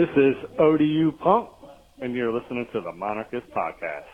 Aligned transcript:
This 0.00 0.08
is 0.16 0.34
ODU 0.58 1.12
Punk, 1.18 1.50
and 2.00 2.14
you're 2.14 2.32
listening 2.32 2.66
to 2.72 2.80
the 2.80 2.90
Monarchist 2.90 3.46
Podcast. 3.50 4.06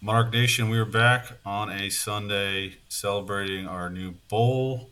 Monarch 0.00 0.32
Nation, 0.32 0.70
we 0.70 0.78
are 0.78 0.86
back 0.86 1.32
on 1.44 1.68
a 1.68 1.90
Sunday 1.90 2.78
celebrating 2.88 3.66
our 3.66 3.90
new 3.90 4.14
bowl. 4.30 4.88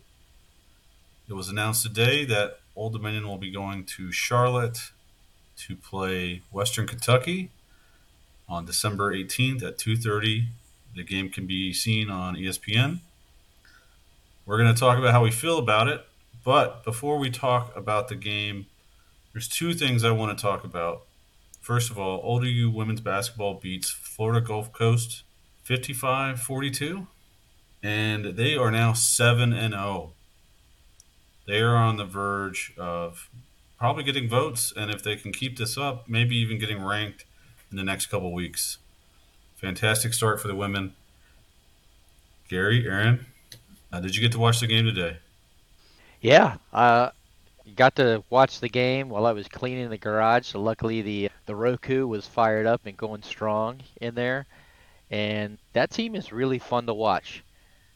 It 1.27 1.33
was 1.33 1.49
announced 1.49 1.85
today 1.85 2.27
that 2.27 2.59
Old 2.77 2.93
Dominion 2.93 3.27
will 3.27 3.39
be 3.39 3.51
going 3.51 3.87
to 3.97 4.13
Charlotte 4.13 4.91
to 5.67 5.77
play 5.77 6.43
Western 6.51 6.87
Kentucky 6.87 7.51
on 8.49 8.65
December 8.65 9.15
18th 9.15 9.63
at 9.63 9.79
2:30. 9.79 10.49
The 10.95 11.05
game 11.05 11.29
can 11.31 11.47
be 11.47 11.73
seen 11.73 12.11
on 12.11 12.37
ESPN. 12.37 13.01
We're 14.45 14.59
going 14.59 14.75
to 14.75 14.79
talk 14.79 14.99
about 14.99 15.13
how 15.13 15.23
we 15.23 15.31
feel 15.31 15.59
about 15.59 15.87
it, 15.87 16.05
but 16.45 16.83
before 16.83 17.19
we 17.19 17.31
talk 17.31 17.75
about 17.77 18.09
the 18.09 18.17
game, 18.17 18.67
there's 19.33 19.49
two 19.49 19.75
things 19.75 20.03
I 20.03 20.11
want 20.11 20.37
to 20.37 20.43
talk 20.43 20.65
about. 20.65 21.03
First 21.61 21.91
of 21.91 21.99
all, 21.99 22.21
ODU 22.25 22.71
women's 22.71 23.01
basketball 23.01 23.55
beats 23.55 23.91
Florida 23.91 24.41
Gulf 24.41 24.73
Coast 24.73 25.23
55-42 25.69 27.07
and 27.83 28.25
they 28.37 28.57
are 28.57 28.71
now 28.71 28.93
7 28.93 29.53
and 29.53 29.75
0. 29.75 30.13
They 31.47 31.61
are 31.61 31.77
on 31.77 31.97
the 31.97 32.05
verge 32.05 32.75
of 32.77 33.29
probably 33.81 34.05
getting 34.05 34.29
votes 34.29 34.73
and 34.77 34.91
if 34.91 35.03
they 35.03 35.17
can 35.17 35.33
keep 35.33 35.57
this 35.57 35.79
up, 35.79 36.07
maybe 36.07 36.37
even 36.37 36.59
getting 36.59 36.85
ranked 36.85 37.25
in 37.71 37.79
the 37.79 37.83
next 37.83 38.07
couple 38.07 38.33
weeks. 38.33 38.77
Fantastic 39.57 40.13
start 40.13 40.41
for 40.41 40.49
the 40.49 40.55
women. 40.55 40.95
Gary, 42.49 42.87
Aaron, 42.87 43.27
uh, 43.93 44.01
did 44.01 44.15
you 44.15 44.21
get 44.21 44.33
to 44.33 44.39
watch 44.39 44.61
the 44.61 44.67
game 44.67 44.85
today? 44.85 45.17
Yeah, 46.21 46.59
uh, 46.73 47.11
got 47.75 47.97
to 47.97 48.23
watch 48.29 48.61
the 48.61 48.69
game 48.69 49.09
while 49.09 49.25
I 49.25 49.33
was 49.33 49.49
cleaning 49.49 49.89
the 49.89 49.97
garage. 49.99 50.49
So 50.49 50.61
luckily 50.61 51.01
the 51.01 51.31
the 51.47 51.57
Roku 51.57 52.07
was 52.07 52.27
fired 52.27 52.67
up 52.67 52.83
and 52.85 52.97
going 52.97 53.23
strong 53.23 53.81
in 54.01 54.15
there. 54.15 54.47
And 55.11 55.59
that 55.73 55.91
team 55.91 56.15
is 56.15 56.33
really 56.33 56.59
fun 56.59 56.87
to 56.87 56.95
watch. 56.95 57.43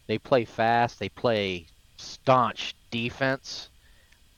They 0.06 0.18
play 0.18 0.44
fast, 0.44 0.98
they 0.98 1.10
play 1.10 1.66
staunch 1.96 2.74
defense. 2.90 3.68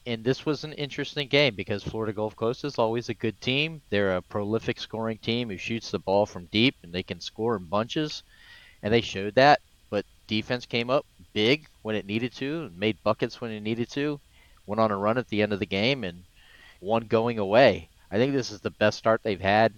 And 0.07 0.23
this 0.23 0.47
was 0.47 0.62
an 0.62 0.73
interesting 0.75 1.27
game 1.29 1.57
because 1.57 1.83
Florida 1.83 2.12
Gulf 2.12 2.37
Coast 2.37 2.65
is 2.65 2.79
always 2.79 3.09
a 3.09 3.15
good 3.15 3.41
team. 3.41 3.83
They're 3.91 4.17
a 4.17 4.23
prolific 4.23 4.79
scoring 4.79 5.19
team 5.19 5.51
who 5.51 5.57
shoots 5.57 5.91
the 5.91 5.98
ball 5.98 6.27
from 6.27 6.47
deep 6.47 6.77
and 6.83 6.93
they 6.93 7.03
can 7.03 7.21
score 7.21 7.57
in 7.57 7.65
bunches. 7.65 8.23
And 8.83 8.95
they 8.95 9.01
showed 9.01 9.35
that. 9.35 9.61
But 9.91 10.07
defense 10.29 10.65
came 10.65 10.91
up 10.91 11.05
big 11.33 11.67
when 11.83 11.97
it 11.97 12.07
needed 12.07 12.33
to 12.35 12.71
made 12.77 13.03
buckets 13.03 13.41
when 13.41 13.51
it 13.51 13.61
needed 13.61 13.91
to 13.91 14.19
went 14.67 14.81
on 14.81 14.91
a 14.91 14.97
run 14.97 15.19
at 15.19 15.29
the 15.29 15.43
end 15.43 15.53
of 15.53 15.59
the 15.59 15.67
game 15.67 16.05
and 16.05 16.23
won 16.81 17.07
going 17.07 17.39
away. 17.39 17.89
I 18.11 18.17
think 18.17 18.33
this 18.33 18.51
is 18.51 18.61
the 18.61 18.70
best 18.70 18.98
start 18.98 19.23
they've 19.23 19.41
had. 19.41 19.73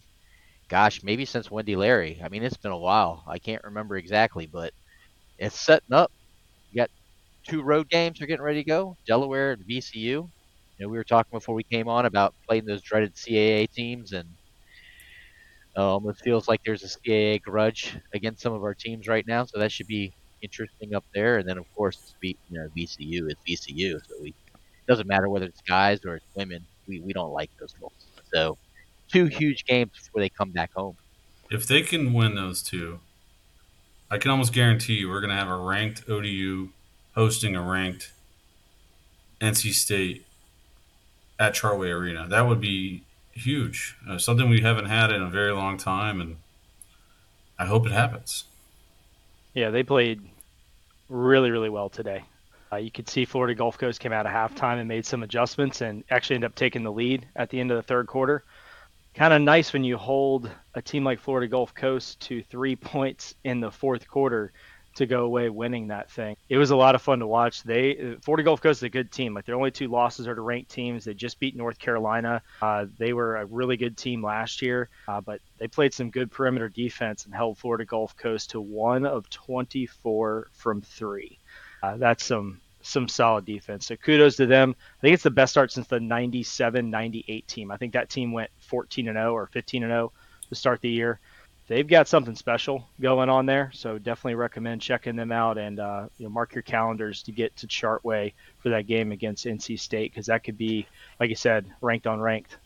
Gosh, 0.69 1.03
maybe 1.03 1.25
since 1.25 1.51
Wendy 1.51 1.77
Larry. 1.77 2.21
I 2.23 2.29
mean, 2.29 2.43
it's 2.43 2.57
been 2.57 2.73
a 2.73 2.77
while. 2.77 3.25
I 3.27 3.39
can't 3.39 3.65
remember 3.65 3.97
exactly, 3.97 4.47
but 4.47 4.73
it's 5.39 5.59
setting 5.59 5.95
up. 5.95 6.13
Two 7.49 7.63
road 7.63 7.89
games. 7.89 8.19
They're 8.19 8.29
getting 8.29 8.45
ready 8.45 8.63
to 8.63 8.69
go. 8.69 8.97
Delaware 9.07 9.53
and 9.53 9.67
VCU. 9.67 10.03
You 10.03 10.31
know, 10.79 10.89
we 10.89 10.97
were 10.97 11.05
talking 11.05 11.31
before 11.37 11.55
we 11.55 11.65
came 11.65 11.89
on 11.89 12.07
about 12.07 12.35
playing 12.47 12.67
those 12.67 12.83
dreaded 12.83 13.15
CAA 13.15 13.71
teams, 13.73 14.13
and 14.13 14.29
uh, 15.77 15.93
almost 15.95 16.23
feels 16.23 16.47
like 16.47 16.61
there's 16.65 16.85
a 16.85 16.89
CAA 16.89 17.43
grudge 17.43 17.97
against 18.15 18.43
some 18.43 18.53
of 18.53 18.63
our 18.63 18.75
teams 18.75 19.09
right 19.09 19.27
now. 19.27 19.45
So 19.45 19.59
that 19.59 19.73
should 19.73 19.87
be 19.87 20.13
interesting 20.43 20.95
up 20.95 21.05
there. 21.15 21.39
And 21.39 21.49
then, 21.49 21.59
of 21.59 21.65
course, 21.75 22.15
you 22.23 22.35
know, 22.51 22.69
VCU 22.77 23.31
is 23.31 23.37
VCU, 23.49 23.99
so 24.07 24.15
we 24.23 24.35
doesn't 24.87 25.07
matter 25.07 25.29
whether 25.29 25.47
it's 25.47 25.61
guys 25.61 26.05
or 26.05 26.17
it's 26.17 26.27
women. 26.35 26.65
We, 26.87 27.01
we 27.01 27.13
don't 27.13 27.33
like 27.33 27.51
those 27.61 27.73
folks. 27.81 28.07
So 28.33 28.57
two 29.09 29.27
huge 29.27 29.65
games 29.67 29.91
before 29.95 30.21
they 30.21 30.29
come 30.29 30.51
back 30.51 30.73
home. 30.73 30.97
If 31.51 31.67
they 31.67 31.83
can 31.83 32.13
win 32.13 32.35
those 32.35 32.63
two, 32.63 33.01
I 34.11 34.19
can 34.19 34.31
almost 34.31 34.53
guarantee 34.53 34.95
you 34.95 35.09
we're 35.09 35.21
going 35.21 35.31
to 35.31 35.37
have 35.37 35.49
a 35.49 35.57
ranked 35.57 36.09
ODU 36.09 36.71
hosting 37.19 37.57
a 37.57 37.61
ranked 37.61 38.13
NC 39.41 39.73
State 39.73 40.25
at 41.37 41.53
Chartway 41.53 41.93
Arena. 41.93 42.29
That 42.29 42.47
would 42.47 42.61
be 42.61 43.03
huge. 43.33 43.97
Uh, 44.09 44.19
something 44.19 44.49
we 44.49 44.61
haven't 44.61 44.85
had 44.85 45.11
in 45.11 45.21
a 45.21 45.29
very 45.29 45.51
long 45.51 45.79
time, 45.79 46.21
and 46.21 46.37
I 47.59 47.67
hope 47.67 47.87
it 47.87 47.91
happens. 47.91 48.45
Yeah, 49.53 49.71
they 49.71 49.83
played 49.83 50.23
really, 51.09 51.51
really 51.51 51.69
well 51.69 51.89
today. 51.89 52.23
Uh, 52.71 52.77
you 52.77 52.93
could 52.93 53.09
see 53.09 53.25
Florida 53.25 53.57
Gulf 53.57 53.79
Coast 53.79 53.99
came 53.99 54.13
out 54.13 54.25
of 54.25 54.31
halftime 54.31 54.79
and 54.79 54.87
made 54.87 55.05
some 55.05 55.25
adjustments 55.25 55.81
and 55.81 56.05
actually 56.13 56.37
ended 56.37 56.51
up 56.51 56.55
taking 56.55 56.85
the 56.85 56.93
lead 56.93 57.27
at 57.35 57.51
the 57.51 57.59
end 57.59 57.73
of 57.73 57.79
the 57.79 57.83
third 57.83 58.07
quarter. 58.07 58.45
Kind 59.17 59.35
of 59.35 59.43
nice 59.43 59.73
when 59.73 59.83
you 59.83 59.97
hold 59.97 60.49
a 60.77 60.83
team 60.83 61.03
like 61.03 61.19
Florida 61.19 61.49
Gulf 61.49 61.75
Coast 61.75 62.21
to 62.21 62.45
three 62.45 62.77
points 62.77 63.35
in 63.43 63.59
the 63.59 63.73
fourth 63.73 64.07
quarter 64.07 64.53
to 64.97 65.07
go 65.07 65.25
away 65.25 65.49
winning 65.49 65.89
that 65.89 66.11
thing. 66.11 66.37
It 66.49 66.59
was 66.59 66.71
a 66.71 66.77
lot 66.77 66.95
of 66.95 67.03
fun 67.03 67.21
to 67.21 67.27
watch. 67.27 67.63
They 67.63 68.17
Florida 68.23 68.43
Gulf 68.43 68.61
Coast 68.61 68.81
is 68.81 68.85
a 68.85 68.89
good 68.89 69.13
team. 69.13 69.35
Like 69.35 69.45
their 69.45 69.55
only 69.55 69.71
two 69.71 69.89
losses 69.89 70.27
are 70.27 70.35
to 70.35 70.41
ranked 70.41 70.71
teams. 70.71 71.05
They 71.05 71.15
just 71.15 71.39
beat 71.39 71.57
North 71.57 71.79
Carolina. 71.79 72.43
Uh, 72.61 72.87
they 72.99 73.13
were 73.13 73.37
a 73.37 73.47
really 73.47 73.77
good 73.77 73.97
team 73.97 74.23
last 74.23 74.61
year, 74.61 74.89
uh, 75.07 75.21
but 75.21 75.41
they 75.59 75.69
played 75.69 75.95
some 75.95 76.11
good 76.11 76.31
perimeter 76.31 76.69
defense 76.69 77.25
and 77.25 77.35
held 77.35 77.59
Florida 77.59 77.85
Gulf 77.85 78.17
Coast 78.17 78.51
to 78.51 78.61
one 78.61 79.07
of 79.07 79.29
24 79.31 80.49
from 80.53 80.81
three. 80.83 81.39
Uh, 81.83 81.97
that's 81.97 82.25
some 82.25 82.61
some 82.81 83.09
solid 83.09 83.45
defense. 83.45 83.87
So 83.87 83.97
kudos 83.97 84.37
to 84.37 84.47
them. 84.47 84.75
I 84.99 85.01
think 85.01 85.15
it's 85.15 85.23
the 85.23 85.31
best 85.31 85.53
start 85.53 85.73
since 85.73 85.87
the 85.87 85.99
97-98 85.99 87.47
team. 87.47 87.71
I 87.71 87.77
think 87.77 87.93
that 87.93 88.09
team 88.09 88.33
went 88.33 88.51
14 88.59 89.09
and 89.09 89.17
0 89.17 89.33
or 89.33 89.47
15 89.47 89.83
and 89.83 89.91
0 89.91 90.13
to 90.49 90.55
start 90.55 90.81
the 90.81 90.91
year. 90.91 91.21
They've 91.69 91.87
got 91.87 92.09
something 92.09 92.35
special 92.35 92.89
going 93.01 93.29
on 93.29 93.47
there, 93.47 93.71
so 93.75 93.99
definitely 93.99 94.35
recommend 94.37 94.81
checking 94.81 95.17
them 95.17 95.31
out 95.31 95.59
and 95.59 95.79
uh, 95.79 96.09
you 96.17 96.25
know 96.25 96.31
mark 96.31 96.55
your 96.55 96.63
calendars 96.63 97.23
to 97.25 97.33
get 97.33 97.55
to 97.57 97.67
Chartway 97.67 98.33
for 98.59 98.71
that 98.71 98.87
game 98.87 99.13
against 99.13 99.45
NC 99.45 99.79
State 99.79 100.11
because 100.11 100.27
that 100.27 100.45
could 100.45 100.59
be, 100.59 100.87
like 101.21 101.31
I 101.31 101.35
said, 101.35 101.67
ranked 101.81 102.07
on 102.07 102.21
ranked 102.21 102.57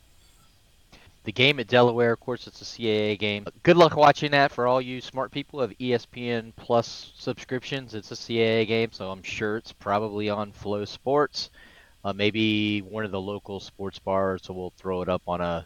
the 1.24 1.32
game 1.32 1.60
at 1.60 1.68
Delaware, 1.68 2.12
of 2.12 2.20
course, 2.20 2.46
it's 2.46 2.62
a 2.62 2.64
CAA 2.64 3.18
game. 3.18 3.46
Good 3.62 3.76
luck 3.76 3.96
watching 3.96 4.32
that 4.32 4.50
for 4.50 4.66
all 4.66 4.80
you 4.80 5.00
smart 5.00 5.30
people 5.30 5.60
of 5.60 5.70
ESPN 5.78 6.52
Plus 6.56 7.12
subscriptions. 7.16 7.94
It's 7.94 8.10
a 8.10 8.14
CAA 8.14 8.66
game, 8.66 8.90
so 8.92 9.10
I'm 9.10 9.22
sure 9.22 9.56
it's 9.56 9.72
probably 9.72 10.30
on 10.30 10.52
FloSports. 10.52 11.50
Uh, 12.04 12.12
maybe 12.12 12.82
one 12.82 13.04
of 13.04 13.12
the 13.12 13.20
local 13.20 13.60
sports 13.60 14.00
bars 14.00 14.42
So 14.42 14.54
we'll 14.54 14.72
throw 14.76 15.02
it 15.02 15.08
up 15.08 15.22
on 15.28 15.40
a, 15.40 15.64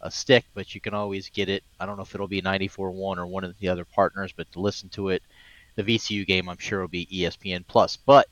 a 0.00 0.10
stick, 0.10 0.44
but 0.54 0.74
you 0.74 0.80
can 0.80 0.94
always 0.94 1.28
get 1.28 1.48
it. 1.48 1.64
I 1.80 1.86
don't 1.86 1.96
know 1.96 2.02
if 2.02 2.14
it'll 2.14 2.28
be 2.28 2.42
94.1 2.42 3.18
or 3.18 3.26
one 3.26 3.44
of 3.44 3.58
the 3.58 3.68
other 3.68 3.84
partners, 3.84 4.32
but 4.36 4.50
to 4.52 4.60
listen 4.60 4.88
to 4.90 5.08
it, 5.10 5.22
the 5.76 5.82
VCU 5.82 6.26
game, 6.26 6.48
I'm 6.48 6.58
sure 6.58 6.80
will 6.80 6.88
be 6.88 7.06
ESPN 7.06 7.64
Plus. 7.66 7.96
But 7.96 8.28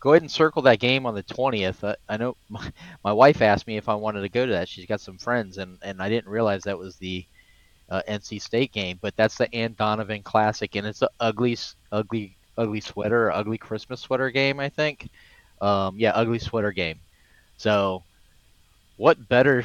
go 0.00 0.12
ahead 0.12 0.22
and 0.22 0.30
circle 0.30 0.62
that 0.62 0.80
game 0.80 1.06
on 1.06 1.14
the 1.14 1.22
20th. 1.22 1.82
Uh, 1.82 1.96
I 2.08 2.16
know 2.16 2.36
my, 2.48 2.72
my, 3.02 3.12
wife 3.12 3.42
asked 3.42 3.66
me 3.66 3.76
if 3.76 3.88
I 3.88 3.94
wanted 3.94 4.22
to 4.22 4.28
go 4.28 4.46
to 4.46 4.52
that. 4.52 4.68
She's 4.68 4.86
got 4.86 5.00
some 5.00 5.18
friends, 5.18 5.58
and, 5.58 5.78
and 5.82 6.02
I 6.02 6.08
didn't 6.08 6.30
realize 6.30 6.62
that 6.62 6.78
was 6.78 6.96
the 6.96 7.24
uh, 7.90 8.02
NC 8.08 8.40
State 8.40 8.72
game. 8.72 8.98
But 9.00 9.16
that's 9.16 9.36
the 9.36 9.52
Anne 9.54 9.74
Donovan 9.78 10.22
Classic, 10.22 10.74
and 10.76 10.86
it's 10.86 11.02
an 11.02 11.08
ugly, 11.20 11.56
ugly, 11.92 12.36
ugly 12.56 12.80
sweater, 12.80 13.30
ugly 13.30 13.58
Christmas 13.58 14.00
sweater 14.00 14.30
game. 14.30 14.60
I 14.60 14.68
think. 14.68 15.08
Um, 15.60 15.96
yeah, 15.98 16.10
ugly 16.10 16.38
sweater 16.38 16.72
game. 16.72 17.00
So, 17.56 18.02
what 18.96 19.28
better 19.28 19.64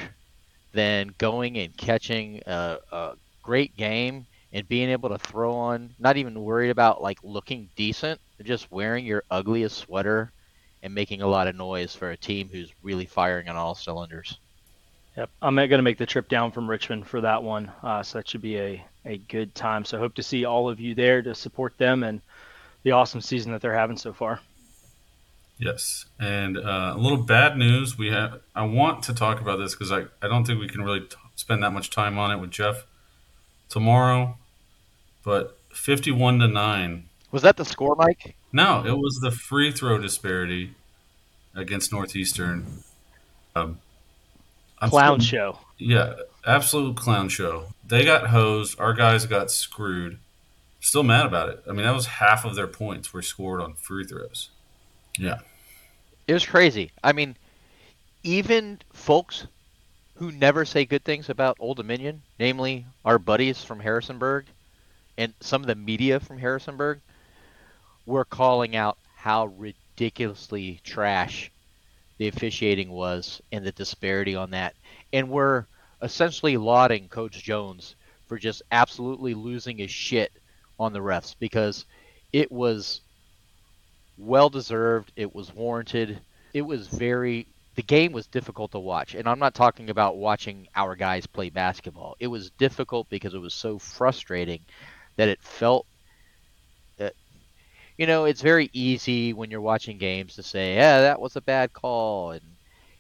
than 0.80 1.14
going 1.18 1.58
and 1.58 1.76
catching 1.76 2.42
a, 2.48 2.78
a 2.94 3.12
great 3.44 3.76
game 3.76 4.26
and 4.54 4.66
being 4.70 4.90
able 4.90 5.10
to 5.10 5.18
throw 5.18 5.54
on, 5.54 5.94
not 6.00 6.16
even 6.16 6.42
worried 6.42 6.70
about 6.70 7.02
like 7.02 7.20
looking 7.22 7.68
decent, 7.76 8.18
just 8.44 8.72
wearing 8.72 9.06
your 9.06 9.26
ugliest 9.30 9.78
sweater 9.78 10.32
and 10.82 10.96
making 10.96 11.22
a 11.22 11.28
lot 11.28 11.48
of 11.48 11.56
noise 11.58 11.94
for 11.94 12.12
a 12.12 12.18
team 12.18 12.48
who's 12.50 12.72
really 12.82 13.06
firing 13.06 13.50
on 13.50 13.58
all 13.58 13.76
cylinders. 13.76 14.38
Yep, 15.18 15.30
I'm 15.42 15.56
going 15.56 15.70
to 15.70 15.82
make 15.82 15.98
the 15.98 16.06
trip 16.06 16.30
down 16.30 16.54
from 16.54 16.70
Richmond 16.70 17.06
for 17.06 17.20
that 17.20 17.44
one, 17.44 17.70
uh, 17.84 18.02
so 18.02 18.18
that 18.18 18.30
should 18.30 18.42
be 18.42 18.58
a, 18.58 18.86
a 19.04 19.18
good 19.18 19.54
time. 19.54 19.84
So 19.84 19.98
hope 19.98 20.16
to 20.16 20.24
see 20.24 20.46
all 20.46 20.70
of 20.70 20.80
you 20.80 20.96
there 20.96 21.22
to 21.22 21.36
support 21.36 21.78
them 21.78 22.04
and 22.04 22.22
the 22.84 22.92
awesome 22.92 23.20
season 23.20 23.52
that 23.52 23.62
they're 23.62 23.74
having 23.74 23.98
so 23.98 24.14
far. 24.14 24.40
Yes, 25.62 26.06
and 26.18 26.58
uh, 26.58 26.94
a 26.96 26.98
little 26.98 27.18
bad 27.18 27.58
news. 27.58 27.98
We 27.98 28.08
have. 28.12 28.40
I 28.56 28.64
want 28.64 29.04
to 29.04 29.14
talk 29.14 29.42
about 29.42 29.58
this 29.58 29.76
because 29.76 29.92
I, 29.92 30.06
I 30.22 30.30
don't 30.30 30.48
think 30.48 30.60
we 30.60 30.70
can 30.70 30.82
really 30.82 31.02
t- 31.02 31.18
spend 31.36 31.62
that 31.64 31.72
much 31.72 31.90
time 31.90 32.18
on 32.18 32.32
it 32.32 32.38
with 32.38 32.50
Jeff 32.50 32.86
tomorrow. 33.68 34.38
But 35.26 35.60
fifty-one 35.74 36.40
to 36.40 36.48
nine 36.48 37.10
was 37.32 37.42
that 37.42 37.58
the 37.58 37.66
score, 37.66 37.96
Mike? 37.96 38.36
No, 38.54 38.86
it 38.86 38.98
was 38.98 39.20
the 39.22 39.32
free 39.32 39.72
throw 39.74 39.98
disparity 39.98 40.76
against 41.54 41.92
Northeastern. 41.92 42.66
Um, 43.54 43.80
Clown 44.82 45.20
still, 45.20 45.54
show. 45.54 45.60
Yeah, 45.78 46.14
absolute 46.46 46.96
clown 46.96 47.28
show. 47.28 47.74
They 47.86 48.06
got 48.06 48.28
hosed. 48.28 48.80
Our 48.80 48.94
guys 48.94 49.26
got 49.26 49.52
screwed. 49.52 50.20
Still 50.80 51.04
mad 51.04 51.26
about 51.26 51.50
it. 51.50 51.64
I 51.68 51.74
mean, 51.74 51.84
that 51.84 51.94
was 51.94 52.06
half 52.06 52.46
of 52.46 52.56
their 52.56 52.68
points 52.68 53.12
were 53.12 53.22
scored 53.22 53.60
on 53.60 53.74
free 53.74 54.06
throws. 54.06 54.50
Yeah. 55.18 55.40
It 56.30 56.34
was 56.34 56.46
crazy. 56.46 56.92
I 57.04 57.12
mean, 57.12 57.36
even 58.22 58.78
folks 58.94 59.48
who 60.14 60.32
never 60.32 60.64
say 60.64 60.86
good 60.86 61.04
things 61.04 61.28
about 61.28 61.58
Old 61.60 61.78
Dominion, 61.78 62.22
namely 62.38 62.86
our 63.04 63.18
buddies 63.18 63.64
from 63.64 63.80
Harrisonburg 63.80 64.46
and 65.18 65.34
some 65.40 65.62
of 65.62 65.68
the 65.68 65.74
media 65.74 66.20
from 66.20 66.38
Harrisonburg, 66.38 67.00
were 68.06 68.26
calling 68.26 68.76
out 68.76 69.00
how 69.16 69.48
ridiculously 69.48 70.80
trash 70.84 71.50
the 72.20 72.28
officiating 72.28 72.92
was 72.92 73.42
and 73.52 73.66
the 73.66 73.72
disparity 73.72 74.36
on 74.36 74.52
that. 74.52 74.76
And 75.12 75.32
we're 75.32 75.66
essentially 76.04 76.58
lauding 76.58 77.08
Coach 77.08 77.42
Jones 77.42 77.96
for 78.28 78.38
just 78.38 78.62
absolutely 78.72 79.34
losing 79.34 79.80
his 79.80 79.90
shit 79.90 80.32
on 80.80 80.94
the 80.94 81.00
refs 81.00 81.36
because 81.40 81.86
it 82.32 82.52
was 82.52 83.02
well 84.20 84.50
deserved, 84.50 85.12
it 85.16 85.34
was 85.34 85.54
warranted, 85.54 86.20
it 86.54 86.62
was 86.62 86.88
very 86.88 87.48
the 87.76 87.84
game 87.84 88.12
was 88.12 88.28
difficult 88.28 88.72
to 88.72 88.80
watch. 88.80 89.16
And 89.16 89.28
I'm 89.28 89.40
not 89.40 89.54
talking 89.54 89.90
about 89.90 90.18
watching 90.18 90.68
our 90.76 90.98
guys 90.98 91.26
play 91.26 91.50
basketball. 91.50 92.18
It 92.20 92.28
was 92.28 92.50
difficult 92.52 93.08
because 93.10 93.34
it 93.34 93.40
was 93.40 93.54
so 93.54 93.80
frustrating 93.80 94.60
that 95.16 95.30
it 95.30 95.42
felt 95.42 95.86
that 96.98 97.14
you 97.98 98.06
know, 98.06 98.26
it's 98.26 98.42
very 98.42 98.70
easy 98.74 99.32
when 99.34 99.50
you're 99.50 99.62
watching 99.62 99.98
games 99.98 100.36
to 100.36 100.44
say, 100.44 100.76
"Yeah, 100.76 101.02
that 101.02 101.22
was 101.22 101.36
a 101.36 101.42
bad 101.42 101.72
call," 101.72 102.32
and 102.32 102.44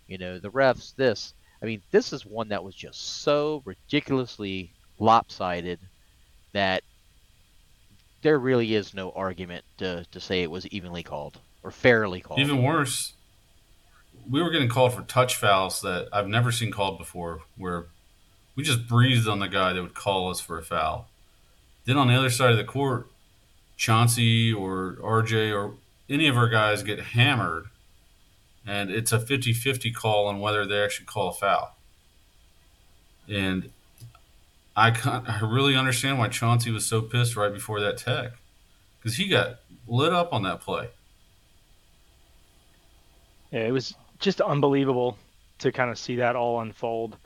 you 0.07 0.18
know, 0.18 0.39
the 0.39 0.51
refs 0.51 0.95
this. 0.95 1.33
I 1.62 1.66
mean, 1.66 1.81
this 1.92 2.13
is 2.13 2.25
one 2.25 2.50
that 2.50 2.63
was 2.63 2.75
just 2.75 3.21
so 3.21 3.62
ridiculously 3.66 4.71
lopsided 4.98 5.80
that 6.54 6.83
there 8.21 8.38
really 8.38 8.75
is 8.75 8.94
no 8.94 9.12
argument 9.12 9.63
to, 9.77 10.06
to 10.12 10.19
say 10.19 10.44
it 10.44 10.51
was 10.51 10.68
evenly 10.68 11.04
called 11.04 11.39
or 11.63 11.71
fairly 11.71 12.21
called. 12.21 12.39
Even 12.39 12.63
worse, 12.63 13.13
we 14.30 14.42
were 14.42 14.50
getting 14.50 14.69
called 14.69 14.94
for 14.94 15.01
touch 15.04 15.36
fouls 15.36 15.81
that 15.81 16.07
I've 16.12 16.27
never 16.27 16.51
seen 16.51 16.71
called 16.71 16.98
before, 16.98 17.42
where 17.57 17.86
we 18.56 18.63
just 18.63 18.88
breathed 18.88 19.27
on 19.27 19.39
the 19.39 19.48
guy 19.48 19.74
that 19.74 19.81
would 19.81 19.94
call 19.95 20.30
us 20.30 20.39
for 20.39 20.57
a 20.57 20.63
foul. 20.63 21.07
Then 21.86 21.98
on 21.98 22.07
the 22.07 22.16
other 22.16 22.30
side 22.30 22.51
of 22.51 22.57
the 22.57 22.63
court, 22.63 23.07
Chauncey 23.77 24.54
or 24.54 24.98
RJ 25.01 25.54
or 25.56 25.75
any 26.10 26.27
of 26.27 26.38
our 26.38 26.50
guys 26.50 26.83
get 26.83 27.00
hammered, 27.00 27.66
and 28.68 28.92
it's 28.92 29.12
a 29.12 29.19
50 29.19 29.54
50 29.54 29.92
call 29.92 30.27
on 30.27 30.39
whether 30.39 30.66
they 30.66 30.83
actually 30.83 31.06
call 31.06 31.30
a 31.30 31.33
foul. 31.33 31.75
And 33.27 33.71
I, 34.80 35.22
I 35.28 35.46
really 35.46 35.76
understand 35.76 36.20
why 36.20 36.30
Chauncey 36.30 36.72
was 36.72 36.86
so 36.86 37.02
pissed 37.02 37.36
right 37.36 37.54
before 37.54 37.81
that 37.81 37.98
tech 37.98 38.31
because 38.98 39.18
he 39.18 39.28
got 39.28 39.60
lit 39.88 40.14
up 40.14 40.31
on 40.31 40.44
that 40.44 40.62
play. 40.62 40.90
Yeah, 43.52 43.66
it 43.66 43.72
was 43.72 43.94
just 44.20 44.40
unbelievable 44.40 45.18
to 45.60 45.72
kind 45.72 45.90
of 45.90 45.98
see 45.98 46.16
that 46.18 46.36
all 46.36 46.62
unfold. 46.62 47.18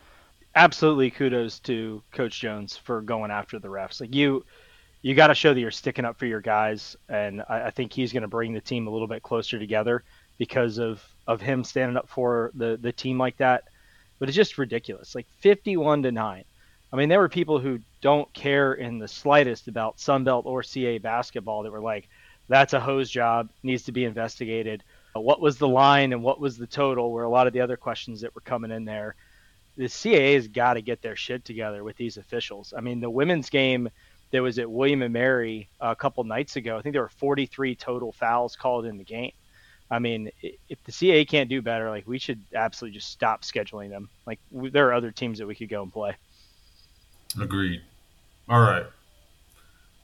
Absolutely 0.55 1.11
kudos 1.11 1.59
to 1.59 2.01
Coach 2.11 2.39
Jones 2.39 2.75
for 2.75 3.01
going 3.01 3.29
after 3.29 3.59
the 3.59 3.67
refs. 3.67 4.01
Like 4.01 4.15
you, 4.15 4.45
you 5.03 5.13
got 5.13 5.27
to 5.27 5.35
show 5.35 5.53
that 5.53 5.59
you're 5.59 5.71
sticking 5.71 6.05
up 6.05 6.17
for 6.17 6.25
your 6.25 6.41
guys, 6.41 6.95
and 7.09 7.43
I, 7.49 7.67
I 7.67 7.69
think 7.71 7.93
he's 7.93 8.13
going 8.13 8.21
to 8.21 8.27
bring 8.27 8.53
the 8.53 8.61
team 8.61 8.87
a 8.87 8.89
little 8.89 9.07
bit 9.07 9.21
closer 9.21 9.59
together 9.59 10.03
because 10.39 10.79
of 10.79 11.03
of 11.27 11.39
him 11.39 11.63
standing 11.63 11.97
up 11.97 12.09
for 12.09 12.51
the 12.55 12.77
the 12.81 12.91
team 12.91 13.17
like 13.19 13.37
that. 13.37 13.65
But 14.17 14.29
it's 14.29 14.35
just 14.35 14.57
ridiculous, 14.57 15.13
like 15.13 15.27
51 15.39 16.03
to 16.03 16.11
nine. 16.11 16.45
I 16.93 16.95
mean, 16.95 17.09
there 17.09 17.19
were 17.19 17.29
people 17.29 17.59
who 17.59 17.79
don't 18.01 18.31
care 18.33 18.73
in 18.73 18.99
the 18.99 19.07
slightest 19.07 19.67
about 19.67 19.97
Sunbelt 19.97 20.45
or 20.45 20.63
CA 20.63 20.99
basketball 20.99 21.63
that 21.63 21.71
were 21.71 21.81
like, 21.81 22.07
"That's 22.47 22.73
a 22.73 22.79
hose 22.79 23.09
job, 23.09 23.49
needs 23.63 23.83
to 23.83 23.91
be 23.91 24.05
investigated." 24.05 24.83
what 25.13 25.39
was 25.39 25.57
the 25.57 25.67
line 25.67 26.13
and 26.13 26.23
what 26.23 26.39
was 26.39 26.57
the 26.57 26.67
total 26.67 27.11
were 27.11 27.23
a 27.23 27.29
lot 27.29 27.47
of 27.47 27.53
the 27.53 27.61
other 27.61 27.77
questions 27.77 28.21
that 28.21 28.33
were 28.33 28.41
coming 28.41 28.71
in 28.71 28.85
there. 28.85 29.15
The 29.77 29.85
CAA 29.85 30.35
has 30.35 30.47
got 30.47 30.73
to 30.73 30.81
get 30.81 31.01
their 31.01 31.15
shit 31.15 31.45
together 31.45 31.83
with 31.83 31.97
these 31.97 32.17
officials. 32.17 32.73
I 32.75 32.81
mean, 32.81 32.99
the 32.99 33.09
women's 33.09 33.49
game 33.49 33.89
that 34.31 34.41
was 34.41 34.59
at 34.59 34.69
William 34.69 35.01
and 35.01 35.13
Mary 35.13 35.69
uh, 35.79 35.89
a 35.91 35.95
couple 35.95 36.23
nights 36.23 36.55
ago, 36.55 36.77
I 36.77 36.81
think 36.81 36.93
there 36.93 37.01
were 37.01 37.09
43 37.09 37.75
total 37.75 38.11
fouls 38.11 38.55
called 38.55 38.85
in 38.85 38.97
the 38.97 39.03
game. 39.03 39.31
I 39.89 39.99
mean, 39.99 40.31
if 40.41 40.83
the 40.85 40.91
CAA 40.91 41.27
can't 41.27 41.49
do 41.49 41.61
better, 41.61 41.89
like 41.89 42.07
we 42.07 42.17
should 42.17 42.41
absolutely 42.55 42.97
just 42.97 43.11
stop 43.11 43.43
scheduling 43.43 43.89
them. 43.89 44.09
Like 44.25 44.39
there 44.51 44.87
are 44.87 44.93
other 44.93 45.11
teams 45.11 45.37
that 45.39 45.47
we 45.47 45.55
could 45.55 45.69
go 45.69 45.83
and 45.83 45.93
play. 45.93 46.15
Agreed. 47.39 47.81
All 48.47 48.61
right. 48.61 48.85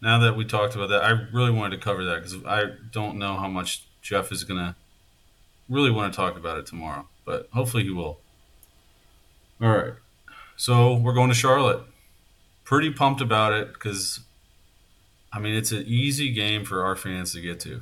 Now 0.01 0.19
that 0.19 0.37
we 0.37 0.45
talked 0.45 0.75
about 0.75 0.89
that, 0.89 1.03
I 1.03 1.11
really 1.33 1.51
wanted 1.51 1.75
to 1.77 1.83
cover 1.83 2.03
that 2.05 2.23
because 2.23 2.35
I 2.45 2.75
don't 2.91 3.17
know 3.17 3.35
how 3.35 3.47
much 3.47 3.85
Jeff 4.01 4.31
is 4.31 4.43
going 4.43 4.59
to 4.59 4.75
really 5.67 5.91
want 5.91 6.11
to 6.11 6.17
talk 6.17 6.37
about 6.37 6.57
it 6.57 6.65
tomorrow, 6.65 7.07
but 7.25 7.47
hopefully 7.53 7.83
he 7.83 7.91
will. 7.91 8.19
All 9.61 9.69
right. 9.69 9.93
So 10.55 10.95
we're 10.95 11.13
going 11.13 11.29
to 11.29 11.35
Charlotte. 11.35 11.81
Pretty 12.63 12.91
pumped 12.91 13.21
about 13.21 13.53
it 13.53 13.73
because, 13.73 14.21
I 15.33 15.39
mean, 15.39 15.53
it's 15.55 15.71
an 15.71 15.83
easy 15.85 16.31
game 16.31 16.63
for 16.63 16.83
our 16.83 16.95
fans 16.95 17.33
to 17.33 17.41
get 17.41 17.59
to. 17.61 17.81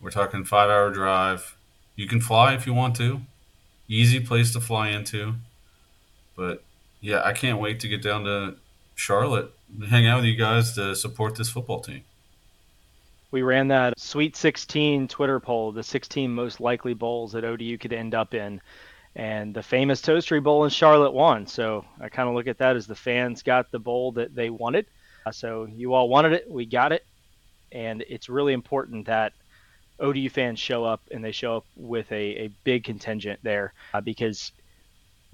We're 0.00 0.10
talking 0.10 0.44
five 0.44 0.70
hour 0.70 0.90
drive. 0.90 1.56
You 1.96 2.08
can 2.08 2.20
fly 2.20 2.54
if 2.54 2.66
you 2.66 2.74
want 2.74 2.96
to. 2.96 3.20
Easy 3.86 4.18
place 4.20 4.52
to 4.52 4.60
fly 4.60 4.88
into. 4.88 5.34
But 6.36 6.64
yeah, 7.00 7.22
I 7.24 7.32
can't 7.32 7.60
wait 7.60 7.80
to 7.80 7.88
get 7.88 8.02
down 8.02 8.24
to 8.24 8.56
Charlotte 8.94 9.52
hang 9.88 10.06
out 10.06 10.18
with 10.18 10.26
you 10.26 10.36
guys 10.36 10.74
to 10.74 10.94
support 10.94 11.36
this 11.36 11.50
football 11.50 11.80
team 11.80 12.04
we 13.34 13.42
ran 13.42 13.66
that 13.66 13.98
Sweet 13.98 14.36
16 14.36 15.08
Twitter 15.08 15.40
poll, 15.40 15.72
the 15.72 15.82
16 15.82 16.30
most 16.30 16.60
likely 16.60 16.94
bowls 16.94 17.32
that 17.32 17.44
ODU 17.44 17.76
could 17.78 17.92
end 17.92 18.14
up 18.14 18.32
in. 18.32 18.60
And 19.16 19.52
the 19.52 19.62
famous 19.62 20.00
Toastery 20.00 20.40
Bowl 20.40 20.62
in 20.62 20.70
Charlotte 20.70 21.10
won. 21.10 21.48
So 21.48 21.84
I 22.00 22.08
kind 22.08 22.28
of 22.28 22.36
look 22.36 22.46
at 22.46 22.58
that 22.58 22.76
as 22.76 22.86
the 22.86 22.94
fans 22.94 23.42
got 23.42 23.72
the 23.72 23.80
bowl 23.80 24.12
that 24.12 24.36
they 24.36 24.50
wanted. 24.50 24.86
Uh, 25.26 25.32
so 25.32 25.64
you 25.64 25.94
all 25.94 26.08
wanted 26.08 26.32
it, 26.32 26.48
we 26.48 26.64
got 26.64 26.92
it. 26.92 27.04
And 27.72 28.04
it's 28.08 28.28
really 28.28 28.52
important 28.52 29.06
that 29.06 29.32
ODU 29.98 30.28
fans 30.28 30.60
show 30.60 30.84
up 30.84 31.00
and 31.10 31.24
they 31.24 31.32
show 31.32 31.56
up 31.56 31.66
with 31.74 32.12
a, 32.12 32.44
a 32.44 32.50
big 32.62 32.84
contingent 32.84 33.40
there 33.42 33.72
uh, 33.94 34.00
because 34.00 34.52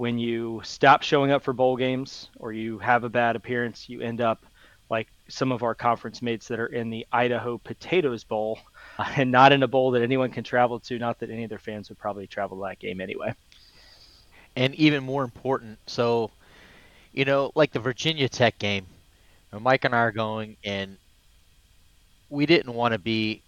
when 0.01 0.19
you 0.19 0.63
stop 0.65 1.03
showing 1.03 1.31
up 1.31 1.43
for 1.43 1.53
bowl 1.53 1.77
games 1.77 2.31
or 2.39 2.55
you 2.55 2.79
have 2.79 3.05
a 3.05 3.09
bad 3.11 3.37
appearance, 3.37 3.87
you 3.87 4.01
end 4.01 4.23
up 4.23 4.47
like 4.89 5.07
some 5.29 5.53
of 5.53 5.63
our 5.63 5.75
conference 5.75 6.23
mates 6.23 6.49
that 6.49 6.59
are 6.59 6.69
in 6.69 6.89
the 6.89 7.07
Idaho 7.13 7.59
Potatoes 7.59 8.25
Bowl 8.25 8.59
and 9.17 9.31
not 9.31 9.53
in 9.53 9.63
a 9.63 9.69
bowl 9.69 9.91
that 9.91 10.01
anyone 10.01 10.31
can 10.31 10.43
travel 10.43 10.81
to. 10.81 10.99
Not 10.99 11.19
that 11.19 11.29
any 11.29 11.45
of 11.45 11.51
their 11.51 11.59
fans 11.59 11.91
would 11.91 11.99
probably 11.99 12.27
travel 12.27 12.57
to 12.57 12.63
that 12.63 12.79
game 12.79 12.99
anyway. 12.99 13.35
And 14.57 14.75
even 14.77 15.05
more 15.05 15.23
important, 15.23 15.79
so, 15.87 16.31
you 17.13 17.27
know, 17.27 17.53
like 17.55 17.73
the 17.73 17.79
Virginia 17.79 18.31
Tech 18.31 18.59
game, 18.59 18.87
Mike 19.53 19.85
and 19.85 19.95
I 19.95 19.99
are 19.99 20.13
going, 20.13 20.57
and 20.65 20.97
we 22.31 22.47
didn't 22.47 22.73
want 22.73 22.93
to 22.93 22.99
be 22.99 23.43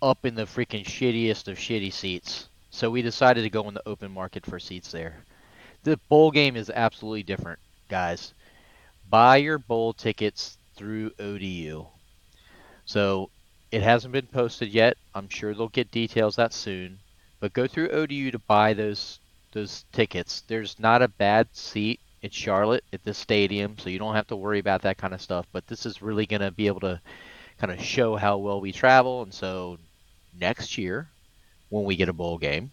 up 0.00 0.24
in 0.24 0.36
the 0.36 0.44
freaking 0.44 0.84
shittiest 0.84 1.48
of 1.48 1.58
shitty 1.58 1.92
seats. 1.92 2.46
So 2.76 2.90
we 2.90 3.02
decided 3.02 3.42
to 3.42 3.50
go 3.50 3.68
in 3.68 3.74
the 3.74 3.88
open 3.88 4.12
market 4.12 4.46
for 4.46 4.58
seats 4.58 4.92
there. 4.92 5.24
The 5.82 5.98
bowl 6.08 6.30
game 6.30 6.56
is 6.56 6.70
absolutely 6.70 7.22
different, 7.22 7.58
guys 7.88 8.32
buy 9.08 9.36
your 9.36 9.58
bowl 9.58 9.92
tickets 9.92 10.58
through 10.74 11.12
ODU. 11.18 11.86
So 12.84 13.30
it 13.70 13.82
hasn't 13.82 14.12
been 14.12 14.26
posted 14.26 14.68
yet. 14.68 14.96
I'm 15.14 15.28
sure 15.28 15.54
they'll 15.54 15.68
get 15.68 15.90
details 15.90 16.36
that 16.36 16.52
soon. 16.52 16.98
But 17.40 17.52
go 17.52 17.66
through 17.66 17.90
ODU 17.90 18.30
to 18.30 18.38
buy 18.38 18.74
those 18.74 19.18
those 19.52 19.84
tickets. 19.92 20.42
There's 20.48 20.78
not 20.78 21.02
a 21.02 21.08
bad 21.08 21.48
seat 21.52 22.00
in 22.22 22.30
Charlotte 22.30 22.84
at 22.92 23.04
this 23.04 23.16
stadium, 23.16 23.78
so 23.78 23.88
you 23.88 23.98
don't 23.98 24.14
have 24.14 24.26
to 24.26 24.36
worry 24.36 24.58
about 24.58 24.82
that 24.82 24.98
kind 24.98 25.14
of 25.14 25.22
stuff. 25.22 25.46
But 25.52 25.66
this 25.66 25.86
is 25.86 26.02
really 26.02 26.26
going 26.26 26.42
to 26.42 26.50
be 26.50 26.66
able 26.66 26.80
to 26.80 27.00
kind 27.58 27.72
of 27.72 27.82
show 27.82 28.16
how 28.16 28.36
well 28.38 28.60
we 28.60 28.72
travel. 28.72 29.22
And 29.22 29.32
so 29.32 29.78
next 30.38 30.76
year, 30.76 31.08
when 31.68 31.84
we 31.84 31.96
get 31.96 32.08
a 32.08 32.12
bowl 32.12 32.38
game, 32.38 32.70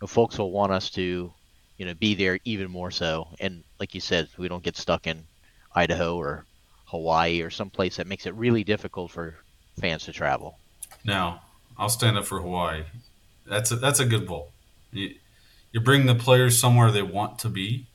know, 0.00 0.06
folks 0.06 0.38
will 0.38 0.50
want 0.50 0.72
us 0.72 0.90
to, 0.90 1.32
you 1.78 1.86
know, 1.86 1.94
be 1.94 2.14
there 2.14 2.38
even 2.44 2.70
more 2.70 2.90
so. 2.90 3.28
And 3.40 3.64
like 3.80 3.94
you 3.94 4.00
said, 4.00 4.28
we 4.36 4.48
don't 4.48 4.62
get 4.62 4.76
stuck 4.76 5.06
in 5.06 5.24
Idaho 5.74 6.16
or 6.16 6.44
Hawaii 6.86 7.42
or 7.42 7.50
some 7.50 7.70
place 7.70 7.96
that 7.96 8.06
makes 8.06 8.26
it 8.26 8.34
really 8.34 8.64
difficult 8.64 9.10
for 9.10 9.36
fans 9.80 10.04
to 10.04 10.12
travel. 10.12 10.58
Now, 11.04 11.42
I'll 11.78 11.88
stand 11.88 12.16
up 12.16 12.24
for 12.24 12.40
Hawaii. 12.40 12.84
That's 13.46 13.70
a, 13.70 13.76
that's 13.76 14.00
a 14.00 14.06
good 14.06 14.26
bowl. 14.26 14.52
You, 14.92 15.14
you 15.72 15.80
bring 15.80 16.06
the 16.06 16.14
players 16.14 16.58
somewhere 16.58 16.90
they 16.90 17.02
want 17.02 17.38
to 17.40 17.48
be, 17.48 17.86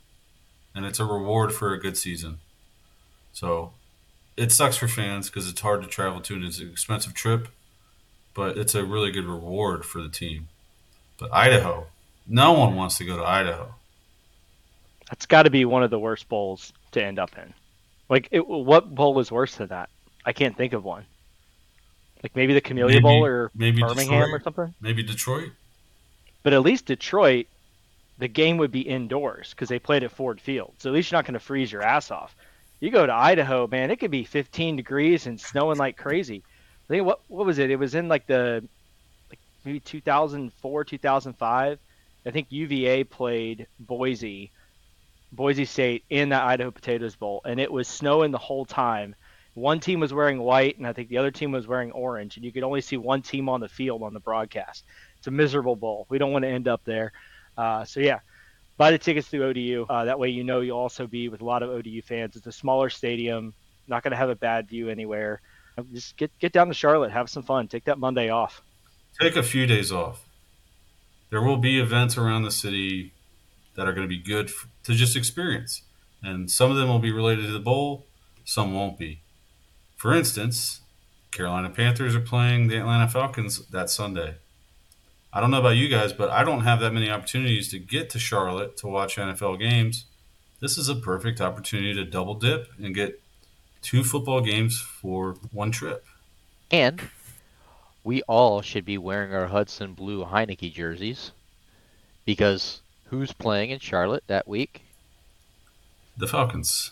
and 0.75 0.85
it's 0.85 0.99
a 0.99 1.05
reward 1.05 1.53
for 1.53 1.73
a 1.73 1.79
good 1.79 1.97
season. 1.97 2.39
So 3.33 3.73
it 4.37 4.51
sucks 4.51 4.77
for 4.77 4.87
fans 4.87 5.29
because 5.29 5.49
it's 5.49 5.61
hard 5.61 5.81
to 5.81 5.87
travel 5.87 6.21
to 6.21 6.35
and 6.35 6.43
it's 6.43 6.59
an 6.59 6.69
expensive 6.69 7.13
trip, 7.13 7.47
but 8.33 8.57
it's 8.57 8.75
a 8.75 8.83
really 8.83 9.11
good 9.11 9.25
reward 9.25 9.85
for 9.85 10.01
the 10.01 10.09
team. 10.09 10.47
But 11.17 11.33
Idaho, 11.33 11.87
no 12.27 12.53
one 12.53 12.75
wants 12.75 12.97
to 12.97 13.05
go 13.05 13.17
to 13.17 13.23
Idaho. 13.23 13.73
That's 15.09 15.25
got 15.25 15.43
to 15.43 15.49
be 15.49 15.65
one 15.65 15.83
of 15.83 15.89
the 15.91 15.99
worst 15.99 16.29
bowls 16.29 16.71
to 16.91 17.03
end 17.03 17.19
up 17.19 17.31
in. 17.37 17.53
Like, 18.09 18.27
it, 18.31 18.47
what 18.47 18.93
bowl 18.93 19.19
is 19.19 19.31
worse 19.31 19.55
than 19.55 19.67
that? 19.67 19.89
I 20.25 20.33
can't 20.33 20.55
think 20.55 20.73
of 20.73 20.83
one. 20.83 21.03
Like 22.23 22.35
maybe 22.35 22.53
the 22.53 22.61
Camellia 22.61 22.95
Maybe- 22.95 23.01
Bowl 23.01 23.25
or 23.25 23.51
maybe 23.55 23.81
Birmingham 23.81 24.19
Detroit. 24.21 24.29
or 24.29 24.43
something. 24.43 24.73
Maybe 24.79 25.01
Detroit. 25.03 25.49
But 26.43 26.53
at 26.53 26.61
least 26.61 26.85
Detroit, 26.85 27.47
the 28.19 28.27
game 28.27 28.57
would 28.57 28.71
be 28.71 28.81
indoors 28.81 29.49
because 29.51 29.69
they 29.69 29.79
played 29.79 30.03
at 30.03 30.11
Ford 30.11 30.39
Field. 30.39 30.73
So 30.77 30.89
at 30.89 30.93
least 30.93 31.11
you're 31.11 31.17
not 31.17 31.25
going 31.25 31.33
to 31.33 31.39
freeze 31.39 31.71
your 31.71 31.81
ass 31.81 32.11
off. 32.11 32.35
You 32.79 32.91
go 32.91 33.05
to 33.05 33.13
Idaho, 33.13 33.67
man, 33.67 33.89
it 33.91 33.97
could 33.99 34.11
be 34.11 34.23
15 34.23 34.75
degrees 34.75 35.25
and 35.27 35.39
snowing 35.39 35.77
like 35.77 35.97
crazy. 35.97 36.43
I 36.91 36.95
think 36.95 37.05
what 37.05 37.21
what 37.29 37.45
was 37.45 37.57
it? 37.57 37.71
It 37.71 37.77
was 37.77 37.95
in 37.95 38.09
like 38.09 38.27
the 38.27 38.67
like 39.29 39.39
maybe 39.63 39.79
2004, 39.79 40.83
2005. 40.83 41.79
I 42.25 42.31
think 42.31 42.47
UVA 42.49 43.05
played 43.05 43.67
Boise, 43.79 44.51
Boise 45.31 45.63
State 45.63 46.03
in 46.09 46.29
that 46.29 46.43
Idaho 46.43 46.69
Potatoes 46.69 47.15
Bowl, 47.15 47.41
and 47.45 47.61
it 47.61 47.71
was 47.71 47.87
snowing 47.87 48.31
the 48.31 48.37
whole 48.37 48.65
time. 48.65 49.15
One 49.53 49.79
team 49.79 50.01
was 50.01 50.13
wearing 50.13 50.39
white, 50.41 50.77
and 50.79 50.85
I 50.85 50.91
think 50.91 51.07
the 51.07 51.17
other 51.17 51.31
team 51.31 51.53
was 51.53 51.65
wearing 51.65 51.93
orange, 51.93 52.35
and 52.35 52.43
you 52.43 52.51
could 52.51 52.63
only 52.63 52.81
see 52.81 52.97
one 52.97 53.21
team 53.21 53.47
on 53.47 53.61
the 53.61 53.69
field 53.69 54.03
on 54.03 54.13
the 54.13 54.19
broadcast. 54.19 54.83
It's 55.17 55.27
a 55.27 55.31
miserable 55.31 55.77
bowl. 55.77 56.07
We 56.09 56.17
don't 56.17 56.33
want 56.33 56.43
to 56.43 56.49
end 56.49 56.67
up 56.67 56.81
there. 56.83 57.13
Uh, 57.57 57.85
so 57.85 58.01
yeah, 58.01 58.19
buy 58.75 58.91
the 58.91 58.97
tickets 58.97 59.29
through 59.29 59.45
ODU. 59.45 59.85
Uh, 59.89 60.03
that 60.03 60.19
way 60.19 60.27
you 60.27 60.43
know 60.43 60.59
you'll 60.59 60.77
also 60.77 61.07
be 61.07 61.29
with 61.29 61.39
a 61.39 61.45
lot 61.45 61.63
of 61.63 61.69
ODU 61.69 62.01
fans. 62.01 62.35
It's 62.35 62.47
a 62.47 62.51
smaller 62.51 62.89
stadium, 62.89 63.53
not 63.87 64.03
going 64.03 64.11
to 64.11 64.17
have 64.17 64.29
a 64.29 64.35
bad 64.35 64.67
view 64.67 64.89
anywhere. 64.89 65.39
Just 65.91 66.17
get 66.17 66.31
get 66.39 66.51
down 66.51 66.67
to 66.67 66.73
Charlotte, 66.73 67.11
have 67.11 67.29
some 67.29 67.43
fun, 67.43 67.67
take 67.67 67.85
that 67.85 67.97
Monday 67.99 68.29
off. 68.29 68.61
Take 69.19 69.35
a 69.35 69.43
few 69.43 69.65
days 69.65 69.91
off. 69.91 70.25
There 71.29 71.41
will 71.41 71.57
be 71.57 71.79
events 71.79 72.17
around 72.17 72.43
the 72.43 72.51
city 72.51 73.13
that 73.75 73.87
are 73.87 73.93
going 73.93 74.07
to 74.07 74.09
be 74.09 74.21
good 74.21 74.51
to 74.83 74.93
just 74.93 75.15
experience. 75.15 75.83
And 76.23 76.51
some 76.51 76.71
of 76.71 76.77
them 76.77 76.87
will 76.87 76.99
be 76.99 77.11
related 77.11 77.45
to 77.45 77.51
the 77.51 77.59
bowl, 77.59 78.05
some 78.43 78.73
won't 78.73 78.97
be. 78.97 79.21
For 79.95 80.13
instance, 80.13 80.81
Carolina 81.31 81.69
Panthers 81.69 82.15
are 82.15 82.21
playing 82.21 82.67
the 82.67 82.77
Atlanta 82.77 83.07
Falcons 83.07 83.65
that 83.67 83.89
Sunday. 83.89 84.35
I 85.33 85.39
don't 85.39 85.51
know 85.51 85.59
about 85.59 85.77
you 85.77 85.87
guys, 85.87 86.11
but 86.11 86.29
I 86.29 86.43
don't 86.43 86.61
have 86.61 86.81
that 86.81 86.93
many 86.93 87.09
opportunities 87.09 87.69
to 87.69 87.79
get 87.79 88.09
to 88.09 88.19
Charlotte 88.19 88.75
to 88.77 88.87
watch 88.87 89.15
NFL 89.15 89.59
games. 89.59 90.05
This 90.59 90.77
is 90.77 90.89
a 90.89 90.95
perfect 90.95 91.39
opportunity 91.39 91.93
to 91.95 92.03
double 92.03 92.35
dip 92.35 92.67
and 92.77 92.93
get 92.93 93.20
two 93.81 94.03
football 94.03 94.41
games 94.41 94.79
for 94.79 95.35
one 95.51 95.71
trip. 95.71 96.05
And 96.69 97.01
we 98.03 98.21
all 98.23 98.61
should 98.61 98.85
be 98.85 98.97
wearing 98.97 99.33
our 99.33 99.47
Hudson 99.47 99.93
Blue 99.93 100.25
Heinicke 100.25 100.73
jerseys 100.73 101.31
because 102.25 102.81
who's 103.05 103.33
playing 103.33 103.71
in 103.71 103.79
Charlotte 103.79 104.23
that 104.27 104.47
week? 104.47 104.81
The 106.17 106.27
Falcons. 106.27 106.91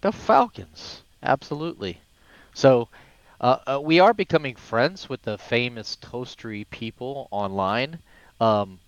The 0.00 0.12
Falcons. 0.12 1.02
Absolutely. 1.22 2.00
So 2.54 2.88
uh, 3.40 3.58
uh, 3.66 3.80
we 3.82 4.00
are 4.00 4.14
becoming 4.14 4.54
friends 4.54 5.08
with 5.08 5.22
the 5.22 5.38
famous 5.38 5.96
toastery 6.00 6.68
people 6.70 7.28
online. 7.30 7.98
Um, 8.40 8.78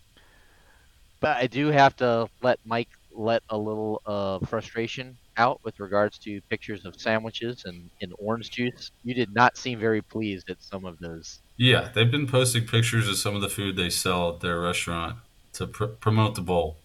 but 1.20 1.36
I 1.36 1.46
do 1.46 1.68
have 1.68 1.96
to 1.96 2.28
let 2.42 2.58
Mike 2.64 2.88
let 3.12 3.42
a 3.48 3.56
little 3.56 4.02
uh, 4.06 4.38
frustration 4.46 5.16
out 5.36 5.60
with 5.64 5.80
regards 5.80 6.18
to 6.18 6.40
pictures 6.42 6.84
of 6.84 7.00
sandwiches 7.00 7.64
and, 7.64 7.90
and 8.00 8.12
orange 8.18 8.50
juice. 8.50 8.90
You 9.04 9.14
did 9.14 9.34
not 9.34 9.56
seem 9.56 9.78
very 9.78 10.02
pleased 10.02 10.50
at 10.50 10.62
some 10.62 10.84
of 10.84 10.98
those. 10.98 11.40
Yeah, 11.56 11.88
they've 11.94 12.10
been 12.10 12.26
posting 12.26 12.66
pictures 12.66 13.08
of 13.08 13.16
some 13.16 13.34
of 13.34 13.42
the 13.42 13.48
food 13.48 13.76
they 13.76 13.90
sell 13.90 14.34
at 14.34 14.40
their 14.40 14.60
restaurant 14.60 15.16
to 15.54 15.66
pr- 15.66 15.84
promote 15.86 16.34
the 16.34 16.42
bowl. 16.42 16.76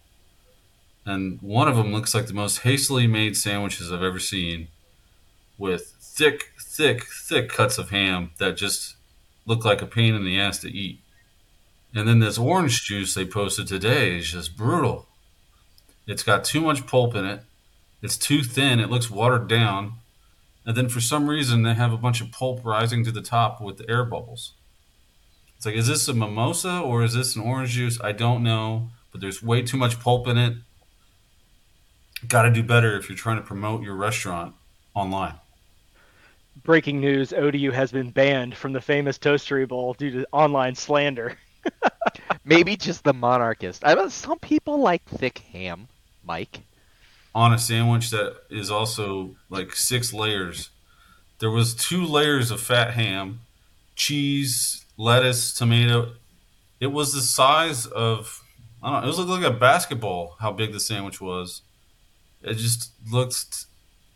And 1.05 1.41
one 1.41 1.67
of 1.67 1.75
them 1.75 1.91
looks 1.91 2.13
like 2.13 2.27
the 2.27 2.33
most 2.33 2.59
hastily 2.59 3.07
made 3.07 3.35
sandwiches 3.35 3.91
I've 3.91 4.03
ever 4.03 4.19
seen 4.19 4.67
with 5.57 5.93
thick, 5.99 6.49
thick, 6.59 7.05
thick 7.05 7.49
cuts 7.49 7.77
of 7.77 7.89
ham 7.89 8.31
that 8.37 8.57
just 8.57 8.95
look 9.45 9.65
like 9.65 9.81
a 9.81 9.87
pain 9.87 10.13
in 10.13 10.23
the 10.23 10.39
ass 10.39 10.59
to 10.59 10.71
eat. 10.71 10.99
And 11.93 12.07
then 12.07 12.19
this 12.19 12.37
orange 12.37 12.85
juice 12.85 13.13
they 13.13 13.25
posted 13.25 13.67
today 13.67 14.17
is 14.17 14.31
just 14.31 14.55
brutal. 14.55 15.07
It's 16.07 16.23
got 16.23 16.43
too 16.43 16.61
much 16.61 16.87
pulp 16.87 17.15
in 17.15 17.25
it. 17.25 17.43
It's 18.01 18.17
too 18.17 18.43
thin. 18.43 18.79
It 18.79 18.89
looks 18.89 19.11
watered 19.11 19.47
down. 19.47 19.93
And 20.65 20.75
then 20.75 20.89
for 20.89 21.01
some 21.01 21.29
reason 21.29 21.63
they 21.63 21.73
have 21.73 21.93
a 21.93 21.97
bunch 21.97 22.21
of 22.21 22.31
pulp 22.31 22.65
rising 22.65 23.03
to 23.05 23.11
the 23.11 23.21
top 23.21 23.61
with 23.61 23.77
the 23.77 23.89
air 23.89 24.03
bubbles. 24.03 24.53
It's 25.57 25.65
like, 25.65 25.75
is 25.75 25.87
this 25.87 26.07
a 26.07 26.13
mimosa 26.13 26.79
or 26.79 27.03
is 27.03 27.13
this 27.13 27.35
an 27.35 27.43
orange 27.43 27.71
juice? 27.71 27.99
I 28.01 28.11
don't 28.11 28.43
know, 28.43 28.89
but 29.11 29.21
there's 29.21 29.43
way 29.43 29.61
too 29.61 29.77
much 29.77 29.99
pulp 29.99 30.27
in 30.27 30.37
it. 30.37 30.57
Got 32.27 32.43
to 32.43 32.51
do 32.51 32.63
better 32.63 32.97
if 32.97 33.09
you're 33.09 33.17
trying 33.17 33.37
to 33.37 33.43
promote 33.43 33.83
your 33.83 33.95
restaurant 33.95 34.55
online. 34.93 35.35
Breaking 36.63 36.99
news: 36.99 37.33
ODU 37.33 37.71
has 37.71 37.91
been 37.91 38.11
banned 38.11 38.55
from 38.55 38.73
the 38.73 38.81
famous 38.81 39.17
Toastery 39.17 39.67
Bowl 39.67 39.93
due 39.93 40.11
to 40.11 40.27
online 40.31 40.75
slander. 40.75 41.37
Maybe 42.45 42.75
just 42.75 43.03
the 43.03 43.13
monarchist. 43.13 43.83
I 43.85 43.93
know 43.93 44.09
some 44.09 44.39
people 44.39 44.79
like 44.79 45.03
thick 45.05 45.39
ham, 45.39 45.87
Mike. 46.23 46.61
On 47.33 47.53
a 47.53 47.57
sandwich 47.57 48.09
that 48.09 48.35
is 48.49 48.69
also 48.69 49.35
like 49.49 49.73
six 49.73 50.13
layers. 50.13 50.69
There 51.39 51.49
was 51.49 51.73
two 51.73 52.05
layers 52.05 52.51
of 52.51 52.59
fat 52.59 52.91
ham, 52.93 53.41
cheese, 53.95 54.85
lettuce, 54.97 55.53
tomato. 55.53 56.13
It 56.79 56.87
was 56.87 57.13
the 57.13 57.21
size 57.21 57.85
of 57.85 58.43
I 58.83 58.91
don't 58.91 59.01
know. 59.01 59.07
It 59.07 59.17
was 59.17 59.19
like 59.19 59.43
a 59.43 59.51
basketball. 59.55 60.35
How 60.39 60.51
big 60.51 60.73
the 60.73 60.79
sandwich 60.79 61.21
was. 61.21 61.61
It 62.41 62.55
just 62.55 62.91
looked. 63.11 63.65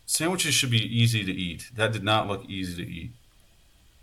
Sandwiches 0.07 0.53
should 0.53 0.72
be 0.72 0.84
easy 0.84 1.24
to 1.24 1.31
eat. 1.31 1.69
That 1.75 1.93
did 1.93 2.03
not 2.03 2.27
look 2.27 2.45
easy 2.50 2.84
to 2.84 2.89
eat. 2.89 3.12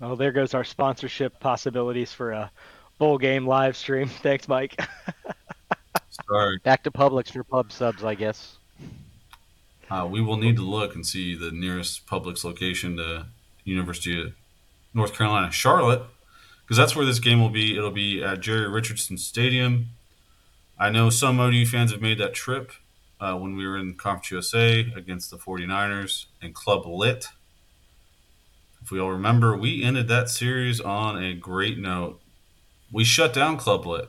Well, 0.01 0.17
there 0.17 0.33
goes 0.33 0.55
our 0.55 0.65
sponsorship 0.65 1.39
possibilities 1.39 2.13
for 2.13 2.33
a 2.33 2.51
bowl 2.99 3.19
game 3.19 3.47
live 3.47 3.77
stream. 3.77 4.09
Thanks, 4.23 4.49
Mike. 4.49 4.81
Sorry. 6.29 6.59
Back 6.63 6.83
to 6.85 6.91
Publix 6.91 7.33
for 7.33 7.45
pub 7.45 7.73
subs, 7.73 8.05
I 8.05 8.15
guess. 8.15 8.59
Uh, 9.93 10.07
we 10.07 10.23
will 10.23 10.39
need 10.39 10.57
to 10.57 10.63
look 10.63 10.95
and 10.95 11.07
see 11.07 11.35
the 11.35 11.51
nearest 11.51 12.07
Publix 12.07 12.45
location 12.45 12.97
to 12.97 13.27
University 13.63 14.23
of 14.23 14.33
North 14.95 15.13
Carolina, 15.13 15.51
Charlotte, 15.51 16.03
because 16.63 16.79
that's 16.79 16.97
where 16.97 17.05
this 17.05 17.19
game 17.19 17.43
will 17.43 17.51
be. 17.51 17.77
It'll 17.77 17.91
be 17.91 18.25
at 18.25 18.41
Jerry 18.41 18.67
Richardson 18.67 19.19
Stadium. 19.19 19.89
I 20.79 20.89
know 20.89 21.11
some 21.11 21.39
ODU 21.39 21.67
fans 21.67 21.93
have 21.93 22.01
made 22.01 22.17
that 22.17 22.33
trip 22.33 22.73
uh, 23.21 23.35
when 23.35 23.55
we 23.55 23.67
were 23.67 23.77
in 23.77 23.93
Conference 23.93 24.31
USA 24.31 24.81
against 24.97 25.31
the 25.31 25.37
49ers 25.37 26.25
and 26.41 26.55
Club 26.55 26.87
Lit. 26.87 27.27
If 28.83 28.91
we 28.91 28.99
all 28.99 29.11
remember, 29.11 29.55
we 29.55 29.85
ended 29.85 30.09
that 30.09 30.31
series 30.31 30.81
on 30.81 31.23
a 31.23 31.35
great 31.35 31.77
note. 31.77 32.19
We 32.91 33.05
shut 33.05 33.35
down 33.35 33.59
Club 33.59 33.85
Lit. 33.85 34.09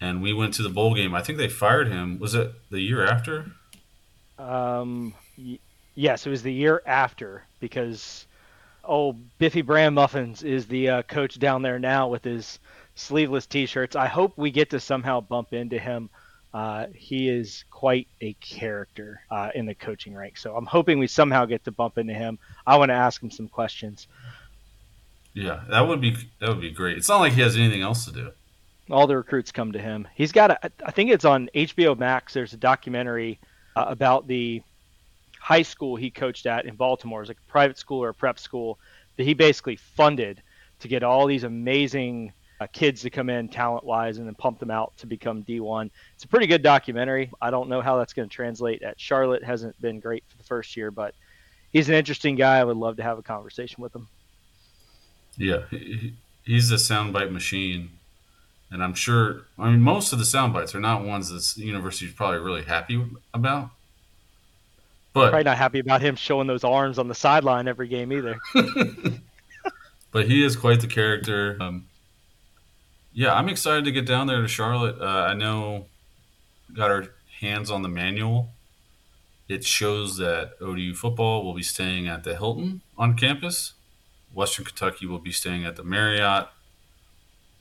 And 0.00 0.20
we 0.20 0.32
went 0.32 0.54
to 0.54 0.64
the 0.64 0.70
bowl 0.70 0.96
game. 0.96 1.14
I 1.14 1.22
think 1.22 1.38
they 1.38 1.46
fired 1.46 1.86
him. 1.86 2.18
Was 2.18 2.34
it 2.34 2.52
the 2.68 2.80
year 2.80 3.06
after? 3.06 3.52
Um, 4.42 5.14
y- 5.38 5.58
yes, 5.94 6.26
it 6.26 6.30
was 6.30 6.42
the 6.42 6.52
year 6.52 6.82
after 6.86 7.44
because 7.60 8.26
oh, 8.84 9.16
Biffy 9.38 9.62
Brand 9.62 9.94
Muffins 9.94 10.42
is 10.42 10.66
the 10.66 10.88
uh, 10.88 11.02
coach 11.02 11.38
down 11.38 11.62
there 11.62 11.78
now 11.78 12.08
with 12.08 12.24
his 12.24 12.58
sleeveless 12.96 13.46
T-shirts. 13.46 13.94
I 13.96 14.06
hope 14.08 14.36
we 14.36 14.50
get 14.50 14.70
to 14.70 14.80
somehow 14.80 15.20
bump 15.20 15.52
into 15.52 15.78
him. 15.78 16.10
Uh, 16.52 16.86
he 16.94 17.28
is 17.28 17.64
quite 17.70 18.08
a 18.20 18.34
character 18.34 19.22
uh, 19.30 19.50
in 19.54 19.64
the 19.64 19.74
coaching 19.74 20.14
ranks, 20.14 20.42
so 20.42 20.54
I'm 20.56 20.66
hoping 20.66 20.98
we 20.98 21.06
somehow 21.06 21.46
get 21.46 21.64
to 21.64 21.70
bump 21.70 21.96
into 21.96 22.12
him. 22.12 22.38
I 22.66 22.76
want 22.76 22.90
to 22.90 22.94
ask 22.94 23.22
him 23.22 23.30
some 23.30 23.48
questions. 23.48 24.06
Yeah, 25.34 25.62
that 25.70 25.88
would 25.88 26.00
be 26.00 26.14
that 26.40 26.48
would 26.50 26.60
be 26.60 26.70
great. 26.70 26.98
It's 26.98 27.08
not 27.08 27.20
like 27.20 27.32
he 27.32 27.40
has 27.40 27.56
anything 27.56 27.80
else 27.82 28.04
to 28.04 28.12
do. 28.12 28.32
all 28.90 29.06
the 29.06 29.16
recruits 29.16 29.50
come 29.52 29.72
to 29.72 29.78
him. 29.78 30.06
He's 30.14 30.32
got 30.32 30.50
a, 30.50 30.70
I 30.84 30.90
think 30.90 31.10
it's 31.10 31.24
on 31.24 31.48
HBO 31.54 31.96
Max. 31.98 32.34
There's 32.34 32.52
a 32.52 32.58
documentary 32.58 33.40
uh, 33.76 33.84
about 33.88 34.26
the 34.26 34.62
high 35.38 35.62
school 35.62 35.96
he 35.96 36.10
coached 36.10 36.46
at 36.46 36.66
in 36.66 36.76
Baltimore. 36.76 37.20
It's 37.22 37.28
like 37.28 37.38
a 37.46 37.50
private 37.50 37.78
school 37.78 38.02
or 38.02 38.10
a 38.10 38.14
prep 38.14 38.38
school 38.38 38.78
that 39.16 39.24
he 39.24 39.34
basically 39.34 39.76
funded 39.76 40.42
to 40.80 40.88
get 40.88 41.02
all 41.02 41.26
these 41.26 41.44
amazing 41.44 42.32
uh, 42.60 42.66
kids 42.72 43.02
to 43.02 43.10
come 43.10 43.28
in 43.28 43.48
talent 43.48 43.84
wise 43.84 44.18
and 44.18 44.26
then 44.26 44.34
pump 44.36 44.58
them 44.60 44.70
out 44.70 44.92
to 44.98 45.06
become 45.06 45.42
D1. 45.42 45.90
It's 46.14 46.24
a 46.24 46.28
pretty 46.28 46.46
good 46.46 46.62
documentary. 46.62 47.30
I 47.40 47.50
don't 47.50 47.68
know 47.68 47.80
how 47.80 47.98
that's 47.98 48.12
going 48.12 48.28
to 48.28 48.34
translate 48.34 48.82
at 48.82 49.00
Charlotte. 49.00 49.42
Hasn't 49.42 49.80
been 49.80 49.98
great 50.00 50.22
for 50.28 50.36
the 50.36 50.44
first 50.44 50.76
year, 50.76 50.90
but 50.92 51.14
he's 51.72 51.88
an 51.88 51.94
interesting 51.96 52.36
guy. 52.36 52.58
I 52.58 52.64
would 52.64 52.76
love 52.76 52.96
to 52.98 53.02
have 53.02 53.18
a 53.18 53.22
conversation 53.22 53.82
with 53.82 53.94
him. 53.94 54.06
Yeah, 55.36 55.62
he, 55.70 55.76
he- 55.78 56.14
he's 56.44 56.70
a 56.70 56.76
soundbite 56.76 57.32
machine, 57.32 57.90
and 58.72 58.82
I'm 58.82 58.94
sure. 58.94 59.42
I 59.58 59.70
mean, 59.70 59.80
most 59.80 60.12
of 60.12 60.18
the 60.18 60.24
sound 60.24 60.52
bites 60.52 60.74
are 60.74 60.80
not 60.80 61.04
ones 61.04 61.28
that 61.30 61.60
the 61.60 61.66
university 61.66 62.06
is 62.06 62.12
probably 62.12 62.40
really 62.40 62.62
happy 62.62 63.04
about. 63.34 63.70
But 65.12 65.30
Probably 65.30 65.44
not 65.44 65.58
happy 65.58 65.78
about 65.78 66.00
him 66.00 66.16
showing 66.16 66.46
those 66.46 66.64
arms 66.64 66.98
on 66.98 67.06
the 67.06 67.14
sideline 67.14 67.68
every 67.68 67.86
game 67.86 68.12
either. 68.12 68.38
but 70.10 70.26
he 70.26 70.42
is 70.42 70.56
quite 70.56 70.80
the 70.80 70.86
character. 70.86 71.58
Um, 71.60 71.86
yeah, 73.12 73.34
I'm 73.34 73.50
excited 73.50 73.84
to 73.84 73.92
get 73.92 74.06
down 74.06 74.26
there 74.26 74.40
to 74.40 74.48
Charlotte. 74.48 74.98
Uh, 74.98 75.26
I 75.28 75.34
know 75.34 75.84
got 76.74 76.90
our 76.90 77.08
hands 77.40 77.70
on 77.70 77.82
the 77.82 77.88
manual, 77.88 78.50
it 79.48 79.64
shows 79.64 80.16
that 80.16 80.52
ODU 80.60 80.94
football 80.94 81.44
will 81.44 81.54
be 81.54 81.62
staying 81.62 82.08
at 82.08 82.24
the 82.24 82.36
Hilton 82.36 82.80
on 82.96 83.16
campus. 83.16 83.74
Western 84.32 84.64
Kentucky 84.64 85.06
will 85.06 85.18
be 85.18 85.32
staying 85.32 85.66
at 85.66 85.76
the 85.76 85.84
Marriott. 85.84 86.48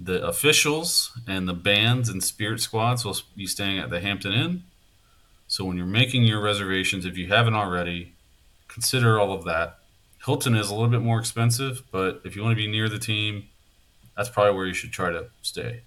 The 0.03 0.25
officials 0.25 1.12
and 1.27 1.48
the 1.48 1.53
bands 1.53 2.10
and 2.10 2.24
spirit 2.24 2.60
squads 2.60 3.05
will 3.05 3.17
be 3.36 3.46
staying 3.46 3.77
at 3.77 3.91
the 3.91 4.00
Hampton 4.00 4.34
Inn. 4.34 4.63
So 5.48 5.63
when 5.65 5.77
you're 5.77 5.86
making 5.86 6.24
your 6.24 6.41
reservations, 6.41 7.05
if 7.05 7.17
you 7.17 7.27
haven't 7.27 7.53
already, 7.53 8.13
consider 8.67 9.20
all 9.20 9.31
of 9.31 9.43
that. 9.46 9.77
Hilton 10.25 10.55
is 10.55 10.70
a 10.70 10.74
little 10.74 10.89
bit 10.89 11.01
more 11.01 11.20
expensive, 11.20 11.84
but 11.91 12.22
if 12.24 12.36
you 12.36 12.41
want 12.41 12.53
to 12.53 12.63
be 12.63 12.72
near 12.72 12.89
the 12.89 12.98
team, 12.98 13.50
that's 14.17 14.29
probably 14.29 14.55
where 14.55 14.65
you 14.65 14.74
should 14.74 14.91
try 14.91 15.12
to 15.12 15.27
stay. 15.41 15.81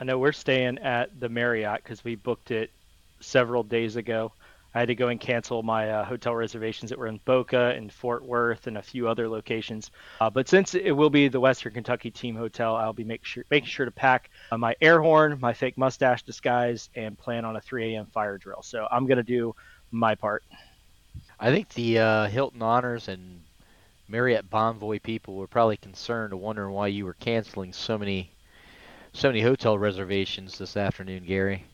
I 0.00 0.04
know 0.04 0.18
we're 0.18 0.32
staying 0.32 0.78
at 0.78 1.20
the 1.20 1.28
Marriott 1.28 1.82
because 1.82 2.02
we 2.02 2.14
booked 2.14 2.50
it 2.50 2.70
several 3.20 3.62
days 3.62 3.96
ago. 3.96 4.32
I 4.74 4.80
had 4.80 4.88
to 4.88 4.94
go 4.94 5.08
and 5.08 5.18
cancel 5.18 5.62
my 5.62 5.90
uh, 5.90 6.04
hotel 6.04 6.34
reservations 6.34 6.90
that 6.90 6.98
were 6.98 7.06
in 7.06 7.20
Boca 7.24 7.72
and 7.74 7.92
Fort 7.92 8.24
Worth 8.24 8.66
and 8.66 8.76
a 8.76 8.82
few 8.82 9.08
other 9.08 9.28
locations. 9.28 9.90
Uh, 10.20 10.28
but 10.28 10.48
since 10.48 10.74
it 10.74 10.92
will 10.92 11.10
be 11.10 11.28
the 11.28 11.40
Western 11.40 11.72
Kentucky 11.72 12.10
team 12.10 12.36
hotel, 12.36 12.76
I'll 12.76 12.92
be 12.92 13.04
make 13.04 13.24
sure, 13.24 13.44
making 13.50 13.68
sure 13.68 13.86
to 13.86 13.90
pack 13.90 14.30
uh, 14.52 14.58
my 14.58 14.76
air 14.80 15.00
horn, 15.00 15.38
my 15.40 15.54
fake 15.54 15.78
mustache 15.78 16.22
disguise, 16.22 16.90
and 16.94 17.18
plan 17.18 17.44
on 17.44 17.56
a 17.56 17.60
3 17.60 17.94
a.m. 17.94 18.06
fire 18.06 18.36
drill. 18.36 18.62
So 18.62 18.86
I'm 18.90 19.06
going 19.06 19.16
to 19.16 19.22
do 19.22 19.54
my 19.90 20.14
part. 20.14 20.44
I 21.40 21.50
think 21.50 21.70
the 21.70 21.98
uh, 21.98 22.26
Hilton 22.26 22.62
Honors 22.62 23.08
and 23.08 23.40
Marriott 24.06 24.50
Bonvoy 24.50 25.02
people 25.02 25.34
were 25.34 25.46
probably 25.46 25.76
concerned, 25.76 26.34
wondering 26.34 26.72
why 26.74 26.88
you 26.88 27.04
were 27.04 27.14
canceling 27.14 27.72
so 27.72 27.96
many, 27.96 28.30
so 29.12 29.28
many 29.28 29.40
hotel 29.40 29.78
reservations 29.78 30.58
this 30.58 30.76
afternoon, 30.76 31.24
Gary. 31.24 31.64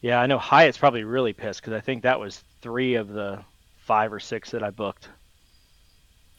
Yeah, 0.00 0.20
I 0.20 0.26
know 0.26 0.38
Hyatt's 0.38 0.78
probably 0.78 1.04
really 1.04 1.32
pissed 1.32 1.60
because 1.60 1.72
I 1.72 1.80
think 1.80 2.02
that 2.02 2.20
was 2.20 2.42
three 2.60 2.94
of 2.94 3.08
the 3.08 3.40
five 3.78 4.12
or 4.12 4.20
six 4.20 4.50
that 4.50 4.62
I 4.62 4.70
booked. 4.70 5.08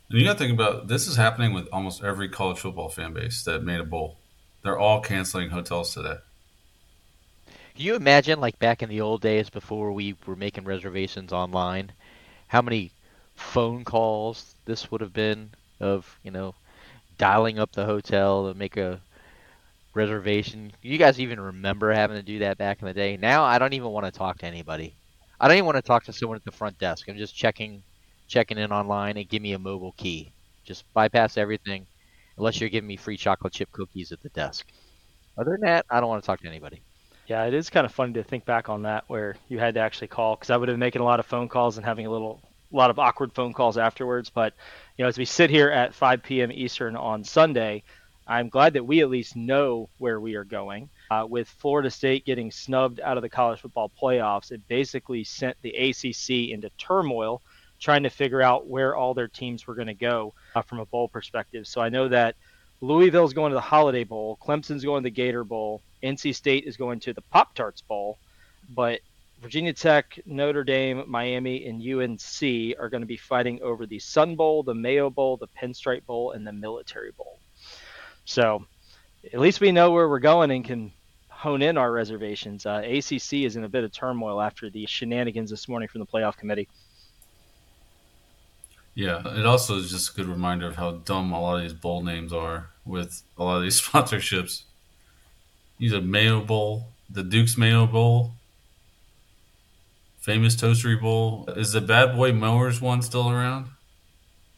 And 0.09 0.19
you 0.19 0.25
got 0.25 0.33
to 0.33 0.39
think 0.39 0.53
about 0.53 0.87
this 0.87 1.07
is 1.07 1.15
happening 1.15 1.53
with 1.53 1.67
almost 1.71 2.03
every 2.03 2.29
college 2.29 2.59
football 2.59 2.89
fan 2.89 3.13
base 3.13 3.43
that 3.43 3.63
made 3.63 3.79
a 3.79 3.85
bowl. 3.85 4.17
They're 4.63 4.79
all 4.79 5.01
canceling 5.01 5.49
hotels 5.49 5.93
today. 5.93 6.17
Can 7.75 7.85
you 7.85 7.95
imagine, 7.95 8.39
like 8.39 8.57
back 8.57 8.81
in 8.81 8.89
the 8.89 9.01
old 9.01 9.21
days 9.21 9.49
before 9.49 9.91
we 9.91 10.15
were 10.25 10.35
making 10.35 10.65
reservations 10.65 11.31
online, 11.31 11.91
how 12.47 12.61
many 12.61 12.91
phone 13.35 13.83
calls 13.83 14.55
this 14.65 14.89
would 14.89 15.01
have 15.01 15.13
been 15.13 15.51
of, 15.79 16.17
you 16.23 16.31
know, 16.31 16.55
dialing 17.17 17.59
up 17.59 17.71
the 17.73 17.85
hotel 17.85 18.47
to 18.47 18.57
make 18.57 18.77
a 18.77 18.99
reservation. 19.97 20.73
You 20.81 20.97
guys 20.97 21.19
even 21.19 21.39
remember 21.39 21.91
having 21.93 22.17
to 22.17 22.23
do 22.23 22.39
that 22.39 22.57
back 22.57 22.81
in 22.81 22.87
the 22.87 22.93
day? 22.93 23.17
Now 23.17 23.43
I 23.43 23.59
don't 23.59 23.73
even 23.73 23.89
want 23.91 24.05
to 24.05 24.11
talk 24.11 24.39
to 24.39 24.47
anybody. 24.47 24.97
I 25.39 25.47
don't 25.47 25.57
even 25.57 25.65
want 25.65 25.77
to 25.77 25.83
talk 25.83 26.05
to 26.05 26.13
someone 26.13 26.37
at 26.37 26.45
the 26.45 26.51
front 26.51 26.79
desk. 26.79 27.07
I'm 27.09 27.17
just 27.17 27.35
checking 27.35 27.83
checking 28.27 28.57
in 28.57 28.71
online 28.71 29.17
and 29.17 29.29
give 29.29 29.41
me 29.41 29.53
a 29.53 29.59
mobile 29.59 29.93
key. 29.93 30.33
Just 30.65 30.85
bypass 30.93 31.37
everything 31.37 31.87
unless 32.37 32.59
you're 32.61 32.69
giving 32.69 32.87
me 32.87 32.97
free 32.97 33.17
chocolate 33.17 33.53
chip 33.53 33.71
cookies 33.71 34.11
at 34.11 34.21
the 34.21 34.29
desk. 34.29 34.67
Other 35.37 35.51
than 35.51 35.61
that, 35.61 35.85
I 35.89 35.99
don't 35.99 36.09
want 36.09 36.23
to 36.23 36.27
talk 36.27 36.41
to 36.41 36.47
anybody. 36.47 36.83
Yeah, 37.27 37.45
it 37.45 37.53
is 37.53 37.69
kind 37.69 37.85
of 37.85 37.93
funny 37.93 38.13
to 38.13 38.23
think 38.23 38.45
back 38.45 38.69
on 38.69 38.83
that 38.83 39.03
where 39.07 39.35
you 39.49 39.59
had 39.59 39.75
to 39.75 39.81
actually 39.81 40.07
call 40.07 40.35
because 40.35 40.49
I 40.49 40.57
would 40.57 40.69
have 40.69 40.75
been 40.75 40.79
making 40.79 41.01
a 41.01 41.05
lot 41.05 41.19
of 41.19 41.25
phone 41.25 41.49
calls 41.49 41.77
and 41.77 41.85
having 41.85 42.05
a 42.05 42.11
little 42.11 42.41
a 42.71 42.75
lot 42.75 42.89
of 42.89 42.99
awkward 42.99 43.33
phone 43.33 43.53
calls 43.53 43.77
afterwards. 43.77 44.29
But 44.29 44.53
you 44.97 45.03
know, 45.03 45.09
as 45.09 45.17
we 45.17 45.25
sit 45.25 45.49
here 45.49 45.69
at 45.69 45.93
5 45.93 46.23
p.m. 46.23 46.51
Eastern 46.51 46.95
on 46.95 47.23
Sunday, 47.23 47.83
I'm 48.27 48.49
glad 48.49 48.73
that 48.73 48.85
we 48.85 49.01
at 49.01 49.09
least 49.09 49.35
know 49.35 49.89
where 49.99 50.19
we 50.19 50.35
are 50.35 50.43
going. 50.43 50.89
Uh, 51.09 51.25
with 51.29 51.47
Florida 51.47 51.89
State 51.89 52.25
getting 52.25 52.51
snubbed 52.51 52.99
out 52.99 53.17
of 53.17 53.23
the 53.23 53.29
college 53.29 53.61
football 53.61 53.89
playoffs, 54.01 54.51
it 54.51 54.67
basically 54.67 55.23
sent 55.23 55.55
the 55.61 55.69
ACC 55.69 56.51
into 56.51 56.69
turmoil 56.77 57.41
trying 57.79 58.03
to 58.03 58.09
figure 58.09 58.41
out 58.41 58.67
where 58.67 58.95
all 58.95 59.13
their 59.13 59.27
teams 59.27 59.65
were 59.65 59.75
going 59.75 59.87
to 59.87 59.93
go 59.93 60.33
uh, 60.55 60.61
from 60.61 60.79
a 60.79 60.85
bowl 60.85 61.07
perspective. 61.07 61.67
So 61.67 61.79
I 61.79 61.89
know 61.89 62.09
that 62.09 62.35
Louisville's 62.81 63.33
going 63.33 63.51
to 63.51 63.55
the 63.55 63.61
Holiday 63.61 64.03
Bowl, 64.03 64.37
Clemson's 64.41 64.83
going 64.83 65.03
to 65.03 65.07
the 65.07 65.11
Gator 65.15 65.43
Bowl, 65.43 65.81
NC 66.03 66.35
State 66.35 66.65
is 66.65 66.77
going 66.77 66.99
to 67.01 67.13
the 67.13 67.21
Pop 67.21 67.55
Tarts 67.55 67.81
Bowl, 67.81 68.17
but 68.69 68.99
Virginia 69.41 69.73
Tech, 69.73 70.19
Notre 70.25 70.63
Dame, 70.63 71.03
Miami, 71.07 71.65
and 71.67 71.81
UNC 71.81 72.75
are 72.79 72.89
going 72.89 73.01
to 73.01 73.07
be 73.07 73.17
fighting 73.17 73.61
over 73.61 73.85
the 73.85 73.99
Sun 73.99 74.35
Bowl, 74.35 74.63
the 74.63 74.73
Mayo 74.73 75.09
Bowl, 75.09 75.37
the 75.37 75.47
Pinstripe 75.47 76.05
Bowl, 76.05 76.31
and 76.31 76.45
the 76.45 76.51
Military 76.51 77.11
Bowl. 77.11 77.37
So 78.27 78.65
at 79.33 79.39
least 79.39 79.61
we 79.61 79.71
know 79.71 79.91
where 79.91 80.07
we're 80.07 80.19
going 80.19 80.51
and 80.51 80.63
can 80.63 80.91
hone 81.29 81.61
in 81.61 81.77
our 81.77 81.91
reservations. 81.91 82.65
Uh, 82.65 82.81
ACC 82.83 83.45
is 83.45 83.55
in 83.55 83.63
a 83.63 83.69
bit 83.69 83.85
of 83.85 83.91
turmoil 83.91 84.41
after 84.41 84.69
the 84.69 84.85
shenanigans 84.85 85.49
this 85.49 85.67
morning 85.69 85.87
from 85.87 85.99
the 85.99 86.05
playoff 86.05 86.35
committee. 86.35 86.67
Yeah, 88.93 89.21
it 89.37 89.45
also 89.45 89.77
is 89.77 89.89
just 89.91 90.11
a 90.11 90.13
good 90.13 90.25
reminder 90.25 90.67
of 90.67 90.75
how 90.75 90.91
dumb 90.91 91.31
a 91.31 91.39
lot 91.39 91.55
of 91.55 91.61
these 91.61 91.73
bowl 91.73 92.03
names 92.03 92.33
are 92.33 92.69
with 92.85 93.23
a 93.37 93.43
lot 93.43 93.57
of 93.57 93.63
these 93.63 93.81
sponsorships. 93.87 94.63
Use 95.77 95.93
a 95.93 96.01
Mayo 96.01 96.41
Bowl, 96.41 96.89
the 97.09 97.23
Duke's 97.23 97.57
Mayo 97.57 97.87
Bowl, 97.87 98.33
famous 100.19 100.55
Toastery 100.55 100.99
Bowl. 100.99 101.47
Is 101.55 101.71
the 101.71 101.81
Bad 101.81 102.17
Boy 102.17 102.33
Mowers 102.33 102.81
one 102.81 103.01
still 103.01 103.29
around? 103.29 103.67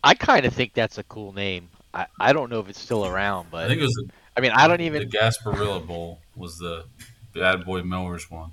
I 0.04 0.16
kind 0.16 0.46
of 0.46 0.54
think 0.54 0.74
that's 0.74 0.98
a 0.98 1.04
cool 1.04 1.34
name. 1.34 1.70
I, 1.94 2.06
I 2.20 2.34
don't 2.34 2.50
know 2.50 2.60
if 2.60 2.70
it's 2.70 2.80
still 2.80 3.06
around, 3.06 3.48
but 3.52 3.66
I 3.66 3.68
think 3.68 3.80
it 3.80 3.86
was. 3.86 3.94
The, 3.94 4.10
I 4.38 4.42
mean, 4.42 4.52
I 4.52 4.68
don't 4.68 4.82
even. 4.82 5.10
The 5.10 5.18
Gasparilla 5.18 5.86
Bowl 5.86 6.20
was 6.36 6.58
the 6.58 6.86
Bad 7.34 7.66
Boy 7.66 7.84
Mowers 7.84 8.30
one. 8.30 8.52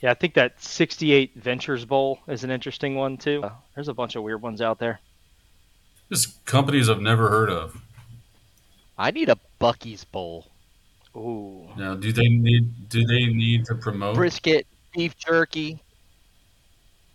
Yeah, 0.00 0.10
I 0.10 0.14
think 0.14 0.34
that 0.34 0.62
68 0.62 1.34
Ventures 1.36 1.84
Bowl 1.84 2.20
is 2.28 2.44
an 2.44 2.50
interesting 2.50 2.94
one 2.94 3.16
too. 3.16 3.42
Uh, 3.42 3.52
there's 3.74 3.88
a 3.88 3.94
bunch 3.94 4.16
of 4.16 4.22
weird 4.22 4.42
ones 4.42 4.60
out 4.60 4.78
there. 4.78 5.00
Just 6.10 6.44
companies 6.44 6.90
I've 6.90 7.00
never 7.00 7.30
heard 7.30 7.48
of. 7.48 7.80
I 8.98 9.10
need 9.10 9.28
a 9.28 9.38
Buc-ee's 9.60 10.04
Bowl. 10.04 10.46
Ooh. 11.16 11.68
Now, 11.76 11.94
do 11.94 12.12
they 12.12 12.28
need 12.28 12.88
do 12.88 13.04
they 13.06 13.26
need 13.26 13.64
to 13.66 13.74
promote 13.74 14.14
brisket, 14.14 14.66
beef 14.94 15.16
jerky? 15.16 15.80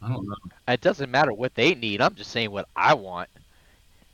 I 0.01 0.07
don't 0.07 0.27
know. 0.27 0.35
It 0.67 0.81
doesn't 0.81 1.11
matter 1.11 1.33
what 1.33 1.55
they 1.55 1.75
need. 1.75 2.01
I'm 2.01 2.15
just 2.15 2.31
saying 2.31 2.51
what 2.51 2.67
I 2.75 2.93
want. 2.93 3.29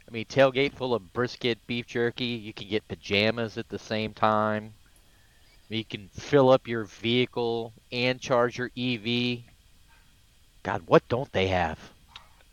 I 0.07 0.11
mean, 0.11 0.25
tailgate 0.25 0.73
full 0.73 0.93
of 0.93 1.13
brisket, 1.13 1.57
beef 1.67 1.87
jerky. 1.87 2.25
You 2.25 2.53
can 2.53 2.67
get 2.67 2.87
pajamas 2.87 3.57
at 3.57 3.69
the 3.69 3.79
same 3.79 4.13
time. 4.13 4.73
You 5.69 5.83
can 5.83 6.09
fill 6.13 6.51
up 6.51 6.67
your 6.67 6.83
vehicle 6.83 7.73
and 7.91 8.21
charge 8.21 8.57
your 8.59 8.69
EV. 8.77 9.39
God, 10.61 10.83
what 10.85 11.07
don't 11.09 11.31
they 11.31 11.47
have? 11.47 11.79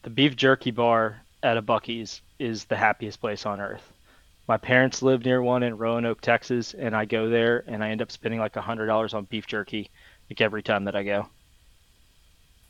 The 0.02 0.10
beef 0.10 0.34
jerky 0.34 0.70
bar 0.70 1.22
at 1.42 1.58
a 1.58 1.62
Buc-ee's 1.62 2.22
is 2.38 2.64
the 2.64 2.76
happiest 2.76 3.20
place 3.20 3.44
on 3.44 3.60
earth. 3.60 3.92
My 4.48 4.56
parents 4.56 5.02
live 5.02 5.24
near 5.24 5.42
one 5.42 5.62
in 5.62 5.76
Roanoke, 5.76 6.20
Texas, 6.20 6.74
and 6.74 6.96
I 6.96 7.04
go 7.04 7.28
there 7.28 7.64
and 7.66 7.84
I 7.84 7.90
end 7.90 8.02
up 8.02 8.10
spending 8.10 8.40
like 8.40 8.56
a 8.56 8.62
hundred 8.62 8.86
dollars 8.86 9.14
on 9.14 9.24
beef 9.24 9.46
jerky 9.46 9.90
like 10.28 10.40
every 10.40 10.62
time 10.62 10.84
that 10.84 10.96
I 10.96 11.02
go. 11.02 11.28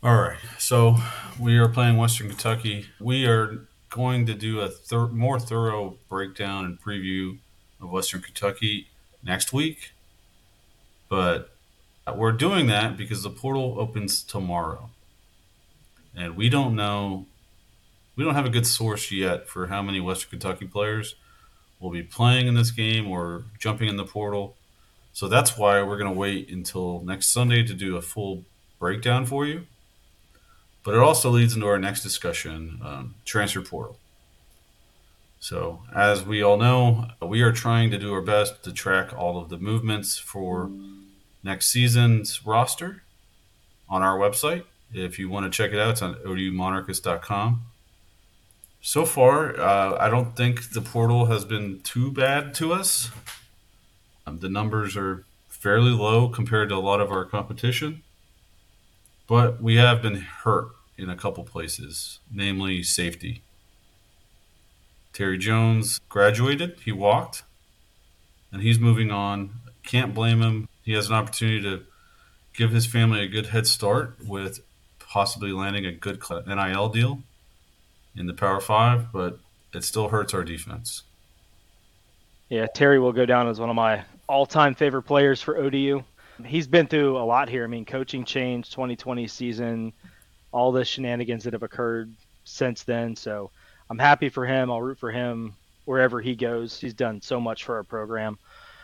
All 0.03 0.17
right, 0.17 0.39
so 0.59 0.97
we 1.39 1.59
are 1.59 1.69
playing 1.69 1.97
Western 1.97 2.29
Kentucky. 2.29 2.87
We 3.01 3.25
are 3.27 3.69
going 3.93 4.25
to 4.27 4.35
do 4.35 4.61
a 4.61 4.69
thir- 4.69 5.09
more 5.09 5.39
thorough 5.39 5.99
breakdown 6.09 6.65
and 6.65 6.81
preview 6.81 7.39
of 7.81 7.91
Western 7.91 8.23
Kentucky 8.23 8.89
next 9.23 9.53
week, 9.53 9.93
but 11.09 11.51
we're 12.17 12.33
doing 12.33 12.67
that 12.67 12.97
because 12.97 13.23
the 13.23 13.31
portal 13.31 13.77
opens 13.79 14.23
tomorrow, 14.23 14.91
and 16.17 16.37
we 16.37 16.49
don't 16.49 16.75
know. 16.75 17.27
We 18.17 18.25
don't 18.25 18.35
have 18.35 18.47
a 18.47 18.51
good 18.51 18.67
source 18.67 19.11
yet 19.13 19.49
for 19.49 19.69
how 19.69 19.83
many 19.83 20.01
Western 20.01 20.31
Kentucky 20.31 20.67
players 20.67 21.15
will 21.79 21.91
be 21.91 22.03
playing 22.03 22.47
in 22.47 22.55
this 22.55 22.71
game 22.71 23.11
or 23.11 23.45
jumping 23.59 23.89
in 23.89 23.97
the 23.97 24.05
portal. 24.05 24.57
So 25.13 25.29
that's 25.29 25.59
why 25.59 25.83
we're 25.83 25.99
going 25.99 26.13
to 26.13 26.19
wait 26.19 26.51
until 26.51 27.01
next 27.05 27.27
Sunday 27.29 27.63
to 27.63 27.75
do 27.75 27.97
a 27.97 28.03
full 28.03 28.45
breakdown 28.79 29.27
for 29.27 29.47
you. 29.47 29.67
But 30.85 30.95
it 30.95 31.01
also 31.01 31.31
leads 31.31 31.55
into 31.55 31.67
our 31.67 31.79
next 31.79 32.03
discussion 32.03 32.81
um, 32.83 33.15
transfer 33.25 33.61
portal. 33.61 33.99
So, 35.39 35.81
as 35.95 36.25
we 36.25 36.43
all 36.43 36.57
know, 36.57 37.09
we 37.21 37.43
are 37.43 37.53
trying 37.53 37.91
to 37.91 37.99
do 37.99 38.13
our 38.15 38.21
best 38.21 38.63
to 38.65 38.73
track 38.73 39.17
all 39.17 39.41
of 39.41 39.49
the 39.49 39.59
movements 39.59 40.19
for 40.19 40.71
next 41.43 41.69
season's 41.69 42.47
roster 42.47 43.03
on 43.89 44.03
our 44.03 44.17
website. 44.17 44.65
If 44.93 45.19
you 45.19 45.29
want 45.29 45.51
to 45.51 45.57
check 45.57 45.73
it 45.73 45.79
out, 45.79 45.91
it's 45.91 46.03
on 46.03 46.15
odumonarchist.com. 46.15 47.63
So 48.81 49.05
far, 49.05 49.59
uh, 49.59 49.97
I 49.99 50.09
don't 50.09 50.37
think 50.37 50.71
the 50.71 50.81
portal 50.81 51.27
has 51.27 51.45
been 51.45 51.81
too 51.81 52.11
bad 52.11 52.55
to 52.55 52.73
us. 52.73 53.11
Um, 54.27 54.41
the 54.41 54.49
numbers 54.49 54.97
are 54.97 55.25
fairly 55.49 55.91
low 55.91 56.29
compared 56.29 56.69
to 56.71 56.75
a 56.75 56.77
lot 56.77 57.01
of 57.01 57.11
our 57.11 57.25
competition, 57.25 58.03
but 59.33 59.63
we 59.63 59.77
have 59.77 60.03
been 60.03 60.17
hurt 60.17 60.69
in 60.99 61.09
a 61.09 61.17
couple 61.17 61.43
places, 61.43 62.19
namely 62.31 62.83
safety. 62.83 63.43
Terry 65.15 65.39
Jones 65.39 65.99
graduated, 66.11 66.77
he 66.85 66.93
walked, 66.93 67.43
and 68.53 68.61
he's 68.61 68.79
moving 68.79 69.11
on. 69.11 69.55
Can't 69.85 70.13
blame 70.13 70.43
him. 70.43 70.69
He 70.83 70.93
has 70.93 71.09
an 71.09 71.15
opportunity 71.15 71.63
to 71.63 71.83
give 72.53 72.73
his 72.73 72.85
family 72.85 73.23
a 73.23 73.27
good 73.27 73.47
head 73.47 73.67
start 73.67 74.19
with 74.23 74.61
possibly 74.99 75.51
landing 75.51 75.87
a 75.87 75.93
good 75.93 76.23
NIL 76.47 76.91
deal 76.91 77.23
in 78.15 78.27
the 78.27 78.35
Power 78.35 78.61
Five, 78.61 79.11
but 79.15 79.39
it 79.73 79.83
still 79.83 80.09
hurts 80.09 80.35
our 80.35 80.45
defense. 80.45 81.05
Yeah, 82.51 82.67
Terry 82.67 82.99
will 82.99 83.13
go 83.13 83.25
down 83.25 83.49
as 83.49 83.59
one 83.59 83.71
of 83.71 83.77
my 83.77 84.05
all-time 84.29 84.75
favorite 84.75 85.05
players 85.05 85.41
for 85.41 85.57
ODU. 85.57 86.05
He's 86.45 86.67
been 86.67 86.87
through 86.87 87.19
a 87.19 87.25
lot 87.25 87.49
here. 87.49 87.65
I 87.65 87.67
mean, 87.67 87.85
coaching 87.85 88.25
change, 88.25 88.71
2020 88.71 89.27
season, 89.27 89.93
all 90.51 90.73
the 90.73 90.85
shenanigans 90.85 91.45
that 91.45 91.53
have 91.53 91.63
occurred 91.63 92.13
since 92.45 92.83
then. 92.83 93.17
So 93.17 93.51
I'm 93.91 93.99
happy 93.99 94.29
for 94.29 94.47
him. 94.47 94.71
I'll 94.71 94.83
root 94.83 94.99
for 94.99 95.11
him 95.11 95.55
wherever 95.85 96.21
he 96.21 96.35
goes. 96.35 96.79
He's 96.79 96.95
done 96.95 97.21
so 97.21 97.41
much 97.41 97.65
for 97.65 97.77
our 97.77 97.83
program. 97.83 98.39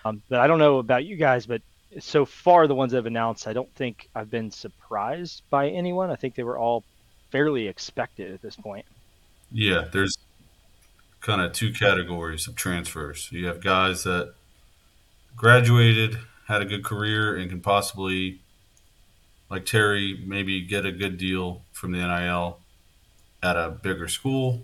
Um, 0.04 0.22
but 0.28 0.40
I 0.40 0.46
don't 0.46 0.58
know 0.58 0.78
about 0.78 1.04
you 1.04 1.16
guys, 1.16 1.46
but 1.46 1.62
so 2.00 2.24
far 2.24 2.66
the 2.66 2.74
ones 2.74 2.94
I've 2.94 3.06
announced, 3.06 3.46
I 3.46 3.52
don't 3.52 3.72
think 3.74 4.08
I've 4.14 4.30
been 4.30 4.50
surprised 4.50 5.42
by 5.50 5.68
anyone. 5.68 6.10
I 6.10 6.16
think 6.16 6.34
they 6.34 6.42
were 6.42 6.58
all 6.58 6.84
fairly 7.30 7.66
expected 7.68 8.32
at 8.32 8.42
this 8.42 8.56
point. 8.56 8.86
Yeah, 9.50 9.86
there's 9.90 10.18
kind 11.20 11.40
of 11.40 11.52
two 11.52 11.72
categories 11.72 12.46
of 12.46 12.54
transfers. 12.54 13.28
You 13.32 13.46
have 13.46 13.62
guys 13.62 14.04
that 14.04 14.34
graduated, 15.36 16.18
had 16.48 16.62
a 16.62 16.64
good 16.64 16.82
career, 16.82 17.36
and 17.36 17.50
can 17.50 17.60
possibly, 17.60 18.40
like 19.50 19.66
Terry, 19.66 20.18
maybe 20.26 20.62
get 20.62 20.86
a 20.86 20.92
good 20.92 21.18
deal 21.18 21.62
from 21.72 21.92
the 21.92 21.98
NIL 21.98 22.58
at 23.42 23.56
a 23.56 23.68
bigger 23.68 24.08
school. 24.08 24.62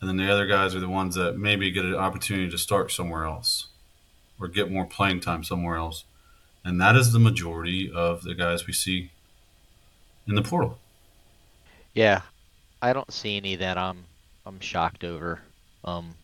And 0.00 0.08
then 0.08 0.16
the 0.16 0.30
other 0.30 0.46
guys 0.46 0.74
are 0.74 0.80
the 0.80 0.88
ones 0.88 1.14
that 1.14 1.38
maybe 1.38 1.70
get 1.70 1.84
an 1.84 1.94
opportunity 1.94 2.50
to 2.50 2.58
start 2.58 2.92
somewhere 2.92 3.24
else 3.24 3.68
or 4.38 4.48
get 4.48 4.70
more 4.70 4.84
playing 4.84 5.20
time 5.20 5.42
somewhere 5.42 5.76
else. 5.76 6.04
And 6.64 6.80
that 6.80 6.96
is 6.96 7.12
the 7.12 7.18
majority 7.18 7.90
of 7.90 8.22
the 8.22 8.34
guys 8.34 8.66
we 8.66 8.72
see 8.72 9.10
in 10.26 10.34
the 10.34 10.42
portal. 10.42 10.78
Yeah, 11.94 12.22
I 12.82 12.92
don't 12.92 13.12
see 13.12 13.36
any 13.36 13.56
that 13.56 13.78
I'm 13.78 14.04
I'm 14.44 14.60
shocked 14.60 15.02
over. 15.02 15.40
Um, 15.84 16.14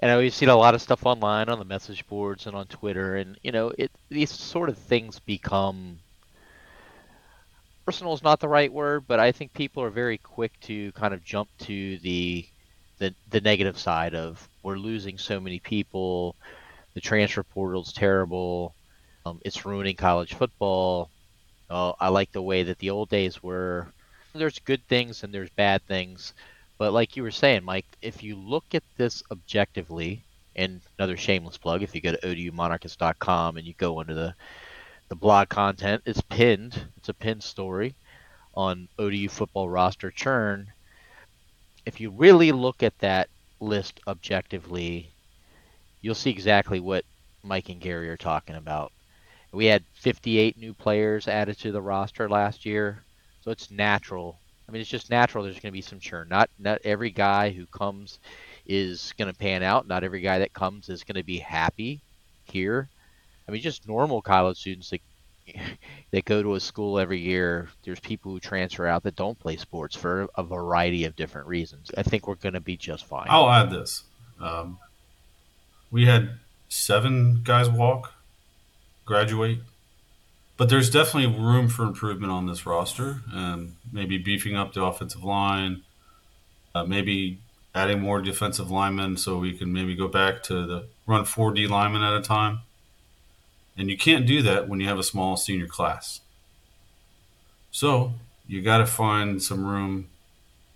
and 0.00 0.18
we've 0.18 0.34
seen 0.34 0.48
a 0.48 0.56
lot 0.56 0.74
of 0.74 0.82
stuff 0.82 1.06
online 1.06 1.48
on 1.48 1.58
the 1.58 1.64
message 1.64 2.06
boards 2.06 2.46
and 2.46 2.56
on 2.56 2.66
Twitter, 2.66 3.16
and 3.16 3.38
you 3.42 3.52
know, 3.52 3.72
it 3.78 3.90
these 4.08 4.30
sort 4.30 4.68
of 4.68 4.78
things 4.78 5.18
become 5.20 5.98
personal 7.84 8.14
is 8.14 8.22
not 8.22 8.40
the 8.40 8.48
right 8.48 8.72
word, 8.72 9.04
but 9.06 9.20
I 9.20 9.32
think 9.32 9.52
people 9.52 9.82
are 9.82 9.90
very 9.90 10.18
quick 10.18 10.52
to 10.62 10.92
kind 10.92 11.12
of 11.12 11.24
jump 11.24 11.48
to 11.60 11.98
the 11.98 12.46
the 12.98 13.14
the 13.30 13.40
negative 13.40 13.78
side 13.78 14.14
of 14.14 14.48
we're 14.62 14.76
losing 14.76 15.18
so 15.18 15.38
many 15.38 15.58
people, 15.58 16.34
the 16.94 17.00
transfer 17.00 17.42
portal's 17.42 17.92
terrible, 17.92 18.74
um, 19.26 19.40
it's 19.44 19.66
ruining 19.66 19.96
college 19.96 20.34
football. 20.34 21.10
Uh, 21.68 21.92
I 22.00 22.08
like 22.08 22.32
the 22.32 22.42
way 22.42 22.62
that 22.64 22.78
the 22.78 22.90
old 22.90 23.08
days 23.10 23.42
were. 23.42 23.88
There's 24.34 24.58
good 24.60 24.86
things 24.88 25.24
and 25.24 25.34
there's 25.34 25.50
bad 25.50 25.82
things, 25.86 26.32
but 26.80 26.94
like 26.94 27.14
you 27.14 27.22
were 27.22 27.30
saying, 27.30 27.62
Mike, 27.62 27.84
if 28.00 28.22
you 28.22 28.36
look 28.36 28.64
at 28.72 28.82
this 28.96 29.22
objectively, 29.30 30.22
and 30.56 30.80
another 30.98 31.18
shameless 31.18 31.58
plug, 31.58 31.82
if 31.82 31.94
you 31.94 32.00
go 32.00 32.12
to 32.12 32.26
odumonarchist.com 32.26 33.58
and 33.58 33.66
you 33.66 33.74
go 33.76 34.00
under 34.00 34.14
the 34.14 34.34
the 35.10 35.14
blog 35.14 35.50
content, 35.50 36.02
it's 36.06 36.22
pinned. 36.22 36.86
It's 36.96 37.10
a 37.10 37.14
pinned 37.14 37.42
story 37.42 37.94
on 38.54 38.88
ODU 38.98 39.28
football 39.28 39.68
roster 39.68 40.10
churn. 40.10 40.68
If 41.84 42.00
you 42.00 42.08
really 42.12 42.50
look 42.50 42.82
at 42.82 42.98
that 43.00 43.28
list 43.60 44.00
objectively, 44.06 45.10
you'll 46.00 46.14
see 46.14 46.30
exactly 46.30 46.80
what 46.80 47.04
Mike 47.42 47.68
and 47.68 47.80
Gary 47.80 48.08
are 48.08 48.16
talking 48.16 48.56
about. 48.56 48.90
We 49.52 49.66
had 49.66 49.84
58 49.96 50.56
new 50.56 50.72
players 50.72 51.28
added 51.28 51.58
to 51.58 51.72
the 51.72 51.82
roster 51.82 52.26
last 52.26 52.64
year, 52.64 53.02
so 53.42 53.50
it's 53.50 53.70
natural. 53.70 54.38
I 54.70 54.72
mean, 54.72 54.82
it's 54.82 54.90
just 54.90 55.10
natural. 55.10 55.42
There's 55.42 55.56
going 55.56 55.72
to 55.72 55.76
be 55.76 55.80
some 55.80 55.98
churn. 55.98 56.28
Not 56.28 56.48
not 56.56 56.78
every 56.84 57.10
guy 57.10 57.50
who 57.50 57.66
comes 57.66 58.20
is 58.66 59.12
going 59.18 59.30
to 59.30 59.36
pan 59.36 59.64
out. 59.64 59.88
Not 59.88 60.04
every 60.04 60.20
guy 60.20 60.38
that 60.38 60.52
comes 60.52 60.88
is 60.88 61.02
going 61.02 61.16
to 61.16 61.24
be 61.24 61.38
happy 61.38 62.00
here. 62.44 62.88
I 63.48 63.50
mean, 63.50 63.62
just 63.62 63.88
normal 63.88 64.22
college 64.22 64.58
students 64.58 64.90
that 64.90 65.00
that 66.12 66.24
go 66.24 66.40
to 66.40 66.54
a 66.54 66.60
school 66.60 67.00
every 67.00 67.18
year. 67.18 67.68
There's 67.82 67.98
people 67.98 68.30
who 68.30 68.38
transfer 68.38 68.86
out 68.86 69.02
that 69.02 69.16
don't 69.16 69.36
play 69.36 69.56
sports 69.56 69.96
for 69.96 70.28
a 70.36 70.44
variety 70.44 71.04
of 71.04 71.16
different 71.16 71.48
reasons. 71.48 71.90
I 71.96 72.04
think 72.04 72.28
we're 72.28 72.36
going 72.36 72.54
to 72.54 72.60
be 72.60 72.76
just 72.76 73.06
fine. 73.06 73.26
I'll 73.28 73.50
add 73.50 73.70
this: 73.70 74.04
um, 74.40 74.78
we 75.90 76.06
had 76.06 76.38
seven 76.68 77.40
guys 77.42 77.68
walk 77.68 78.14
graduate. 79.04 79.58
But 80.60 80.68
there's 80.68 80.90
definitely 80.90 81.40
room 81.40 81.70
for 81.70 81.84
improvement 81.84 82.30
on 82.30 82.46
this 82.46 82.66
roster, 82.66 83.22
and 83.32 83.76
maybe 83.90 84.18
beefing 84.18 84.56
up 84.56 84.74
the 84.74 84.84
offensive 84.84 85.24
line, 85.24 85.84
uh, 86.74 86.84
maybe 86.84 87.38
adding 87.74 87.98
more 88.02 88.20
defensive 88.20 88.70
linemen 88.70 89.16
so 89.16 89.38
we 89.38 89.56
can 89.56 89.72
maybe 89.72 89.94
go 89.94 90.06
back 90.06 90.42
to 90.42 90.66
the 90.66 90.84
run 91.06 91.24
four 91.24 91.50
D 91.50 91.66
linemen 91.66 92.02
at 92.02 92.12
a 92.12 92.20
time. 92.20 92.58
And 93.78 93.88
you 93.88 93.96
can't 93.96 94.26
do 94.26 94.42
that 94.42 94.68
when 94.68 94.80
you 94.80 94.86
have 94.86 94.98
a 94.98 95.02
small 95.02 95.38
senior 95.38 95.66
class. 95.66 96.20
So 97.70 98.12
you 98.46 98.60
got 98.60 98.78
to 98.78 98.86
find 98.86 99.42
some 99.42 99.64
room 99.64 100.08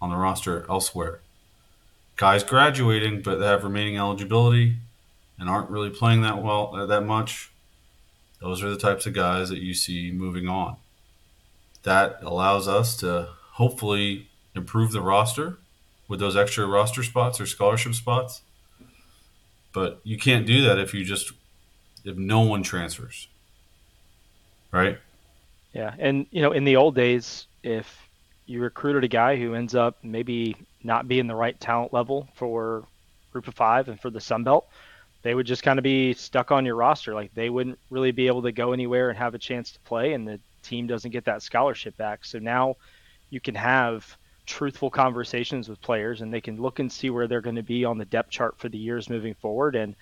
on 0.01 0.09
the 0.09 0.16
roster 0.16 0.64
elsewhere. 0.66 1.20
Guys 2.16 2.42
graduating 2.42 3.20
but 3.20 3.38
have 3.38 3.62
remaining 3.62 3.99
eligibility 3.99 4.77
and 5.38 5.51
aren't 5.51 5.68
really 5.68 5.90
playing 5.90 6.23
that 6.23 6.42
well 6.42 6.75
uh, 6.75 6.87
that 6.87 7.03
much 7.03 7.51
those 8.40 8.62
are 8.62 8.70
the 8.70 8.79
types 8.79 9.07
of 9.07 9.14
guys 9.14 9.49
that 9.49 9.61
you 9.61 9.75
see 9.75 10.11
moving 10.12 10.49
on. 10.49 10.77
That 11.83 12.18
allows 12.23 12.68
us 12.68 12.97
to 12.99 13.29
hopefully 13.53 14.29
improve 14.55 14.92
the 14.92 15.01
roster 15.01 15.59
with 16.09 16.20
those 16.20 16.37
extra 16.37 16.66
roster 16.66 17.03
spots 17.03 17.40
or 17.40 17.47
scholarship 17.47 17.94
spots. 17.94 18.42
But 19.73 20.01
you 20.05 20.18
can't 20.18 20.47
do 20.47 20.62
that 20.62 20.79
if 20.79 20.94
you 20.94 21.05
just 21.05 21.33
if 22.05 22.16
no 22.16 22.40
one 22.40 22.62
transfers. 22.62 23.29
Right? 24.70 24.99
Yeah, 25.73 25.94
and 25.99 26.27
you 26.31 26.42
know, 26.42 26.53
in 26.53 26.64
the 26.64 26.77
old 26.77 26.94
days, 26.94 27.47
if 27.62 28.09
you 28.47 28.61
recruited 28.61 29.05
a 29.05 29.09
guy 29.09 29.37
who 29.37 29.55
ends 29.55 29.75
up 29.75 29.97
maybe 30.03 30.57
not 30.83 31.09
being 31.09 31.27
the 31.27 31.35
right 31.35 31.59
talent 31.59 31.92
level 31.92 32.29
for 32.35 32.85
Group 33.33 33.49
of 33.49 33.55
Five 33.55 33.88
and 33.88 33.99
for 33.99 34.11
the 34.11 34.20
Sun 34.20 34.44
Belt, 34.44 34.68
they 35.25 35.35
would 35.35 35.47
just 35.47 35.63
kind 35.63 35.79
of 35.79 35.83
be 35.83 36.13
stuck 36.13 36.53
on 36.53 36.67
your 36.67 36.77
roster. 36.77 37.15
Like 37.15 37.35
they 37.35 37.49
wouldn't 37.49 37.79
really 37.91 38.13
be 38.13 38.27
able 38.29 38.43
to 38.43 38.53
go 38.53 38.73
anywhere 38.73 39.09
and 39.09 39.19
have 39.19 39.35
a 39.35 39.39
chance 39.39 39.73
to 39.73 39.81
play, 39.81 40.13
and 40.13 40.29
the 40.29 40.39
team 40.63 40.87
doesn't 40.87 41.11
get 41.11 41.25
that 41.25 41.43
scholarship 41.43 41.97
back. 41.97 42.25
So 42.27 42.39
now 42.39 42.77
you 43.31 43.41
can 43.41 43.55
have 43.55 44.17
truthful 44.47 44.91
conversations 44.91 45.69
with 45.69 45.81
players, 45.81 46.21
and 46.21 46.33
they 46.33 46.43
can 46.43 46.61
look 46.61 46.79
and 46.79 46.93
see 46.93 47.09
where 47.09 47.27
they're 47.27 47.41
going 47.41 47.57
to 47.57 47.63
be 47.63 47.87
on 47.87 47.97
the 47.97 48.05
depth 48.05 48.31
chart 48.31 48.59
for 48.59 48.69
the 48.69 48.77
years 48.77 49.09
moving 49.09 49.33
forward. 49.35 49.77
And 49.77 49.97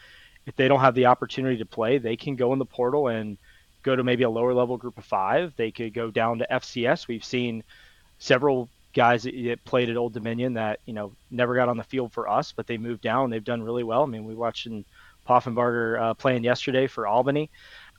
if 0.44 0.56
they 0.56 0.66
don't 0.66 0.80
have 0.80 0.96
the 0.96 1.06
opportunity 1.06 1.56
to 1.58 1.66
play, 1.66 1.98
they 1.98 2.16
can 2.16 2.34
go 2.34 2.52
in 2.52 2.58
the 2.58 2.64
portal 2.64 3.06
and 3.06 3.38
go 3.84 3.94
to 3.94 4.02
maybe 4.02 4.24
a 4.24 4.30
lower 4.30 4.52
level 4.52 4.76
group 4.76 4.98
of 4.98 5.04
five. 5.04 5.52
They 5.56 5.70
could 5.70 5.94
go 5.94 6.10
down 6.10 6.38
to 6.38 6.48
FCS. 6.50 7.06
We've 7.06 7.24
seen 7.24 7.62
several 8.18 8.68
guys 8.92 9.22
that 9.22 9.64
played 9.64 9.88
at 9.88 9.96
Old 9.96 10.12
Dominion 10.12 10.54
that 10.54 10.80
you 10.84 10.92
know 10.92 11.12
never 11.30 11.54
got 11.54 11.68
on 11.68 11.76
the 11.76 11.84
field 11.84 12.12
for 12.12 12.28
us, 12.28 12.52
but 12.52 12.66
they 12.66 12.76
moved 12.76 13.02
down. 13.02 13.30
They've 13.30 13.42
done 13.42 13.62
really 13.62 13.84
well. 13.84 14.02
I 14.02 14.06
mean, 14.06 14.24
we 14.24 14.34
watched 14.34 14.66
in 14.66 14.84
Poffenbarger 15.28 16.00
uh, 16.00 16.14
playing 16.14 16.44
yesterday 16.44 16.86
for 16.86 17.06
Albany. 17.06 17.50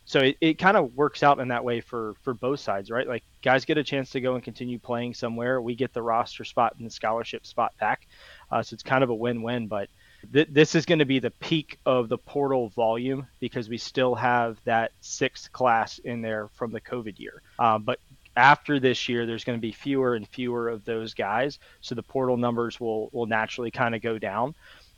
So 0.05 0.19
it, 0.19 0.37
it 0.41 0.53
kind 0.57 0.75
of 0.75 0.93
works 0.95 1.23
out 1.23 1.39
in 1.39 1.47
that 1.47 1.63
way 1.63 1.79
for 1.79 2.15
for 2.21 2.33
both 2.33 2.59
sides, 2.59 2.91
right? 2.91 3.07
Like 3.07 3.23
guys 3.41 3.63
get 3.65 3.77
a 3.77 3.83
chance 3.83 4.09
to 4.11 4.21
go 4.21 4.35
and 4.35 4.43
continue 4.43 4.77
playing 4.77 5.13
somewhere. 5.13 5.61
We 5.61 5.75
get 5.75 5.93
the 5.93 6.01
roster 6.01 6.43
spot 6.43 6.75
and 6.77 6.85
the 6.85 6.91
scholarship 6.91 7.45
spot 7.45 7.73
back. 7.79 8.07
Uh, 8.51 8.61
so 8.61 8.73
it's 8.73 8.83
kind 8.83 9.03
of 9.03 9.09
a 9.09 9.15
win-win. 9.15 9.67
But 9.67 9.89
th- 10.31 10.49
this 10.51 10.75
is 10.75 10.85
going 10.85 10.99
to 10.99 11.05
be 11.05 11.19
the 11.19 11.31
peak 11.31 11.79
of 11.85 12.09
the 12.09 12.17
portal 12.17 12.69
volume 12.69 13.27
because 13.39 13.69
we 13.69 13.77
still 13.77 14.15
have 14.15 14.59
that 14.65 14.91
sixth 14.99 15.51
class 15.53 15.99
in 15.99 16.21
there 16.21 16.49
from 16.53 16.71
the 16.71 16.81
COVID 16.81 17.17
year. 17.17 17.41
Um, 17.57 17.83
but 17.83 17.99
after 18.35 18.79
this 18.79 19.07
year, 19.07 19.25
there's 19.25 19.43
going 19.43 19.57
to 19.57 19.61
be 19.61 19.71
fewer 19.71 20.15
and 20.15 20.27
fewer 20.27 20.67
of 20.67 20.83
those 20.85 21.13
guys, 21.13 21.59
so 21.81 21.95
the 21.95 22.03
portal 22.03 22.35
numbers 22.35 22.79
will 22.79 23.09
will 23.13 23.27
naturally 23.27 23.71
kind 23.71 23.95
of 23.95 24.01
go 24.01 24.17
down. 24.17 24.55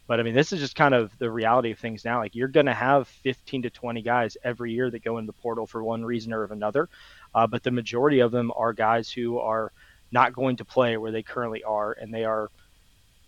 But 0.08 0.20
I 0.20 0.24
mean, 0.24 0.36
this 0.36 0.54
is 0.54 0.60
just 0.60 0.76
kind 0.76 0.94
of 0.94 1.18
the 1.18 1.32
reality 1.32 1.72
of 1.72 1.80
things 1.80 2.06
now. 2.06 2.20
Like 2.20 2.36
you're 2.36 2.48
going 2.48 2.68
to 2.68 2.74
have 2.74 3.08
15 3.08 3.64
to 3.64 3.70
20 3.70 4.02
guys 4.02 4.38
every 4.44 4.72
year 4.74 4.90
that 4.92 5.04
go 5.04 5.18
in 5.18 5.26
the 5.26 5.34
portal 5.34 5.66
for 5.66 5.84
one 5.84 6.06
reason 6.06 6.32
or 6.32 6.44
another. 6.46 6.90
Uh, 7.34 7.48
but 7.48 7.64
the 7.64 7.72
majority 7.72 8.20
of 8.20 8.32
them 8.32 8.52
are 8.56 8.72
guys 8.72 9.12
who 9.12 9.40
are 9.40 9.72
not 10.12 10.34
going 10.34 10.58
to 10.58 10.66
play 10.66 10.98
where 10.98 11.12
they 11.12 11.24
currently 11.24 11.64
are, 11.64 11.92
and 11.94 12.14
they 12.14 12.24
are 12.24 12.50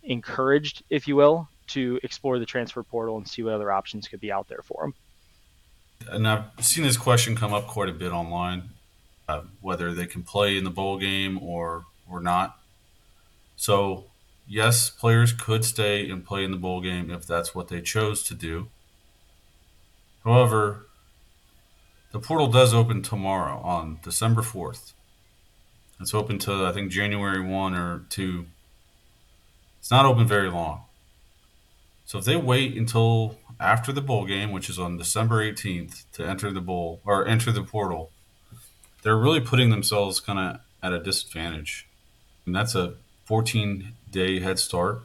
encouraged, 0.04 0.84
if 0.90 1.08
you 1.08 1.16
will, 1.16 1.50
to 1.68 2.00
explore 2.04 2.40
the 2.40 2.46
transfer 2.46 2.84
portal 2.84 3.18
and 3.18 3.28
see 3.28 3.44
what 3.44 3.54
other 3.54 3.72
options 3.72 4.08
could 4.08 4.22
be 4.22 4.32
out 4.32 4.48
there 4.48 4.62
for 4.64 4.84
them. 4.84 4.94
And 6.10 6.28
I've 6.28 6.46
seen 6.62 6.84
this 6.84 6.96
question 6.96 7.36
come 7.36 7.54
up 7.54 7.68
quite 7.68 7.90
a 7.90 7.94
bit 7.94 8.12
online, 8.12 8.70
uh, 9.28 9.42
whether 9.62 9.94
they 9.94 10.06
can 10.06 10.24
play 10.24 10.58
in 10.58 10.64
the 10.64 10.70
bowl 10.70 10.98
game 10.98 11.42
or 11.42 11.86
or 12.10 12.22
not. 12.22 12.58
So 13.58 14.06
yes, 14.48 14.90
players 14.90 15.34
could 15.34 15.66
stay 15.66 16.10
and 16.10 16.26
play 16.26 16.44
in 16.44 16.52
the 16.52 16.58
bowl 16.58 16.82
game 16.82 17.12
if 17.12 17.26
that's 17.26 17.54
what 17.54 17.68
they 17.68 17.82
chose 17.82 18.24
to 18.24 18.34
do. 18.34 18.68
However, 20.24 20.88
the 22.12 22.20
portal 22.20 22.48
does 22.48 22.74
open 22.74 23.02
tomorrow 23.02 23.60
on 23.60 24.00
December 24.04 24.42
4th. 24.42 24.94
It's 26.00 26.14
open 26.14 26.38
to, 26.40 26.66
I 26.66 26.72
think, 26.72 26.92
January 26.92 27.42
1 27.42 27.74
or 27.74 28.06
2. 28.10 28.46
It's 29.80 29.92
not 29.92 30.06
open 30.06 30.28
very 30.28 30.50
long. 30.50 30.84
So 32.06 32.20
if 32.20 32.26
they 32.26 32.36
wait 32.36 32.78
until 32.78 33.38
after 33.60 33.92
the 33.92 34.02
bowl 34.02 34.26
game, 34.26 34.52
which 34.52 34.70
is 34.70 34.80
on 34.80 34.98
December 34.98 35.44
18th, 35.44 36.06
to 36.14 36.26
enter 36.26 36.52
the 36.52 36.62
bowl 36.62 37.02
or 37.04 37.28
enter 37.28 37.52
the 37.52 37.64
portal, 37.64 38.12
they're 39.04 39.18
really 39.18 39.42
putting 39.42 39.70
themselves 39.70 40.20
kind 40.20 40.40
of 40.40 40.62
at 40.82 40.94
a 40.94 41.00
disadvantage. 41.00 41.88
And 42.46 42.56
that's 42.56 42.76
a 42.76 42.96
14 43.28 43.92
day 44.10 44.40
head 44.40 44.58
start 44.58 45.02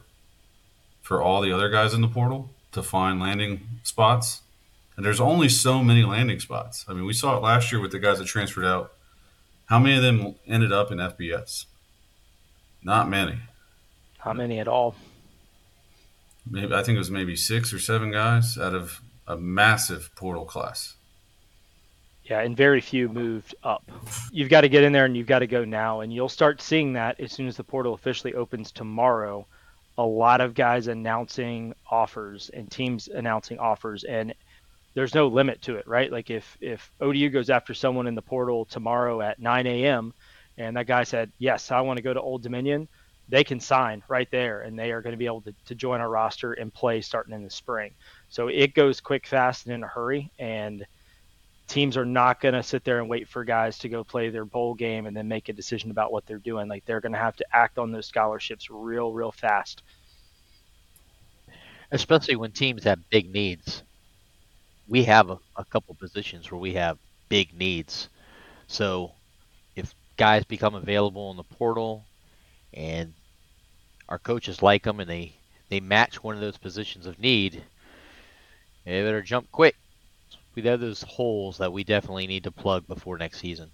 for 1.01 1.21
all 1.21 1.41
the 1.41 1.51
other 1.51 1.69
guys 1.69 1.93
in 1.93 1.99
the 1.99 2.07
portal 2.07 2.51
to 2.71 2.81
find 2.81 3.19
landing 3.19 3.67
spots. 3.83 4.43
And 4.95 5.05
there's 5.05 5.19
only 5.19 5.49
so 5.49 5.83
many 5.83 6.05
landing 6.05 6.39
spots. 6.39 6.85
I 6.87 6.93
mean, 6.93 7.03
we 7.03 7.11
saw 7.11 7.35
it 7.35 7.41
last 7.41 7.69
year 7.69 7.81
with 7.81 7.91
the 7.91 7.99
guys 7.99 8.19
that 8.19 8.25
transferred 8.25 8.63
out. 8.63 8.93
How 9.65 9.77
many 9.77 9.97
of 9.97 10.03
them 10.03 10.35
ended 10.47 10.71
up 10.71 10.89
in 10.89 10.99
FBS? 10.99 11.65
Not 12.81 13.09
many. 13.09 13.39
Not 14.25 14.37
many 14.37 14.57
at 14.57 14.69
all. 14.69 14.95
Maybe 16.49 16.73
I 16.73 16.81
think 16.81 16.95
it 16.95 16.99
was 16.99 17.11
maybe 17.11 17.35
six 17.35 17.73
or 17.73 17.79
seven 17.79 18.09
guys 18.09 18.57
out 18.57 18.73
of 18.73 19.01
a 19.27 19.35
massive 19.35 20.11
portal 20.15 20.45
class. 20.45 20.95
Yeah, 22.25 22.39
and 22.39 22.55
very 22.55 22.79
few 22.79 23.09
moved 23.09 23.55
up. 23.63 23.83
You've 24.31 24.49
got 24.49 24.61
to 24.61 24.69
get 24.69 24.83
in 24.83 24.93
there 24.93 25.05
and 25.05 25.15
you've 25.15 25.27
got 25.27 25.39
to 25.39 25.47
go 25.47 25.65
now, 25.65 26.01
and 26.01 26.13
you'll 26.13 26.29
start 26.29 26.61
seeing 26.61 26.93
that 26.93 27.19
as 27.19 27.33
soon 27.33 27.47
as 27.47 27.57
the 27.57 27.63
portal 27.63 27.93
officially 27.93 28.33
opens 28.33 28.71
tomorrow. 28.71 29.45
A 29.97 30.03
lot 30.03 30.41
of 30.41 30.53
guys 30.53 30.87
announcing 30.87 31.73
offers 31.91 32.49
and 32.53 32.71
teams 32.71 33.09
announcing 33.09 33.59
offers, 33.59 34.05
and 34.05 34.33
there's 34.93 35.13
no 35.13 35.27
limit 35.27 35.61
to 35.63 35.75
it, 35.75 35.85
right? 35.85 36.11
Like 36.11 36.29
if 36.29 36.57
if 36.61 36.89
ODU 37.01 37.29
goes 37.29 37.49
after 37.49 37.73
someone 37.73 38.07
in 38.07 38.15
the 38.15 38.21
portal 38.21 38.65
tomorrow 38.65 39.21
at 39.21 39.39
9 39.39 39.67
a.m. 39.67 40.13
and 40.57 40.77
that 40.77 40.87
guy 40.87 41.03
said, 41.03 41.31
"Yes, 41.39 41.71
I 41.71 41.81
want 41.81 41.97
to 41.97 42.03
go 42.03 42.13
to 42.13 42.21
Old 42.21 42.41
Dominion," 42.41 42.87
they 43.29 43.43
can 43.43 43.59
sign 43.59 44.01
right 44.07 44.29
there, 44.31 44.61
and 44.61 44.79
they 44.79 44.91
are 44.91 45.01
going 45.01 45.13
to 45.13 45.17
be 45.17 45.25
able 45.25 45.41
to, 45.41 45.53
to 45.65 45.75
join 45.75 46.01
our 46.01 46.09
roster 46.09 46.53
and 46.53 46.73
play 46.73 47.01
starting 47.01 47.33
in 47.33 47.43
the 47.43 47.49
spring. 47.49 47.91
So 48.29 48.47
it 48.47 48.73
goes 48.73 49.01
quick, 49.01 49.27
fast, 49.27 49.65
and 49.65 49.75
in 49.75 49.83
a 49.83 49.87
hurry, 49.87 50.31
and 50.39 50.85
teams 51.67 51.97
are 51.97 52.05
not 52.05 52.41
going 52.41 52.53
to 52.53 52.63
sit 52.63 52.83
there 52.83 52.99
and 52.99 53.09
wait 53.09 53.27
for 53.27 53.43
guys 53.43 53.77
to 53.79 53.89
go 53.89 54.03
play 54.03 54.29
their 54.29 54.45
bowl 54.45 54.73
game 54.73 55.05
and 55.05 55.15
then 55.15 55.27
make 55.27 55.49
a 55.49 55.53
decision 55.53 55.91
about 55.91 56.11
what 56.11 56.25
they're 56.25 56.37
doing. 56.37 56.67
Like 56.67 56.85
they're 56.85 57.01
going 57.01 57.13
to 57.13 57.17
have 57.17 57.35
to 57.37 57.45
act 57.53 57.77
on 57.77 57.91
those 57.91 58.05
scholarships 58.05 58.69
real, 58.69 59.11
real 59.11 59.31
fast. 59.31 59.81
Especially 61.91 62.35
when 62.35 62.51
teams 62.51 62.83
have 62.83 63.09
big 63.09 63.31
needs. 63.31 63.83
We 64.87 65.03
have 65.05 65.29
a, 65.29 65.39
a 65.55 65.63
couple 65.65 65.95
positions 65.95 66.51
where 66.51 66.59
we 66.59 66.73
have 66.73 66.97
big 67.29 67.57
needs. 67.57 68.09
So 68.67 69.11
if 69.75 69.93
guys 70.17 70.43
become 70.43 70.75
available 70.75 71.31
in 71.31 71.37
the 71.37 71.43
portal 71.43 72.03
and 72.73 73.13
our 74.09 74.19
coaches 74.19 74.61
like 74.61 74.83
them 74.83 74.99
and 74.99 75.09
they, 75.09 75.33
they 75.69 75.79
match 75.79 76.21
one 76.21 76.35
of 76.35 76.41
those 76.41 76.57
positions 76.57 77.05
of 77.05 77.19
need, 77.19 77.63
they 78.85 79.01
better 79.01 79.21
jump 79.21 79.49
quick 79.51 79.75
we 80.55 80.61
have 80.63 80.79
those 80.79 81.03
holes 81.03 81.57
that 81.57 81.73
we 81.73 81.83
definitely 81.83 82.27
need 82.27 82.43
to 82.43 82.51
plug 82.51 82.87
before 82.87 83.17
next 83.17 83.39
season. 83.39 83.71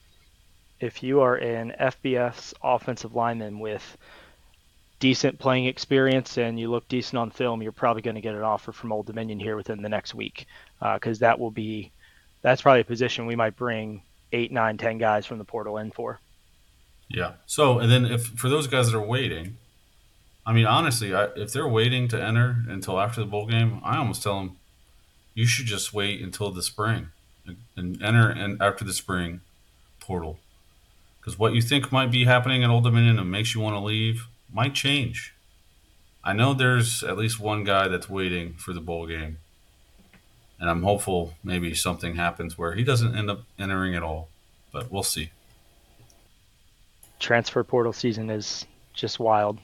If 0.80 1.04
you 1.04 1.22
are 1.22 1.36
an 1.36 1.74
FBS 1.80 2.54
offensive 2.64 3.14
lineman 3.14 3.60
with 3.60 3.98
decent 5.00 5.40
playing 5.40 5.66
experience 5.66 6.38
and 6.38 6.60
you 6.60 6.70
look 6.70 6.88
decent 6.88 7.18
on 7.18 7.32
film, 7.32 7.62
you're 7.62 7.72
probably 7.72 8.02
going 8.02 8.16
to 8.16 8.22
get 8.22 8.36
an 8.36 8.44
offer 8.44 8.72
from 8.72 8.92
Old 8.92 9.06
Dominion 9.06 9.40
here 9.40 9.56
within 9.56 9.82
the 9.82 9.90
next 9.90 10.14
week 10.14 10.46
because 10.80 11.22
uh, 11.22 11.26
that 11.26 11.40
will 11.40 11.52
be 11.52 11.92
that's 12.42 12.62
probably 12.62 12.82
a 12.82 12.86
position 12.86 13.26
we 13.26 13.36
might 13.36 13.56
bring 13.56 14.02
eight, 14.32 14.52
nine, 14.52 14.78
ten 14.78 14.98
guys 14.98 15.26
from 15.26 15.38
the 15.38 15.44
portal 15.44 15.78
in 15.78 15.92
for. 15.92 16.20
Yeah. 17.10 17.34
So, 17.46 17.80
and 17.80 17.92
then 17.92 18.06
if 18.06 18.26
for 18.28 18.50
those 18.50 18.68
guys 18.68 18.92
that 18.92 18.98
are 18.98 19.06
waiting, 19.06 19.58
I 20.46 20.54
mean, 20.54 20.66
honestly, 20.66 21.14
I, 21.14 21.26
if 21.36 21.52
they're 21.52 21.68
waiting 21.68 22.08
to 22.10 22.22
enter 22.22 22.64
until 22.68 23.00
after 23.00 23.22
the 23.22 23.28
bowl 23.28 23.48
game, 23.48 23.82
I 23.84 23.98
almost 23.98 24.24
tell 24.24 24.40
them 24.40 24.58
you 25.34 25.46
should 25.46 25.66
just 25.66 25.94
wait 25.94 26.22
until 26.22 26.52
the 26.52 26.64
spring 26.64 27.10
and, 27.76 28.02
enter 28.02 28.30
and 28.30 28.62
after 28.62 28.84
the 28.84 28.94
spring 28.94 29.42
portal 30.00 30.40
because 31.20 31.38
what 31.38 31.54
you 31.54 31.62
think 31.62 31.92
might 31.92 32.12
be 32.12 32.26
happening 32.26 32.64
at 32.64 32.70
Old 32.70 32.84
Dominion 32.84 33.20
and 33.20 33.30
makes 33.30 33.54
you 33.54 33.62
want 33.62 33.76
to 33.76 33.80
leave 33.80 34.28
might 34.52 34.74
change. 34.74 35.34
I 36.24 36.34
know 36.34 36.54
there's 36.54 37.04
at 37.04 37.18
least 37.18 37.40
one 37.40 37.64
guy 37.64 37.88
that's 37.88 38.10
waiting 38.10 38.54
for 38.54 38.74
the 38.74 38.82
bowl 38.82 39.06
game, 39.06 39.38
and 40.60 40.70
I'm 40.70 40.84
hopeful 40.84 41.34
maybe 41.44 41.74
something 41.74 42.16
happens 42.16 42.58
where 42.58 42.74
he 42.74 42.84
doesn't 42.84 43.16
end 43.16 43.30
up 43.30 43.42
entering 43.58 43.96
at 43.96 44.04
all, 44.04 44.30
but 44.72 44.92
we'll 44.92 45.04
see. 45.04 45.32
Transfer 47.20 47.64
portal 47.64 47.94
season 47.94 48.30
is 48.30 48.66
just 48.94 49.20
wild. 49.20 49.60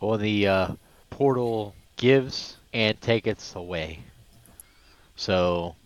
Well, 0.00 0.18
the 0.18 0.46
uh, 0.46 0.68
portal 1.10 1.74
gives 1.96 2.56
and 2.72 3.00
taketh 3.00 3.54
away. 3.54 4.00
So 5.16 5.76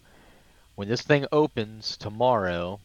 when 0.76 0.88
this 0.88 1.02
thing 1.02 1.26
opens 1.32 1.96
tomorrow 1.96 2.80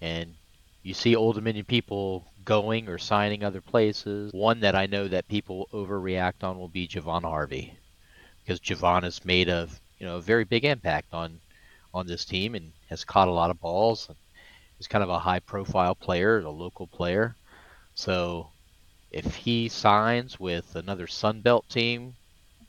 and 0.00 0.34
you 0.82 0.94
see 0.94 1.14
Old 1.14 1.36
Dominion 1.36 1.64
people 1.64 2.24
going 2.44 2.88
or 2.88 2.98
signing 2.98 3.44
other 3.44 3.60
places, 3.60 4.32
one 4.32 4.60
that 4.60 4.74
I 4.74 4.86
know 4.86 5.06
that 5.08 5.28
people 5.28 5.68
overreact 5.72 6.42
on 6.42 6.58
will 6.58 6.68
be 6.68 6.88
Javon 6.88 7.22
Harvey. 7.22 7.74
Because 8.42 8.58
Javon 8.58 9.04
has 9.04 9.24
made 9.24 9.48
a 9.48 9.68
you 9.98 10.06
know 10.06 10.16
a 10.16 10.20
very 10.20 10.44
big 10.44 10.64
impact 10.64 11.14
on 11.14 11.38
on 11.94 12.06
this 12.06 12.24
team 12.24 12.54
and 12.54 12.72
has 12.88 13.04
caught 13.04 13.28
a 13.28 13.32
lot 13.32 13.50
of 13.50 13.60
balls 13.60 14.08
and 14.08 14.16
is 14.80 14.88
kind 14.88 15.04
of 15.04 15.10
a 15.10 15.18
high 15.18 15.38
profile 15.38 15.94
player, 15.94 16.40
a 16.40 16.50
local 16.50 16.88
player. 16.88 17.36
So 17.94 18.48
if 19.12 19.36
he 19.36 19.68
signs 19.68 20.40
with 20.40 20.74
another 20.74 21.06
Sun 21.06 21.42
Belt 21.42 21.68
team, 21.68 22.16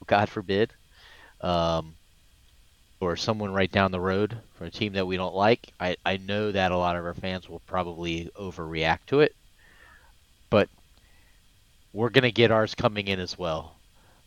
God 0.03 0.29
forbid, 0.29 0.71
um, 1.41 1.95
or 2.99 3.15
someone 3.15 3.53
right 3.53 3.71
down 3.71 3.91
the 3.91 3.99
road 3.99 4.37
from 4.55 4.67
a 4.67 4.71
team 4.71 4.93
that 4.93 5.07
we 5.07 5.17
don't 5.17 5.35
like, 5.35 5.67
I, 5.79 5.97
I 6.05 6.17
know 6.17 6.51
that 6.51 6.71
a 6.71 6.77
lot 6.77 6.95
of 6.95 7.05
our 7.05 7.13
fans 7.13 7.49
will 7.49 7.61
probably 7.67 8.29
overreact 8.39 9.05
to 9.07 9.21
it. 9.21 9.35
But 10.49 10.69
we're 11.91 12.09
going 12.09 12.23
to 12.23 12.31
get 12.31 12.51
ours 12.51 12.75
coming 12.75 13.07
in 13.07 13.19
as 13.19 13.37
well. 13.37 13.75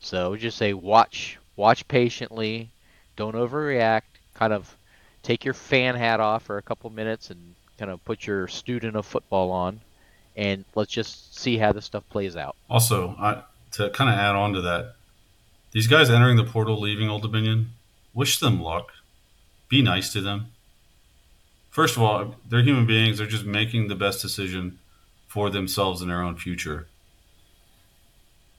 So 0.00 0.36
just 0.36 0.58
say 0.58 0.72
watch 0.72 1.38
watch 1.56 1.88
patiently, 1.88 2.70
don't 3.16 3.34
overreact, 3.34 4.02
kind 4.34 4.52
of 4.52 4.76
take 5.22 5.44
your 5.44 5.54
fan 5.54 5.94
hat 5.94 6.20
off 6.20 6.44
for 6.44 6.58
a 6.58 6.62
couple 6.62 6.90
minutes 6.90 7.30
and 7.30 7.54
kind 7.78 7.90
of 7.90 8.04
put 8.04 8.26
your 8.26 8.46
student 8.46 8.94
of 8.94 9.06
football 9.06 9.50
on 9.50 9.80
and 10.36 10.64
let's 10.74 10.92
just 10.92 11.38
see 11.38 11.56
how 11.56 11.72
this 11.72 11.86
stuff 11.86 12.04
plays 12.10 12.36
out. 12.36 12.56
Also, 12.68 13.14
I, 13.18 13.42
to 13.72 13.90
kind 13.90 14.10
of 14.10 14.16
add 14.16 14.36
on 14.36 14.52
to 14.52 14.60
that, 14.62 14.95
these 15.72 15.86
guys 15.86 16.10
entering 16.10 16.36
the 16.36 16.44
portal, 16.44 16.80
leaving 16.80 17.08
Old 17.08 17.22
Dominion, 17.22 17.72
wish 18.14 18.38
them 18.38 18.60
luck. 18.60 18.92
Be 19.68 19.82
nice 19.82 20.12
to 20.12 20.20
them. 20.20 20.52
First 21.70 21.96
of 21.96 22.02
all, 22.02 22.36
they're 22.48 22.62
human 22.62 22.86
beings. 22.86 23.18
They're 23.18 23.26
just 23.26 23.44
making 23.44 23.88
the 23.88 23.94
best 23.94 24.22
decision 24.22 24.78
for 25.26 25.50
themselves 25.50 26.00
and 26.00 26.10
their 26.10 26.22
own 26.22 26.36
future. 26.36 26.86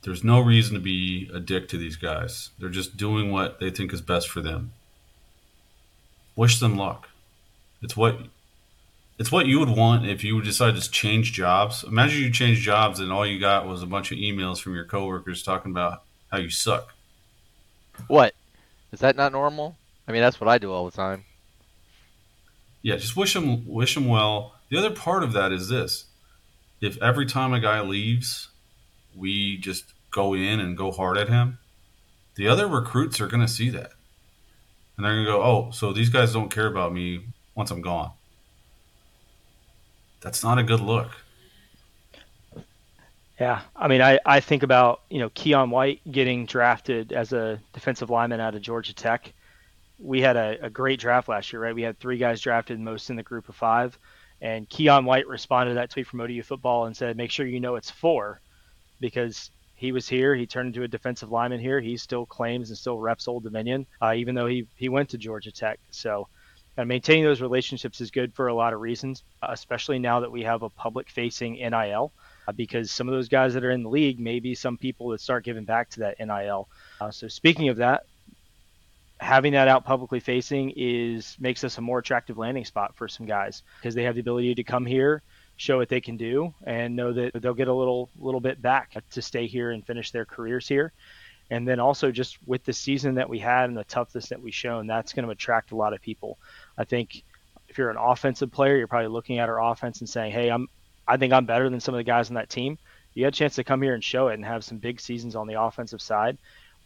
There's 0.03 0.23
no 0.23 0.39
reason 0.39 0.75
to 0.75 0.79
be 0.79 1.29
a 1.33 1.39
dick 1.39 1.67
to 1.69 1.77
these 1.77 1.95
guys. 1.95 2.51
They're 2.59 2.69
just 2.69 2.95
doing 2.95 3.31
what 3.31 3.59
they 3.59 3.71
think 3.71 3.91
is 3.91 4.01
best 4.01 4.29
for 4.29 4.41
them. 4.41 4.73
Wish 6.35 6.59
them 6.59 6.77
luck. 6.77 7.09
It's 7.81 7.97
what 7.97 8.19
it's 9.17 9.31
what 9.31 9.47
you 9.47 9.59
would 9.59 9.69
want 9.69 10.05
if 10.05 10.23
you 10.23 10.39
decide 10.41 10.75
to 10.75 10.91
change 10.91 11.33
jobs. 11.33 11.83
Imagine 11.83 12.21
you 12.21 12.31
change 12.31 12.59
jobs 12.59 12.99
and 12.99 13.11
all 13.11 13.25
you 13.25 13.39
got 13.39 13.65
was 13.65 13.81
a 13.81 13.87
bunch 13.87 14.11
of 14.11 14.19
emails 14.19 14.61
from 14.61 14.75
your 14.75 14.85
coworkers 14.85 15.41
talking 15.41 15.71
about 15.71 16.03
how 16.31 16.37
you 16.37 16.51
suck. 16.51 16.93
What? 18.07 18.33
Is 18.91 18.99
that 18.99 19.15
not 19.15 19.31
normal? 19.31 19.75
I 20.07 20.11
mean, 20.11 20.21
that's 20.21 20.39
what 20.39 20.47
I 20.47 20.57
do 20.57 20.71
all 20.71 20.85
the 20.85 20.95
time. 20.95 21.25
Yeah, 22.81 22.95
just 22.95 23.17
wish 23.17 23.35
him 23.35 23.67
wish 23.67 23.97
him 23.97 24.07
well. 24.07 24.53
The 24.69 24.77
other 24.77 24.91
part 24.91 25.23
of 25.23 25.33
that 25.33 25.51
is 25.51 25.67
this: 25.67 26.05
if 26.79 27.01
every 27.01 27.25
time 27.25 27.53
a 27.53 27.59
guy 27.59 27.81
leaves, 27.81 28.49
we 29.15 29.57
just 29.57 29.93
go 30.11 30.33
in 30.33 30.59
and 30.59 30.77
go 30.77 30.91
hard 30.91 31.17
at 31.17 31.27
him, 31.27 31.57
the 32.35 32.47
other 32.47 32.67
recruits 32.67 33.19
are 33.19 33.27
going 33.27 33.45
to 33.45 33.51
see 33.51 33.69
that, 33.71 33.91
and 34.95 35.05
they're 35.05 35.13
going 35.13 35.25
to 35.25 35.31
go, 35.31 35.43
"Oh, 35.43 35.71
so 35.71 35.91
these 35.91 36.09
guys 36.09 36.31
don't 36.33 36.49
care 36.49 36.67
about 36.67 36.93
me 36.93 37.25
once 37.55 37.71
I'm 37.71 37.81
gone." 37.81 38.11
That's 40.21 40.43
not 40.43 40.57
a 40.57 40.63
good 40.63 40.79
look. 40.79 41.11
Yeah, 43.39 43.61
I 43.75 43.87
mean, 43.87 44.01
I, 44.01 44.19
I 44.25 44.39
think 44.39 44.63
about 44.63 45.01
you 45.09 45.19
know 45.19 45.29
Keion 45.29 45.69
White 45.69 46.01
getting 46.11 46.45
drafted 46.45 47.11
as 47.13 47.33
a 47.33 47.61
defensive 47.73 48.09
lineman 48.09 48.39
out 48.39 48.55
of 48.55 48.61
Georgia 48.61 48.93
Tech. 48.95 49.33
We 49.99 50.21
had 50.21 50.37
a, 50.37 50.57
a 50.67 50.69
great 50.69 50.99
draft 50.99 51.29
last 51.29 51.53
year, 51.53 51.61
right? 51.63 51.75
We 51.75 51.83
had 51.83 51.99
three 51.99 52.17
guys 52.17 52.41
drafted, 52.41 52.79
most 52.79 53.09
in 53.09 53.15
the 53.17 53.23
group 53.23 53.49
of 53.49 53.55
five, 53.55 53.97
and 54.41 54.69
Keion 54.69 55.05
White 55.05 55.27
responded 55.27 55.71
to 55.71 55.75
that 55.75 55.91
tweet 55.91 56.07
from 56.07 56.21
ODU 56.21 56.43
football 56.43 56.85
and 56.85 56.97
said, 56.97 57.17
"Make 57.17 57.31
sure 57.31 57.45
you 57.47 57.59
know 57.61 57.75
it's 57.75 57.91
four, 57.91 58.41
because 58.99 59.51
he 59.75 59.91
was 59.91 60.07
here. 60.07 60.35
He 60.35 60.47
turned 60.47 60.67
into 60.69 60.83
a 60.83 60.87
defensive 60.87 61.31
lineman 61.31 61.59
here. 61.59 61.79
He 61.81 61.97
still 61.97 62.25
claims 62.25 62.69
and 62.69 62.77
still 62.77 62.99
reps 62.99 63.27
Old 63.27 63.43
Dominion, 63.43 63.87
uh, 64.01 64.13
even 64.15 64.35
though 64.35 64.47
he 64.47 64.67
he 64.75 64.89
went 64.89 65.09
to 65.11 65.17
Georgia 65.17 65.51
Tech. 65.51 65.79
So 65.91 66.29
And 66.77 66.87
maintaining 66.89 67.23
those 67.25 67.41
relationships 67.41 68.01
is 68.01 68.11
good 68.11 68.33
for 68.35 68.47
a 68.47 68.55
lot 68.55 68.73
of 68.73 68.81
reasons, 68.81 69.23
especially 69.43 69.99
now 69.99 70.21
that 70.21 70.31
we 70.31 70.43
have 70.43 70.63
a 70.63 70.69
public 70.69 71.09
facing 71.09 71.55
NIL, 71.55 72.13
uh, 72.15 72.26
because 72.55 72.91
some 72.91 73.07
of 73.07 73.13
those 73.13 73.29
guys 73.29 73.53
that 73.53 73.63
are 73.63 73.71
in 73.71 73.83
the 73.83 73.89
league 73.89 74.19
may 74.19 74.39
be 74.39 74.55
some 74.55 74.77
people 74.77 75.09
that 75.09 75.21
start 75.21 75.43
giving 75.43 75.65
back 75.65 75.89
to 75.91 75.99
that 76.01 76.19
NIL. 76.19 76.67
Uh, 77.01 77.11
so, 77.11 77.27
speaking 77.27 77.69
of 77.69 77.77
that, 77.77 78.03
having 79.19 79.53
that 79.53 79.67
out 79.67 79.83
publicly 79.83 80.19
facing 80.19 80.71
is 80.75 81.35
makes 81.39 81.63
us 81.63 81.77
a 81.77 81.81
more 81.81 81.99
attractive 81.99 82.37
landing 82.37 82.65
spot 82.65 82.95
for 82.95 83.07
some 83.07 83.25
guys 83.25 83.63
because 83.79 83.95
they 83.95 84.03
have 84.03 84.15
the 84.15 84.21
ability 84.21 84.55
to 84.55 84.63
come 84.63 84.85
here 84.85 85.23
show 85.55 85.77
what 85.77 85.89
they 85.89 85.99
can 85.99 86.17
do 86.17 86.53
and 86.65 86.95
know 86.95 87.11
that 87.11 87.31
they'll 87.41 87.55
get 87.55 87.67
a 87.67 87.73
little 87.73 88.09
little 88.19 88.39
bit 88.39 88.61
back 88.61 88.95
to 89.09 89.21
stay 89.21 89.47
here 89.47 89.71
and 89.71 89.85
finish 89.85 90.11
their 90.11 90.25
careers 90.25 90.67
here 90.67 90.93
and 91.49 91.67
then 91.67 91.79
also 91.79 92.11
just 92.11 92.37
with 92.45 92.63
the 92.63 92.73
season 92.73 93.15
that 93.15 93.27
we 93.27 93.39
had 93.39 93.67
and 93.69 93.77
the 93.77 93.83
toughness 93.85 94.29
that 94.29 94.39
we 94.39 94.51
shown 94.51 94.85
that's 94.85 95.13
going 95.13 95.25
to 95.25 95.31
attract 95.31 95.71
a 95.71 95.75
lot 95.75 95.93
of 95.93 96.01
people 96.01 96.37
i 96.77 96.83
think 96.83 97.23
if 97.69 97.77
you're 97.77 97.89
an 97.89 97.97
offensive 97.97 98.51
player 98.51 98.77
you're 98.77 98.87
probably 98.87 99.07
looking 99.07 99.39
at 99.39 99.49
our 99.49 99.71
offense 99.71 99.99
and 99.99 100.07
saying 100.07 100.31
hey 100.31 100.49
i'm 100.49 100.67
i 101.07 101.17
think 101.17 101.33
i'm 101.33 101.45
better 101.45 101.69
than 101.69 101.79
some 101.79 101.93
of 101.93 101.99
the 101.99 102.03
guys 102.03 102.29
on 102.29 102.35
that 102.35 102.49
team 102.49 102.77
you 103.13 103.23
got 103.23 103.29
a 103.29 103.31
chance 103.31 103.55
to 103.55 103.63
come 103.63 103.81
here 103.81 103.93
and 103.93 104.03
show 104.03 104.27
it 104.27 104.35
and 104.35 104.45
have 104.45 104.63
some 104.63 104.77
big 104.77 104.99
seasons 104.99 105.35
on 105.35 105.47
the 105.47 105.59
offensive 105.59 106.01
side 106.01 106.37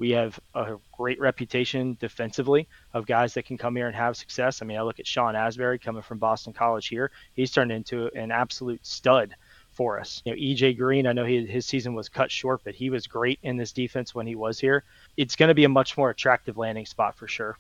we 0.02 0.10
have 0.10 0.40
a 0.56 0.78
great 0.98 1.20
reputation 1.20 1.96
defensively 2.00 2.68
of 2.96 3.06
guys 3.06 3.36
that 3.36 3.46
can 3.46 3.56
come 3.56 3.76
here 3.76 3.86
and 3.86 3.96
have 3.96 4.18
success. 4.18 4.60
I 4.60 4.66
mean, 4.66 4.80
I 4.80 4.82
look 4.82 5.00
at 5.00 5.06
Shawn 5.06 5.36
Asbury 5.36 5.78
coming 5.78 6.02
from 6.02 6.18
Boston 6.18 6.54
College 6.54 6.88
here. 6.88 7.12
He's 7.36 7.52
turned 7.52 7.72
into 7.72 8.10
an 8.16 8.32
absolute 8.32 8.84
stud 8.84 9.36
for 9.74 10.00
us. 10.00 10.24
You 10.26 10.32
know, 10.32 10.42
EJ 10.42 10.76
Green, 10.80 11.06
I 11.06 11.14
know 11.14 11.24
he, 11.24 11.46
his 11.46 11.68
season 11.68 11.94
was 11.94 12.10
cut 12.10 12.32
short, 12.32 12.62
but 12.64 12.74
he 12.74 12.90
was 12.90 13.06
great 13.06 13.38
in 13.44 13.58
this 13.58 13.72
defense 13.72 14.16
when 14.16 14.26
he 14.26 14.34
was 14.34 14.60
here. 14.60 14.84
It's 15.18 15.36
going 15.36 15.50
to 15.50 15.54
be 15.54 15.66
a 15.66 15.70
much 15.70 15.96
more 15.96 16.10
attractive 16.10 16.58
landing 16.58 16.88
spot 16.88 17.16
for 17.16 17.28
sure. 17.28 17.60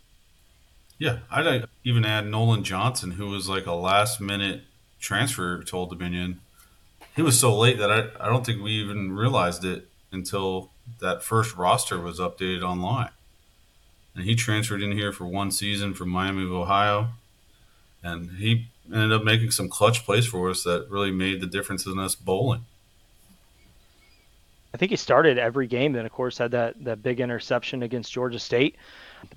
Yeah, 0.97 1.19
I'd 1.29 1.45
uh, 1.45 1.67
even 1.83 2.05
add 2.05 2.25
Nolan 2.25 2.63
Johnson, 2.63 3.11
who 3.11 3.29
was 3.29 3.49
like 3.49 3.67
a 3.67 3.73
last 3.73 4.19
minute 4.19 4.63
transfer 4.99 5.61
to 5.61 5.75
Old 5.75 5.91
Dominion. 5.91 6.41
He 7.15 7.21
was 7.21 7.39
so 7.39 7.57
late 7.57 7.77
that 7.77 7.91
I, 7.91 8.09
I 8.19 8.29
don't 8.29 8.45
think 8.45 8.61
we 8.61 8.71
even 8.71 9.11
realized 9.11 9.65
it 9.65 9.87
until 10.11 10.71
that 10.99 11.23
first 11.23 11.55
roster 11.55 11.99
was 11.99 12.19
updated 12.19 12.63
online. 12.63 13.09
And 14.15 14.25
he 14.25 14.35
transferred 14.35 14.81
in 14.81 14.91
here 14.91 15.11
for 15.11 15.25
one 15.25 15.51
season 15.51 15.93
from 15.93 16.09
Miami 16.09 16.43
of 16.43 16.51
Ohio. 16.51 17.09
And 18.03 18.31
he 18.31 18.67
ended 18.91 19.13
up 19.13 19.23
making 19.23 19.51
some 19.51 19.69
clutch 19.69 20.05
plays 20.05 20.25
for 20.25 20.49
us 20.49 20.63
that 20.63 20.87
really 20.89 21.11
made 21.11 21.39
the 21.39 21.47
difference 21.47 21.85
in 21.85 21.99
us 21.99 22.15
bowling. 22.15 22.65
I 24.73 24.77
think 24.77 24.91
he 24.91 24.95
started 24.95 25.37
every 25.37 25.67
game. 25.67 25.93
Then, 25.93 26.05
of 26.05 26.11
course, 26.11 26.37
had 26.37 26.51
that, 26.51 26.83
that 26.83 27.03
big 27.03 27.19
interception 27.19 27.83
against 27.83 28.11
Georgia 28.11 28.39
State. 28.39 28.75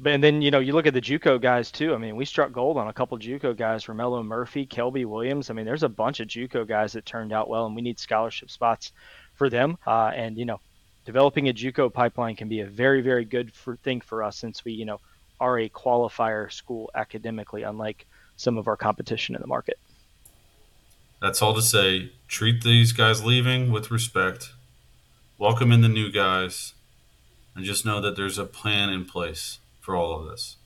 And 0.04 0.22
then, 0.22 0.42
you 0.42 0.50
know, 0.50 0.60
you 0.60 0.72
look 0.72 0.86
at 0.86 0.94
the 0.94 1.00
JUCO 1.00 1.40
guys 1.40 1.70
too. 1.70 1.94
I 1.94 1.98
mean, 1.98 2.16
we 2.16 2.24
struck 2.24 2.52
gold 2.52 2.76
on 2.76 2.88
a 2.88 2.92
couple 2.92 3.18
JUCO 3.18 3.56
guys: 3.56 3.84
Romello 3.84 4.24
Murphy, 4.24 4.66
Kelby 4.66 5.04
Williams. 5.04 5.50
I 5.50 5.54
mean, 5.54 5.66
there's 5.66 5.82
a 5.82 5.88
bunch 5.88 6.20
of 6.20 6.28
JUCO 6.28 6.66
guys 6.66 6.92
that 6.92 7.04
turned 7.04 7.32
out 7.32 7.48
well, 7.48 7.66
and 7.66 7.76
we 7.76 7.82
need 7.82 7.98
scholarship 7.98 8.50
spots 8.50 8.92
for 9.34 9.50
them. 9.50 9.76
Uh, 9.86 10.10
and 10.14 10.38
you 10.38 10.44
know, 10.44 10.60
developing 11.04 11.48
a 11.48 11.52
JUCO 11.52 11.92
pipeline 11.92 12.36
can 12.36 12.48
be 12.48 12.60
a 12.60 12.66
very, 12.66 13.02
very 13.02 13.24
good 13.24 13.52
for, 13.52 13.76
thing 13.76 14.00
for 14.00 14.22
us 14.22 14.36
since 14.36 14.64
we, 14.64 14.72
you 14.72 14.84
know, 14.84 15.00
are 15.40 15.58
a 15.58 15.68
qualifier 15.68 16.50
school 16.50 16.90
academically, 16.94 17.62
unlike 17.62 18.06
some 18.36 18.58
of 18.58 18.68
our 18.68 18.76
competition 18.76 19.34
in 19.34 19.40
the 19.40 19.46
market. 19.46 19.78
That's 21.20 21.40
all 21.40 21.54
to 21.54 21.62
say. 21.62 22.12
Treat 22.26 22.62
these 22.62 22.92
guys 22.92 23.24
leaving 23.24 23.70
with 23.70 23.90
respect. 23.90 24.52
Welcome 25.38 25.72
in 25.72 25.82
the 25.82 25.88
new 25.88 26.10
guys, 26.10 26.74
and 27.54 27.64
just 27.64 27.84
know 27.84 28.00
that 28.00 28.16
there's 28.16 28.38
a 28.38 28.44
plan 28.44 28.90
in 28.90 29.04
place 29.04 29.58
for 29.84 29.94
all 29.94 30.18
of 30.18 30.26
this. 30.26 30.56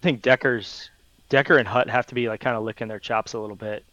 I 0.00 0.02
think 0.02 0.22
Decker's 0.22 0.88
Decker 1.28 1.58
and 1.58 1.68
Hutt 1.68 1.90
have 1.90 2.06
to 2.06 2.14
be 2.14 2.28
like 2.28 2.40
kind 2.40 2.56
of 2.56 2.62
licking 2.62 2.88
their 2.88 2.98
chops 2.98 3.34
a 3.34 3.38
little 3.38 3.56
bit 3.56 3.84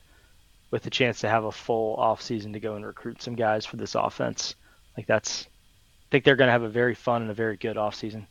with 0.72 0.84
the 0.84 0.90
chance 0.90 1.20
to 1.20 1.30
have 1.30 1.44
a 1.44 1.52
full 1.52 1.96
off 1.98 2.22
season 2.22 2.54
to 2.54 2.60
go 2.60 2.76
and 2.76 2.86
recruit 2.86 3.22
some 3.22 3.36
guys 3.36 3.66
for 3.66 3.76
this 3.76 3.96
offense. 3.96 4.56
Like 4.96 5.08
that's, 5.08 5.44
I 5.44 6.08
think 6.12 6.24
they're 6.24 6.38
going 6.38 6.48
to 6.48 6.54
have 6.54 6.64
a 6.64 6.70
very 6.70 6.96
fun 6.96 7.24
and 7.24 7.32
a 7.32 7.34
very 7.34 7.58
good 7.58 7.76
offseason. 7.76 8.26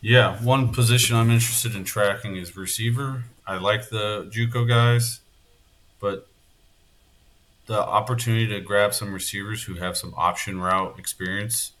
Yeah, 0.00 0.36
one 0.42 0.72
position 0.72 1.16
I'm 1.16 1.30
interested 1.30 1.74
in 1.74 1.84
tracking 1.84 2.36
is 2.36 2.56
receiver. 2.56 3.24
I 3.46 3.56
like 3.58 3.88
the 3.88 4.30
JUCO 4.32 4.68
guys, 4.68 5.20
but 6.00 6.28
the 7.66 7.80
opportunity 7.80 8.46
to 8.48 8.60
grab 8.60 8.94
some 8.94 9.12
receivers 9.12 9.64
who 9.64 9.74
have 9.74 9.96
some 9.96 10.14
option 10.16 10.60
route 10.60 10.98
experience 10.98 11.72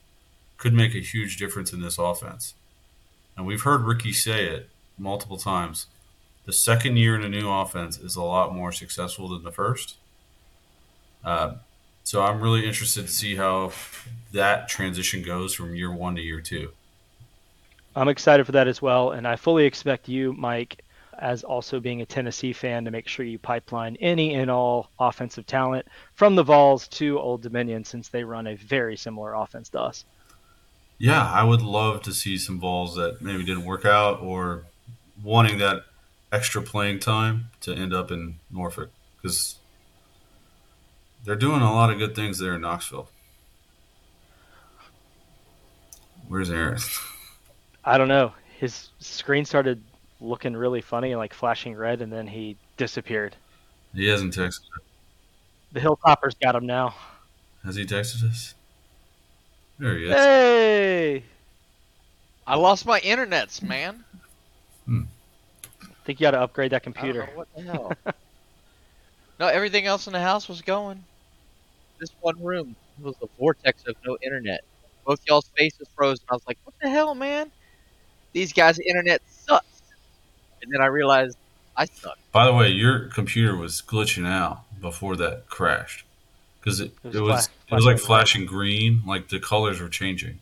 could 0.62 0.72
make 0.72 0.94
a 0.94 1.00
huge 1.00 1.38
difference 1.38 1.72
in 1.72 1.80
this 1.80 1.98
offense. 1.98 2.54
And 3.36 3.44
we've 3.44 3.62
heard 3.62 3.82
Ricky 3.82 4.12
say 4.12 4.44
it 4.44 4.68
multiple 4.96 5.36
times. 5.36 5.86
The 6.44 6.52
second 6.52 6.98
year 6.98 7.16
in 7.16 7.24
a 7.24 7.28
new 7.28 7.50
offense 7.50 7.98
is 7.98 8.14
a 8.14 8.22
lot 8.22 8.54
more 8.54 8.70
successful 8.70 9.28
than 9.28 9.42
the 9.42 9.50
first. 9.50 9.96
Uh, 11.24 11.54
so 12.04 12.22
I'm 12.22 12.40
really 12.40 12.64
interested 12.64 13.08
to 13.08 13.12
see 13.12 13.34
how 13.34 13.72
that 14.32 14.68
transition 14.68 15.22
goes 15.22 15.52
from 15.52 15.74
year 15.74 15.92
one 15.92 16.14
to 16.14 16.22
year 16.22 16.40
two. 16.40 16.70
I'm 17.96 18.08
excited 18.08 18.46
for 18.46 18.52
that 18.52 18.68
as 18.68 18.80
well, 18.80 19.10
and 19.10 19.26
I 19.26 19.34
fully 19.34 19.64
expect 19.64 20.08
you, 20.08 20.32
Mike, 20.32 20.84
as 21.18 21.42
also 21.42 21.80
being 21.80 22.02
a 22.02 22.06
Tennessee 22.06 22.52
fan, 22.52 22.84
to 22.84 22.92
make 22.92 23.08
sure 23.08 23.26
you 23.26 23.38
pipeline 23.40 23.96
any 23.96 24.34
and 24.36 24.48
all 24.48 24.90
offensive 25.00 25.44
talent 25.44 25.86
from 26.14 26.36
the 26.36 26.44
Vols 26.44 26.86
to 26.88 27.18
Old 27.18 27.42
Dominion, 27.42 27.84
since 27.84 28.08
they 28.08 28.22
run 28.22 28.46
a 28.46 28.54
very 28.54 28.96
similar 28.96 29.34
offense 29.34 29.68
to 29.70 29.80
us. 29.80 30.04
Yeah, 31.02 31.28
I 31.28 31.42
would 31.42 31.62
love 31.62 32.02
to 32.02 32.12
see 32.12 32.38
some 32.38 32.60
Vols 32.60 32.94
that 32.94 33.20
maybe 33.20 33.42
didn't 33.42 33.64
work 33.64 33.84
out 33.84 34.22
or 34.22 34.66
wanting 35.20 35.58
that 35.58 35.82
extra 36.30 36.62
playing 36.62 37.00
time 37.00 37.46
to 37.62 37.74
end 37.74 37.92
up 37.92 38.12
in 38.12 38.36
Norfolk 38.52 38.88
because 39.20 39.56
they're 41.24 41.34
doing 41.34 41.60
a 41.60 41.72
lot 41.72 41.90
of 41.90 41.98
good 41.98 42.14
things 42.14 42.38
there 42.38 42.54
in 42.54 42.60
Knoxville. 42.60 43.08
Where's 46.28 46.50
Aaron? 46.50 46.78
I 47.84 47.98
don't 47.98 48.06
know. 48.06 48.32
His 48.60 48.90
screen 49.00 49.44
started 49.44 49.82
looking 50.20 50.54
really 50.54 50.82
funny 50.82 51.10
and 51.10 51.18
like 51.18 51.34
flashing 51.34 51.74
red, 51.74 52.00
and 52.00 52.12
then 52.12 52.28
he 52.28 52.56
disappeared. 52.76 53.34
He 53.92 54.06
hasn't 54.06 54.36
texted. 54.36 54.60
The 55.72 55.80
Hilltoppers 55.80 56.38
got 56.40 56.54
him 56.54 56.64
now. 56.64 56.94
Has 57.64 57.74
he 57.74 57.84
texted 57.84 58.30
us? 58.30 58.54
There 59.82 59.98
he 59.98 60.04
is. 60.04 60.12
Hey! 60.12 61.24
I 62.46 62.56
lost 62.56 62.86
my 62.86 63.00
internets, 63.00 63.62
man. 63.62 64.04
Hmm. 64.86 65.02
I 65.82 66.04
think 66.04 66.20
you 66.20 66.24
got 66.24 66.32
to 66.32 66.40
upgrade 66.40 66.72
that 66.72 66.82
computer. 66.82 67.28
what 67.34 67.48
the 67.54 67.62
hell? 67.62 67.92
no, 69.40 69.48
everything 69.48 69.86
else 69.86 70.06
in 70.06 70.12
the 70.12 70.20
house 70.20 70.48
was 70.48 70.62
going 70.62 71.04
this 72.02 72.10
one 72.20 72.42
room 72.42 72.74
was 73.00 73.14
the 73.20 73.28
vortex 73.38 73.84
of 73.86 73.94
no 74.04 74.18
internet. 74.22 74.64
Both 75.06 75.20
y'all's 75.26 75.48
faces 75.56 75.88
froze, 75.96 76.18
and 76.18 76.28
I 76.30 76.34
was 76.34 76.42
like, 76.48 76.58
"What 76.64 76.74
the 76.82 76.90
hell, 76.90 77.14
man? 77.14 77.50
These 78.32 78.52
guys' 78.52 78.80
internet 78.80 79.22
sucks." 79.28 79.82
And 80.60 80.70
then 80.72 80.80
I 80.80 80.86
realized 80.86 81.38
I 81.76 81.84
suck. 81.84 82.18
By 82.32 82.44
the 82.44 82.52
way, 82.52 82.68
your 82.68 83.06
computer 83.08 83.56
was 83.56 83.80
glitching 83.80 84.26
out 84.26 84.62
before 84.80 85.14
that 85.16 85.46
crashed 85.48 86.04
because 86.62 86.80
it, 86.80 86.92
it 87.02 87.08
was, 87.08 87.14
it 87.16 87.20
was, 87.20 87.48
it 87.70 87.74
was 87.74 87.84
like 87.84 87.98
flashing 87.98 88.46
green, 88.46 89.02
like 89.04 89.28
the 89.28 89.40
colors 89.40 89.80
were 89.80 89.88
changing. 89.88 90.38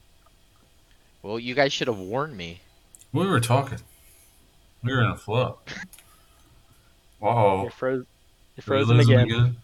Well, 1.23 1.39
you 1.39 1.55
guys 1.55 1.73
should 1.73 1.89
have 1.89 1.99
warned 1.99 2.37
me. 2.37 2.61
We 3.13 3.27
were 3.27 3.41
talking. 3.41 3.79
We 4.83 4.93
were 4.93 5.03
in 5.03 5.11
a 5.11 5.17
flow. 5.17 5.59
Whoa! 7.19 7.63
You're, 7.63 7.71
froze, 7.71 8.07
you're 8.57 8.63
frozen 8.63 9.01
again. 9.01 9.21
again. 9.21 9.57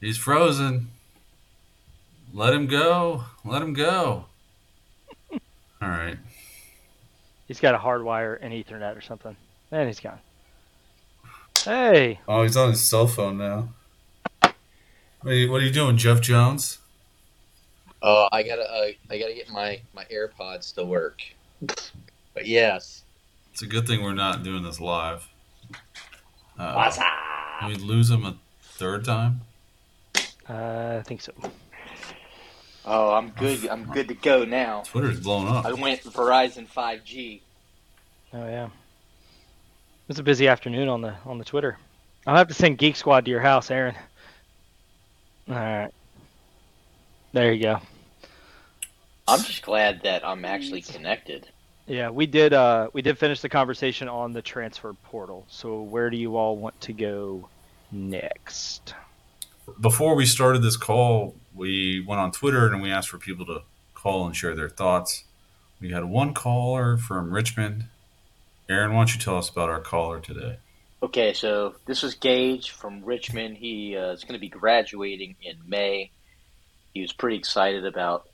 He's 0.00 0.16
frozen. 0.16 0.90
Let 2.32 2.52
him 2.52 2.66
go. 2.66 3.24
Let 3.44 3.62
him 3.62 3.72
go. 3.72 4.26
All 5.32 5.38
right. 5.88 6.18
He's 7.46 7.60
got 7.60 7.74
a 7.74 7.78
hardwire 7.78 8.38
and 8.40 8.52
Ethernet 8.52 8.96
or 8.96 9.00
something. 9.00 9.34
And 9.70 9.88
he's 9.88 10.00
gone. 10.00 10.18
Hey. 11.64 12.20
Oh, 12.28 12.42
he's 12.42 12.56
on 12.56 12.70
his 12.70 12.86
cell 12.86 13.06
phone 13.06 13.38
now. 13.38 13.70
What 15.22 15.32
are 15.32 15.34
you, 15.36 15.50
what 15.50 15.60
are 15.62 15.64
you 15.64 15.72
doing, 15.72 15.96
Jeff 15.96 16.20
Jones? 16.20 16.78
Oh, 18.00 18.24
uh, 18.24 18.28
I 18.30 18.42
gotta, 18.44 18.62
uh, 18.62 18.86
I 19.10 19.18
gotta 19.18 19.34
get 19.34 19.50
my 19.50 19.80
my 19.92 20.04
AirPods 20.04 20.72
to 20.76 20.84
work. 20.84 21.20
But 21.60 22.46
yes, 22.46 23.02
it's 23.52 23.62
a 23.62 23.66
good 23.66 23.86
thing 23.88 24.02
we're 24.04 24.14
not 24.14 24.44
doing 24.44 24.62
this 24.62 24.80
live. 24.80 25.28
Uh, 26.56 26.74
What's 26.74 26.98
up? 26.98 27.06
We 27.66 27.74
lose 27.74 28.10
him 28.10 28.24
a 28.24 28.36
third 28.62 29.04
time. 29.04 29.40
Uh, 30.48 30.98
I 31.00 31.02
think 31.04 31.20
so. 31.20 31.32
Oh, 32.86 33.12
I'm 33.12 33.30
good. 33.30 33.66
I'm 33.68 33.84
good 33.86 34.06
to 34.08 34.14
go 34.14 34.44
now. 34.44 34.82
Twitter's 34.86 35.20
blown 35.20 35.48
up. 35.48 35.66
I 35.66 35.72
went 35.72 36.02
Verizon 36.04 36.68
5G. 36.68 37.40
Oh 38.34 38.46
yeah. 38.46 38.66
it 38.66 38.70
was 40.06 40.20
a 40.20 40.22
busy 40.22 40.46
afternoon 40.46 40.88
on 40.88 41.00
the 41.02 41.14
on 41.26 41.38
the 41.38 41.44
Twitter. 41.44 41.76
I'll 42.26 42.36
have 42.36 42.48
to 42.48 42.54
send 42.54 42.78
Geek 42.78 42.94
Squad 42.94 43.24
to 43.24 43.30
your 43.30 43.40
house, 43.40 43.70
Aaron. 43.72 43.96
All 45.48 45.54
right. 45.54 45.90
There 47.32 47.52
you 47.52 47.62
go. 47.62 47.80
I'm 49.26 49.42
just 49.42 49.62
glad 49.62 50.02
that 50.02 50.26
I'm 50.26 50.44
actually 50.44 50.82
connected. 50.82 51.48
Yeah, 51.86 52.10
we 52.10 52.26
did. 52.26 52.52
Uh, 52.52 52.88
we 52.92 53.00
did 53.00 53.18
finish 53.18 53.40
the 53.40 53.48
conversation 53.48 54.08
on 54.08 54.32
the 54.32 54.42
transfer 54.42 54.92
portal. 55.04 55.46
So 55.48 55.82
where 55.82 56.10
do 56.10 56.16
you 56.16 56.36
all 56.36 56.56
want 56.56 56.78
to 56.82 56.92
go 56.92 57.48
next? 57.90 58.94
Before 59.80 60.14
we 60.14 60.26
started 60.26 60.62
this 60.62 60.76
call, 60.76 61.34
we 61.54 62.00
went 62.00 62.20
on 62.20 62.32
Twitter 62.32 62.66
and 62.66 62.82
we 62.82 62.90
asked 62.90 63.08
for 63.08 63.18
people 63.18 63.46
to 63.46 63.62
call 63.94 64.26
and 64.26 64.36
share 64.36 64.54
their 64.54 64.68
thoughts. 64.68 65.24
We 65.80 65.92
had 65.92 66.04
one 66.04 66.34
caller 66.34 66.96
from 66.98 67.32
Richmond. 67.32 67.84
Aaron, 68.68 68.92
why 68.92 69.00
don't 69.00 69.14
you 69.14 69.20
tell 69.20 69.38
us 69.38 69.48
about 69.48 69.70
our 69.70 69.80
caller 69.80 70.20
today? 70.20 70.58
Okay, 71.00 71.32
so 71.32 71.76
this 71.86 72.02
was 72.02 72.16
Gage 72.16 72.70
from 72.70 73.04
Richmond. 73.04 73.56
He 73.56 73.96
uh, 73.96 74.10
is 74.10 74.24
going 74.24 74.34
to 74.34 74.40
be 74.40 74.48
graduating 74.48 75.36
in 75.40 75.56
May. 75.64 76.10
He 76.92 77.02
was 77.02 77.12
pretty 77.12 77.36
excited 77.36 77.86
about 77.86 78.28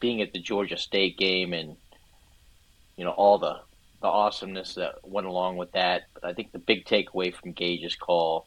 being 0.00 0.22
at 0.22 0.32
the 0.32 0.38
Georgia 0.38 0.78
State 0.78 1.18
game 1.18 1.52
and 1.52 1.76
you 2.96 3.04
know 3.04 3.10
all 3.10 3.38
the 3.38 3.60
the 4.00 4.08
awesomeness 4.08 4.74
that 4.76 5.06
went 5.06 5.26
along 5.26 5.58
with 5.58 5.72
that. 5.72 6.04
But 6.14 6.24
I 6.24 6.32
think 6.32 6.52
the 6.52 6.58
big 6.58 6.86
takeaway 6.86 7.34
from 7.34 7.52
Gage's 7.52 7.94
call 7.94 8.46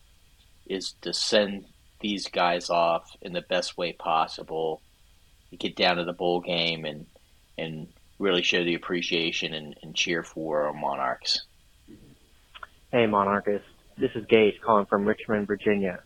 is 0.65 0.95
to 1.01 1.13
send 1.13 1.65
these 2.01 2.27
guys 2.27 2.71
off 2.71 3.15
in 3.21 3.33
the 3.33 3.41
best 3.41 3.77
way 3.77 3.93
possible. 3.93 4.81
To 5.51 5.57
get 5.57 5.75
down 5.75 5.97
to 5.97 6.03
the 6.03 6.13
bowl 6.13 6.41
game 6.41 6.83
and 6.83 7.05
and 7.59 7.87
really 8.17 8.41
show 8.41 8.63
the 8.63 8.73
appreciation 8.73 9.53
and, 9.53 9.75
and 9.83 9.95
cheer 9.95 10.23
for 10.23 10.63
our 10.63 10.73
Monarchs. 10.73 11.43
Hey, 12.95 13.07
Monarchist. 13.07 13.65
This 13.97 14.11
is 14.15 14.23
Gage 14.29 14.53
calling 14.65 14.85
from 14.85 15.05
Richmond, 15.05 15.47
Virginia. 15.47 15.99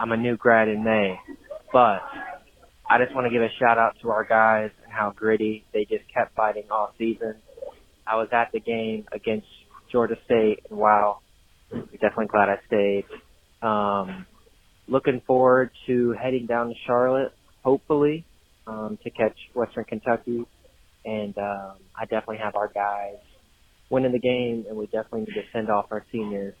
I'm 0.00 0.10
a 0.10 0.16
new 0.16 0.38
grad 0.38 0.68
in 0.68 0.82
May, 0.82 1.20
but 1.70 2.00
I 2.88 2.96
just 2.96 3.14
want 3.14 3.26
to 3.26 3.30
give 3.30 3.42
a 3.42 3.50
shout 3.58 3.76
out 3.76 3.96
to 4.00 4.08
our 4.08 4.24
guys 4.24 4.70
and 4.84 4.90
how 4.90 5.12
gritty 5.14 5.66
they 5.74 5.84
just 5.84 6.04
kept 6.14 6.34
fighting 6.34 6.62
all 6.70 6.94
season. 6.96 7.34
I 8.06 8.16
was 8.16 8.28
at 8.32 8.52
the 8.52 8.60
game 8.60 9.04
against 9.12 9.46
Georgia 9.92 10.16
State, 10.24 10.60
and 10.70 10.78
wow, 10.78 11.18
I'm 11.70 11.82
definitely 11.92 12.28
glad 12.28 12.48
I 12.48 12.58
stayed. 12.68 13.04
Um, 13.60 14.24
looking 14.88 15.20
forward 15.26 15.72
to 15.88 16.12
heading 16.12 16.46
down 16.46 16.68
to 16.68 16.74
Charlotte, 16.86 17.34
hopefully, 17.62 18.24
um, 18.66 18.98
to 19.04 19.10
catch 19.10 19.36
Western 19.52 19.84
Kentucky. 19.84 20.46
And 21.04 21.36
um, 21.36 21.72
I 21.94 22.06
definitely 22.06 22.38
have 22.38 22.56
our 22.56 22.68
guys 22.68 23.16
winning 23.94 24.12
the 24.12 24.18
game, 24.18 24.66
and 24.68 24.76
we 24.76 24.86
definitely 24.86 25.20
need 25.20 25.34
to 25.34 25.44
send 25.52 25.70
off 25.70 25.86
our 25.92 26.04
seniors. 26.10 26.54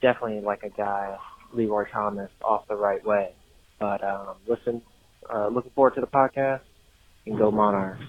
Definitely 0.00 0.40
like 0.40 0.62
a 0.62 0.70
guy, 0.70 1.18
Leroy 1.52 1.84
Thomas, 1.90 2.30
off 2.42 2.66
the 2.68 2.76
right 2.76 3.04
way. 3.04 3.32
But 3.80 4.04
um, 4.04 4.36
listen, 4.46 4.80
uh, 5.28 5.48
looking 5.48 5.72
forward 5.72 5.96
to 5.96 6.00
the 6.00 6.06
podcast, 6.06 6.60
and 7.26 7.36
go 7.36 7.50
Monarchs. 7.50 8.00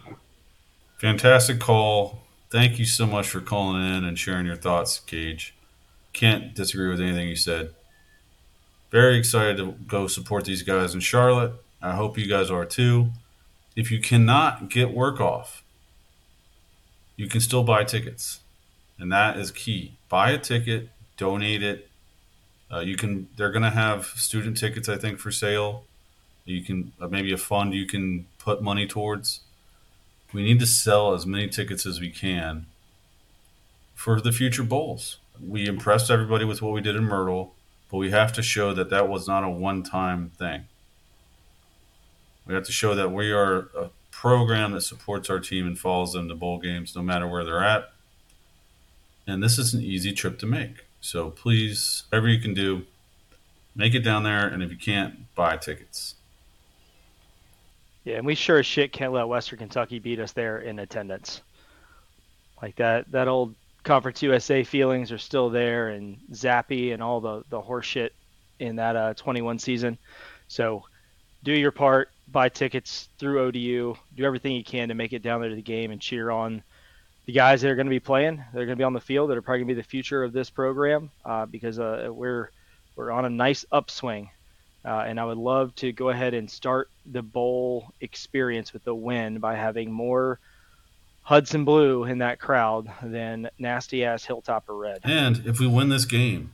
Fantastic 1.00 1.60
call. 1.60 2.22
Thank 2.52 2.78
you 2.78 2.86
so 2.86 3.08
much 3.08 3.28
for 3.28 3.42
calling 3.42 3.82
in 3.82 4.04
and 4.04 4.20
sharing 4.20 4.46
your 4.46 4.56
thoughts, 4.56 5.00
Gage. 5.00 5.56
Can't 6.14 6.54
disagree 6.54 6.90
with 6.90 7.02
anything 7.02 7.28
you 7.28 7.36
said. 7.36 7.74
Very 8.92 9.18
excited 9.18 9.58
to 9.58 9.72
go 9.88 10.06
support 10.08 10.46
these 10.46 10.62
guys 10.62 10.94
in 10.94 11.00
Charlotte. 11.00 11.54
I 11.82 11.94
hope 11.96 12.18
you 12.18 12.28
guys 12.28 12.52
are 12.52 12.66
too. 12.66 13.12
If 13.76 13.90
you 13.90 14.00
cannot 14.00 14.70
get 14.70 14.94
work 14.94 15.20
off, 15.20 15.64
you 17.16 17.28
can 17.28 17.40
still 17.40 17.64
buy 17.64 17.86
tickets, 17.86 18.41
and 19.02 19.12
that 19.12 19.36
is 19.36 19.52
key. 19.52 19.94
Buy 20.08 20.30
a 20.30 20.38
ticket, 20.38 20.90
donate 21.18 21.64
it. 21.64 21.90
Uh, 22.72 22.80
you 22.80 22.96
can. 22.96 23.28
They're 23.36 23.52
going 23.52 23.64
to 23.64 23.72
have 23.72 24.06
student 24.06 24.56
tickets, 24.56 24.88
I 24.88 24.96
think, 24.96 25.20
for 25.20 25.32
sale. 25.32 25.84
You 26.46 26.64
can 26.64 26.94
uh, 27.02 27.08
maybe 27.08 27.34
a 27.34 27.38
fund 27.38 27.74
you 27.74 27.86
can 27.86 28.28
put 28.38 28.62
money 28.62 28.88
towards. 28.88 29.42
We 30.32 30.44
need 30.44 30.60
to 30.60 30.66
sell 30.66 31.14
as 31.14 31.26
many 31.26 31.48
tickets 31.50 31.86
as 31.86 32.00
we 32.00 32.10
can 32.10 32.68
for 33.96 34.22
the 34.22 34.32
future 34.32 34.64
bowls. 34.64 35.18
We 35.46 35.68
impressed 35.68 36.10
everybody 36.10 36.46
with 36.46 36.62
what 36.62 36.72
we 36.72 36.80
did 36.80 36.96
in 36.96 37.04
Myrtle, 37.04 37.56
but 37.90 37.98
we 37.98 38.12
have 38.12 38.32
to 38.34 38.44
show 38.44 38.74
that 38.74 38.90
that 38.92 39.10
was 39.10 39.28
not 39.28 39.44
a 39.44 39.50
one-time 39.50 40.32
thing. 40.38 40.66
We 42.46 42.54
have 42.54 42.64
to 42.66 42.72
show 42.72 42.96
that 42.96 43.12
we 43.12 43.32
are 43.32 43.70
a 43.76 43.90
program 44.12 44.72
that 44.72 44.82
supports 44.82 45.30
our 45.30 45.40
team 45.40 45.68
and 45.68 45.78
follows 45.78 46.14
them 46.14 46.30
to 46.30 46.36
bowl 46.36 46.60
games 46.60 46.96
no 46.96 47.02
matter 47.02 47.28
where 47.28 47.44
they're 47.44 47.64
at. 47.64 47.92
And 49.32 49.42
this 49.42 49.58
is 49.58 49.74
an 49.74 49.82
easy 49.82 50.14
trip 50.14 50.38
to 50.40 50.46
make. 50.46 50.86
So 51.00 51.30
please, 51.32 52.04
whatever 52.10 52.28
you 52.28 52.40
can 52.40 52.54
do, 52.54 52.84
make 53.76 53.96
it 53.96 54.02
down 54.02 54.24
there. 54.24 54.48
And 54.48 54.62
if 54.62 54.70
you 54.70 54.78
can't, 54.78 55.34
buy 55.36 55.58
tickets. 55.58 56.16
Yeah, 58.04 58.18
and 58.18 58.26
we 58.26 58.36
sure 58.36 58.60
as 58.60 58.66
shit 58.66 58.92
can't 58.92 59.14
let 59.14 59.28
Western 59.28 59.60
Kentucky 59.60 60.00
beat 60.00 60.20
us 60.20 60.32
there 60.32 60.60
in 60.60 60.80
attendance. 60.80 61.42
Like 62.62 62.76
that 62.78 63.12
that 63.12 63.28
old 63.28 63.56
Conference 63.84 64.22
USA 64.22 64.64
feelings 64.64 65.12
are 65.12 65.18
still 65.18 65.50
there, 65.50 65.90
and 65.90 66.18
Zappe 66.32 66.94
and 66.94 67.02
all 67.02 67.22
the 67.22 67.44
the 67.50 67.62
horseshit 67.62 68.12
in 68.60 68.76
that 68.76 68.96
uh, 68.96 69.14
21 69.16 69.60
season. 69.60 69.98
So 70.48 70.84
do 71.44 71.52
your 71.52 71.72
part, 71.72 72.10
buy 72.32 72.50
tickets 72.50 73.10
through 73.18 73.42
ODU, 73.42 73.96
do 74.16 74.24
everything 74.24 74.56
you 74.56 74.64
can 74.64 74.90
to 74.90 74.94
make 74.94 75.14
it 75.14 75.24
down 75.24 75.42
there 75.42 75.50
to 75.50 75.56
the 75.56 75.62
game 75.62 75.92
and 75.92 76.00
cheer 76.00 76.30
on 76.30 76.62
the 77.32 77.36
guys 77.36 77.62
that 77.62 77.72
are 77.72 77.76
going 77.76 77.88
to 77.88 77.92
be 77.92 78.00
playing. 78.00 78.44
They're 78.54 78.66
going 78.66 78.76
to 78.76 78.82
be 78.82 78.84
on 78.84 78.92
the 78.92 79.00
field. 79.00 79.30
That 79.30 79.38
are 79.38 79.42
probably 79.42 79.60
going 79.60 79.70
to 79.70 79.76
be 79.76 79.82
the 79.82 79.88
future 79.88 80.22
of 80.22 80.34
this 80.34 80.50
program 80.50 81.12
uh, 81.24 81.46
because 81.46 81.80
uh, 81.80 82.10
we're 82.12 82.52
we're 82.98 83.10
on 83.10 83.24
a 83.24 83.30
nice 83.30 83.64
upswing. 83.72 84.30
Uh, 84.84 85.06
and 85.08 85.18
I 85.18 85.24
would 85.24 85.38
love 85.38 85.74
to 85.76 85.94
go 85.94 86.10
ahead 86.10 86.34
and 86.34 86.52
start 86.52 86.90
the 87.06 87.22
bowl 87.22 87.94
experience 88.02 88.74
with 88.74 88.86
a 88.88 88.94
win 88.94 89.40
by 89.40 89.56
having 89.56 89.92
more 89.92 90.40
Hudson 91.22 91.64
Blue 91.64 92.04
in 92.04 92.18
that 92.18 92.40
crowd 92.40 92.92
than 93.02 93.50
nasty 93.58 94.04
ass 94.04 94.26
Hilltopper 94.26 94.78
Red. 94.78 95.00
And 95.04 95.44
if 95.46 95.60
we 95.60 95.68
win 95.68 95.88
this 95.88 96.06
game, 96.06 96.52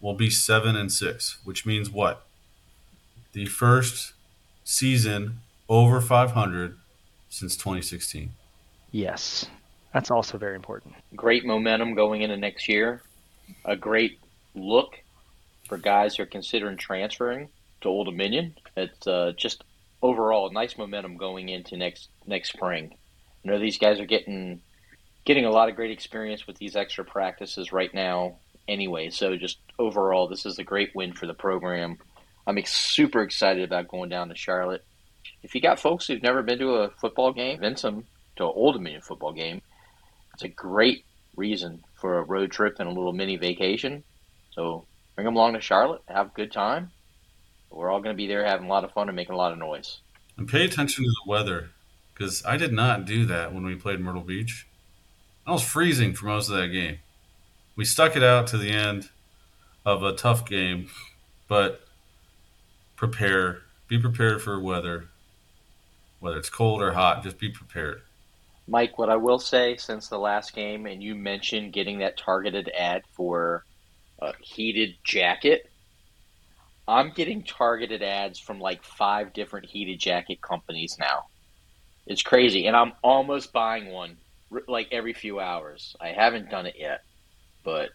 we'll 0.00 0.14
be 0.14 0.30
seven 0.30 0.74
and 0.74 0.90
six, 0.90 1.38
which 1.44 1.64
means 1.64 1.90
what? 1.90 2.26
The 3.34 3.46
first 3.46 4.14
season 4.64 5.40
over 5.68 6.00
500 6.00 6.76
since 7.28 7.54
2016. 7.54 8.30
Yes, 8.90 9.46
that's 9.92 10.10
also 10.10 10.38
very 10.38 10.56
important. 10.56 10.94
Great 11.14 11.44
momentum 11.44 11.94
going 11.94 12.22
into 12.22 12.36
next 12.36 12.68
year. 12.68 13.02
A 13.64 13.76
great 13.76 14.20
look 14.54 14.94
for 15.68 15.78
guys 15.78 16.16
who 16.16 16.22
are 16.22 16.26
considering 16.26 16.76
transferring 16.76 17.48
to 17.80 17.88
Old 17.88 18.06
Dominion. 18.06 18.54
It's 18.76 19.06
uh, 19.06 19.32
just 19.36 19.64
overall 20.02 20.48
a 20.48 20.52
nice 20.52 20.76
momentum 20.76 21.16
going 21.16 21.48
into 21.48 21.76
next 21.76 22.08
next 22.26 22.52
spring. 22.52 22.96
You 23.42 23.50
know 23.50 23.58
these 23.58 23.78
guys 23.78 24.00
are 24.00 24.06
getting 24.06 24.60
getting 25.24 25.44
a 25.44 25.50
lot 25.50 25.68
of 25.68 25.76
great 25.76 25.90
experience 25.90 26.46
with 26.46 26.56
these 26.58 26.76
extra 26.76 27.04
practices 27.04 27.72
right 27.72 27.92
now. 27.92 28.36
Anyway, 28.66 29.10
so 29.10 29.36
just 29.36 29.58
overall, 29.78 30.28
this 30.28 30.44
is 30.44 30.58
a 30.58 30.64
great 30.64 30.94
win 30.94 31.12
for 31.12 31.26
the 31.26 31.34
program. 31.34 31.98
I'm 32.46 32.58
ex- 32.58 32.74
super 32.74 33.22
excited 33.22 33.62
about 33.62 33.88
going 33.88 34.08
down 34.08 34.28
to 34.28 34.34
Charlotte. 34.34 34.84
If 35.42 35.54
you 35.54 35.60
got 35.60 35.78
folks 35.78 36.06
who've 36.06 36.22
never 36.22 36.42
been 36.42 36.58
to 36.58 36.76
a 36.76 36.90
football 36.90 37.32
game, 37.32 37.60
them 37.60 38.04
to 38.36 38.44
an 38.44 38.52
Old 38.54 38.74
Dominion 38.74 39.02
football 39.02 39.32
game. 39.32 39.60
It's 40.38 40.44
a 40.44 40.48
great 40.48 41.04
reason 41.34 41.82
for 42.00 42.18
a 42.18 42.22
road 42.22 42.52
trip 42.52 42.76
and 42.78 42.88
a 42.88 42.92
little 42.92 43.12
mini 43.12 43.36
vacation. 43.36 44.04
So 44.52 44.84
bring 45.16 45.24
them 45.24 45.34
along 45.34 45.54
to 45.54 45.60
Charlotte, 45.60 46.02
have 46.06 46.26
a 46.26 46.32
good 46.32 46.52
time. 46.52 46.92
We're 47.72 47.90
all 47.90 47.98
going 47.98 48.14
to 48.14 48.16
be 48.16 48.28
there 48.28 48.46
having 48.46 48.68
a 48.68 48.70
lot 48.70 48.84
of 48.84 48.92
fun 48.92 49.08
and 49.08 49.16
making 49.16 49.34
a 49.34 49.36
lot 49.36 49.50
of 49.50 49.58
noise. 49.58 49.98
And 50.36 50.48
pay 50.48 50.64
attention 50.64 51.02
to 51.02 51.10
the 51.10 51.28
weather 51.28 51.70
because 52.14 52.44
I 52.46 52.56
did 52.56 52.72
not 52.72 53.04
do 53.04 53.26
that 53.26 53.52
when 53.52 53.66
we 53.66 53.74
played 53.74 53.98
Myrtle 53.98 54.22
Beach. 54.22 54.68
I 55.44 55.50
was 55.50 55.64
freezing 55.64 56.14
for 56.14 56.26
most 56.26 56.48
of 56.48 56.56
that 56.56 56.68
game. 56.68 56.98
We 57.74 57.84
stuck 57.84 58.14
it 58.14 58.22
out 58.22 58.46
to 58.48 58.58
the 58.58 58.70
end 58.70 59.10
of 59.84 60.04
a 60.04 60.12
tough 60.12 60.46
game, 60.46 60.88
but 61.48 61.84
prepare. 62.94 63.62
Be 63.88 63.98
prepared 63.98 64.40
for 64.40 64.60
weather. 64.60 65.08
Whether 66.20 66.38
it's 66.38 66.48
cold 66.48 66.80
or 66.80 66.92
hot, 66.92 67.24
just 67.24 67.40
be 67.40 67.48
prepared. 67.48 68.02
Mike, 68.68 68.98
what 68.98 69.08
I 69.08 69.16
will 69.16 69.38
say 69.38 69.76
since 69.76 70.08
the 70.08 70.18
last 70.18 70.54
game, 70.54 70.86
and 70.86 71.02
you 71.02 71.14
mentioned 71.14 71.72
getting 71.72 71.98
that 72.00 72.18
targeted 72.18 72.70
ad 72.76 73.02
for 73.12 73.64
a 74.20 74.32
heated 74.40 74.96
jacket, 75.02 75.70
I'm 76.86 77.10
getting 77.10 77.42
targeted 77.42 78.02
ads 78.02 78.38
from 78.38 78.60
like 78.60 78.84
five 78.84 79.32
different 79.32 79.66
heated 79.66 79.98
jacket 79.98 80.42
companies 80.42 80.96
now. 81.00 81.26
It's 82.06 82.22
crazy, 82.22 82.66
and 82.66 82.76
I'm 82.76 82.92
almost 83.02 83.52
buying 83.52 83.90
one 83.90 84.18
like 84.66 84.88
every 84.92 85.14
few 85.14 85.40
hours. 85.40 85.96
I 86.00 86.08
haven't 86.08 86.50
done 86.50 86.66
it 86.66 86.76
yet, 86.78 87.04
but 87.64 87.90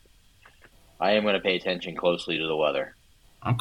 I 0.99 1.11
am 1.11 1.23
going 1.23 1.35
to 1.35 1.39
pay 1.39 1.55
attention 1.55 1.95
closely 1.95 2.37
to 2.37 2.47
the 2.47 2.55
weather. 2.55 2.95
I'm, 3.41 3.57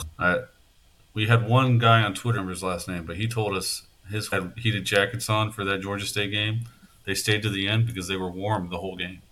we 1.15 1.27
had 1.27 1.47
one 1.49 1.79
guy 1.79 2.03
on 2.03 2.15
Twitter, 2.15 2.39
remember 2.39 2.53
his 2.53 2.63
last 2.63 2.89
name, 2.89 3.05
but 3.05 3.17
he 3.17 3.29
told 3.29 3.57
us 3.57 3.83
his 4.11 4.31
had 4.31 4.53
heated 4.57 4.85
jackets 4.85 5.29
on 5.29 5.51
for 5.51 5.65
that 5.65 5.81
Georgia 5.81 6.07
State 6.07 6.31
game. 6.31 6.61
They 7.05 7.15
stayed 7.15 7.43
to 7.43 7.51
the 7.51 7.69
end 7.69 7.87
because 7.87 8.09
they 8.09 8.17
were 8.17 8.31
warm 8.31 8.69
the 8.71 8.79
whole 8.79 8.97
game. 8.97 9.23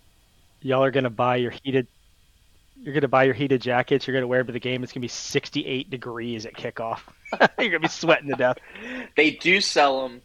Y'all 0.61 0.83
are 0.83 0.91
gonna 0.91 1.09
buy 1.09 1.37
your 1.37 1.51
heated. 1.63 1.87
You're 2.75 2.93
gonna 2.93 3.07
buy 3.07 3.23
your 3.23 3.33
heated 3.33 3.61
jackets. 3.61 4.07
You're 4.07 4.15
gonna 4.15 4.27
wear 4.27 4.39
them 4.39 4.47
to 4.47 4.53
the 4.53 4.59
game. 4.59 4.83
It's 4.83 4.91
gonna 4.91 5.01
be 5.01 5.07
68 5.07 5.89
degrees 5.89 6.45
at 6.45 6.53
kickoff. 6.53 6.99
you're 7.59 7.69
gonna 7.69 7.79
be 7.79 7.87
sweating 7.87 8.29
to 8.29 8.35
death. 8.35 8.57
They 9.15 9.31
do 9.31 9.61
sell 9.61 10.03
them 10.03 10.21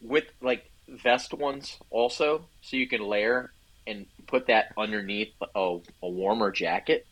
with 0.00 0.24
like 0.40 0.70
vest 0.88 1.34
ones 1.34 1.78
also, 1.90 2.46
so 2.62 2.76
you 2.76 2.86
can 2.86 3.02
layer 3.02 3.52
and 3.86 4.06
put 4.26 4.46
that 4.46 4.72
underneath 4.78 5.32
a, 5.54 5.78
a 6.02 6.08
warmer 6.08 6.50
jacket. 6.50 7.06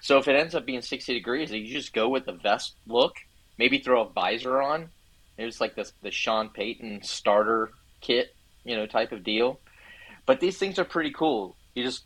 So 0.00 0.18
if 0.18 0.28
it 0.28 0.36
ends 0.36 0.54
up 0.54 0.64
being 0.64 0.82
60 0.82 1.12
degrees, 1.14 1.50
you 1.50 1.66
just 1.66 1.92
go 1.92 2.08
with 2.08 2.26
the 2.26 2.32
vest 2.32 2.74
look. 2.86 3.16
Maybe 3.58 3.78
throw 3.78 4.02
a 4.02 4.08
visor 4.08 4.62
on. 4.62 4.90
It's 5.36 5.60
like 5.60 5.74
the 5.74 5.90
the 6.02 6.10
Sean 6.10 6.48
Payton 6.48 7.02
starter 7.02 7.70
kit, 8.00 8.34
you 8.68 8.76
know, 8.76 8.86
type 8.86 9.12
of 9.12 9.24
deal. 9.24 9.58
But 10.26 10.40
these 10.40 10.58
things 10.58 10.78
are 10.78 10.84
pretty 10.84 11.10
cool. 11.10 11.56
You 11.74 11.84
just, 11.84 12.04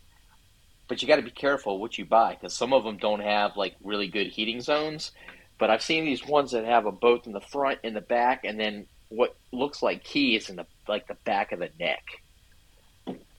but 0.88 1.02
you 1.02 1.08
got 1.08 1.16
to 1.16 1.22
be 1.22 1.30
careful 1.30 1.80
what 1.80 1.98
you 1.98 2.04
buy 2.04 2.34
because 2.34 2.56
some 2.56 2.72
of 2.72 2.84
them 2.84 2.96
don't 2.96 3.20
have 3.20 3.56
like 3.56 3.74
really 3.82 4.08
good 4.08 4.28
heating 4.28 4.60
zones. 4.60 5.10
But 5.58 5.70
I've 5.70 5.82
seen 5.82 6.04
these 6.04 6.26
ones 6.26 6.52
that 6.52 6.64
have 6.64 6.86
a 6.86 6.92
both 6.92 7.26
in 7.26 7.32
the 7.32 7.40
front 7.40 7.80
and 7.84 7.94
the 7.94 8.00
back, 8.00 8.44
and 8.44 8.58
then 8.58 8.86
what 9.08 9.36
looks 9.52 9.82
like 9.82 10.04
keys 10.04 10.48
in 10.48 10.56
the 10.56 10.66
like 10.88 11.06
the 11.06 11.16
back 11.24 11.52
of 11.52 11.58
the 11.58 11.70
neck. 11.78 12.02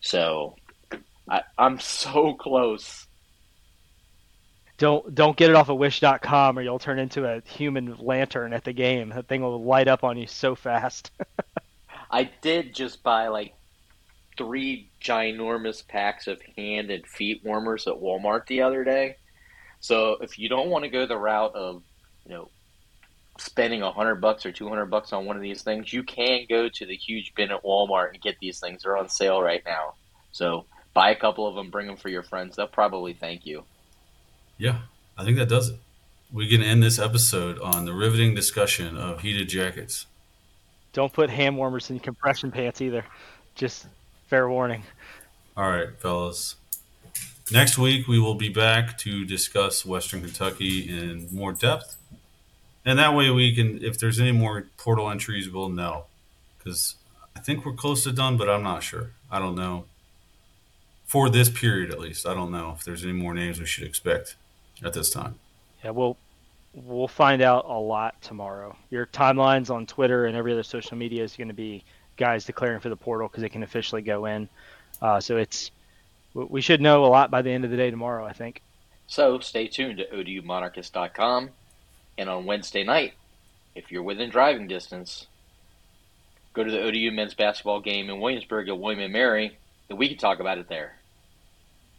So 0.02 0.56
I, 1.30 1.42
I'm 1.58 1.80
so 1.80 2.34
close. 2.40 3.08
Don't 4.78 5.14
don't 5.14 5.38
get 5.38 5.50
it 5.50 5.56
off 5.56 5.70
of 5.70 5.78
Wish.com 5.78 6.58
or 6.58 6.62
you'll 6.62 6.80
turn 6.80 7.00
into 7.00 7.26
a 7.26 7.42
human 7.46 7.96
lantern 8.00 8.54
at 8.54 8.64
the 8.64 8.74
game. 8.74 9.10
That 9.10 9.28
thing 9.28 9.42
will 9.42 9.64
light 9.64 9.88
up 9.88 10.04
on 10.04 10.18
you 10.18 10.28
so 10.28 10.56
fast. 10.56 11.12
I 12.14 12.30
did 12.42 12.76
just 12.76 13.02
buy 13.02 13.30
like 13.30 13.56
three 14.38 14.92
ginormous 15.02 15.86
packs 15.86 16.28
of 16.28 16.40
hand 16.56 16.92
and 16.92 17.06
feet 17.08 17.42
warmers 17.44 17.88
at 17.88 17.96
Walmart 17.96 18.46
the 18.46 18.62
other 18.62 18.84
day. 18.84 19.18
So 19.80 20.18
if 20.22 20.38
you 20.38 20.48
don't 20.48 20.70
want 20.70 20.84
to 20.86 20.92
go 20.92 21.08
the 21.08 21.18
route 21.18 21.56
of, 21.56 21.82
you 22.26 22.36
know, 22.36 22.50
spending 23.40 23.82
a 23.82 23.92
hundred 23.92 24.22
bucks 24.22 24.46
or 24.46 24.52
two 24.52 24.70
hundred 24.70 24.86
bucks 24.86 25.12
on 25.12 25.26
one 25.26 25.36
of 25.36 25.42
these 25.42 25.64
things, 25.64 25.92
you 25.92 26.04
can 26.04 26.46
go 26.48 26.70
to 26.70 26.86
the 26.86 26.96
huge 26.96 27.34
bin 27.34 27.50
at 27.50 27.64
Walmart 27.64 28.12
and 28.14 28.22
get 28.22 28.38
these 28.40 28.60
things. 28.60 28.84
They're 28.84 28.96
on 28.96 29.10
sale 29.10 29.42
right 29.42 29.64
now. 29.66 29.96
So 30.32 30.66
buy 30.94 31.10
a 31.10 31.16
couple 31.16 31.48
of 31.48 31.56
them, 31.56 31.72
bring 31.72 31.88
them 31.88 31.98
for 31.98 32.10
your 32.10 32.24
friends. 32.24 32.56
They'll 32.56 32.68
probably 32.68 33.14
thank 33.14 33.48
you. 33.48 33.64
Yeah, 34.60 34.82
I 35.18 35.26
think 35.26 35.38
that 35.38 35.50
does 35.50 35.70
it. 35.70 35.80
We 36.32 36.48
can 36.48 36.62
end 36.62 36.84
this 36.84 37.00
episode 37.00 37.60
on 37.60 37.86
the 37.86 37.94
riveting 37.94 38.36
discussion 38.36 38.98
of 38.98 39.22
heated 39.22 39.50
jackets. 39.50 40.06
Don't 40.94 41.12
put 41.12 41.30
hand 41.30 41.58
warmers 41.58 41.90
in 41.90 42.00
compression 42.00 42.52
pants 42.52 42.80
either. 42.82 43.04
Just 43.56 43.88
fair 44.28 44.48
warning. 44.48 44.84
All 45.58 45.70
right, 45.70 45.90
fellas. 46.00 46.56
Next 47.52 47.78
week 47.78 48.08
we 48.08 48.20
will 48.20 48.36
be 48.36 48.50
back 48.50 48.98
to 49.00 49.26
discuss 49.26 49.86
Western 49.86 50.22
Kentucky 50.22 50.88
in 50.90 51.28
more 51.32 51.52
depth, 51.52 51.98
and 52.86 52.98
that 52.98 53.14
way 53.14 53.30
we 53.30 53.54
can, 53.54 53.84
if 53.84 54.00
there's 54.00 54.20
any 54.20 54.32
more 54.32 54.68
portal 54.78 55.10
entries, 55.10 55.50
we'll 55.50 55.70
know. 55.70 56.06
Because 56.58 56.96
I 57.36 57.42
think 57.42 57.66
we're 57.66 57.74
close 57.74 58.04
to 58.06 58.12
done, 58.12 58.38
but 58.38 58.50
I'm 58.50 58.64
not 58.64 58.82
sure. 58.82 59.12
I 59.30 59.40
don't 59.40 59.56
know. 59.56 59.86
For 61.06 61.30
this 61.30 61.50
period, 61.50 61.92
at 61.92 62.00
least, 62.00 62.26
I 62.26 62.34
don't 62.34 62.52
know 62.52 62.76
if 62.78 62.86
there's 62.86 63.04
any 63.04 63.14
more 63.14 63.34
names 63.34 63.60
we 63.60 63.66
should 63.66 63.84
expect 63.84 64.36
at 64.84 64.94
this 64.94 65.10
time. 65.10 65.36
Yeah, 65.84 65.92
we'll 65.92 66.18
we'll 66.74 67.08
find 67.08 67.42
out 67.42 67.66
a 67.66 67.78
lot 67.78 68.22
tomorrow. 68.22 68.76
Your 68.90 69.06
timelines 69.06 69.70
on 69.70 69.86
Twitter 69.86 70.26
and 70.26 70.36
every 70.36 70.54
other 70.54 70.64
social 70.64 70.98
media 70.98 71.24
is 71.24 71.36
going 71.36 71.48
to 71.50 71.54
be 71.54 71.84
guys 72.18 72.46
declaring 72.46 72.80
for 72.80 72.90
the 72.90 72.96
portal 72.96 73.28
because 73.28 73.42
they 73.42 73.50
can 73.50 73.64
officially 73.64 74.02
go 74.02 74.26
in. 74.26 74.50
Uh, 75.02 75.20
so 75.20 75.38
it's 75.38 75.72
we 76.34 76.62
should 76.62 76.82
know 76.82 77.06
a 77.06 77.08
lot 77.08 77.30
by 77.30 77.42
the 77.42 77.52
end 77.52 77.64
of 77.64 77.72
the 77.72 77.78
day 77.78 77.92
tomorrow, 77.92 78.26
I 78.26 78.34
think. 78.34 78.62
So 79.06 79.40
stay 79.40 79.68
tuned 79.68 80.00
to 80.00 80.06
odumonarchist.com, 80.06 81.50
and 82.18 82.30
on 82.30 82.46
Wednesday 82.46 82.84
night, 82.84 83.14
if 83.76 83.92
you're 83.92 84.02
within 84.02 84.30
driving 84.30 84.68
distance, 84.68 85.28
go 86.54 86.64
to 86.64 86.72
the 86.72 86.82
ODU 86.82 87.12
men's 87.12 87.36
basketball 87.36 87.82
game 87.82 88.10
in 88.10 88.20
Williamsburg 88.20 88.70
at 88.70 88.80
William 88.80 89.02
and 89.02 89.14
Mary, 89.14 89.58
and 89.90 90.00
we 90.00 90.08
can 90.08 90.18
talk 90.18 90.40
about 90.40 90.58
it 90.58 90.70
there. 90.70 90.96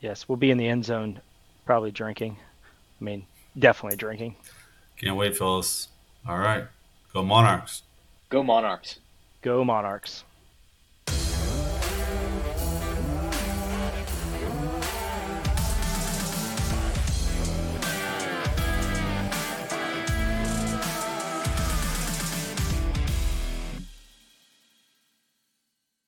Yes, 0.01 0.29
we'll 0.29 0.37
be 0.37 0.51
in 0.51 0.59
the 0.59 0.67
end 0.67 0.85
zone, 0.85 1.21
probably 1.67 1.93
drinking. 1.93 2.37
I 3.01 3.05
mean, 3.05 3.27
definitely 3.59 3.97
drinking. 3.97 4.35
Can't 4.97 5.17
wait, 5.17 5.37
fellas. 5.37 5.89
All 6.27 6.39
right. 6.39 6.65
Go 7.13 7.23
Monarchs. 7.23 7.83
Go 8.29 8.43
Monarchs. 8.43 9.01
Go 9.43 9.65
Monarchs. 9.65 10.25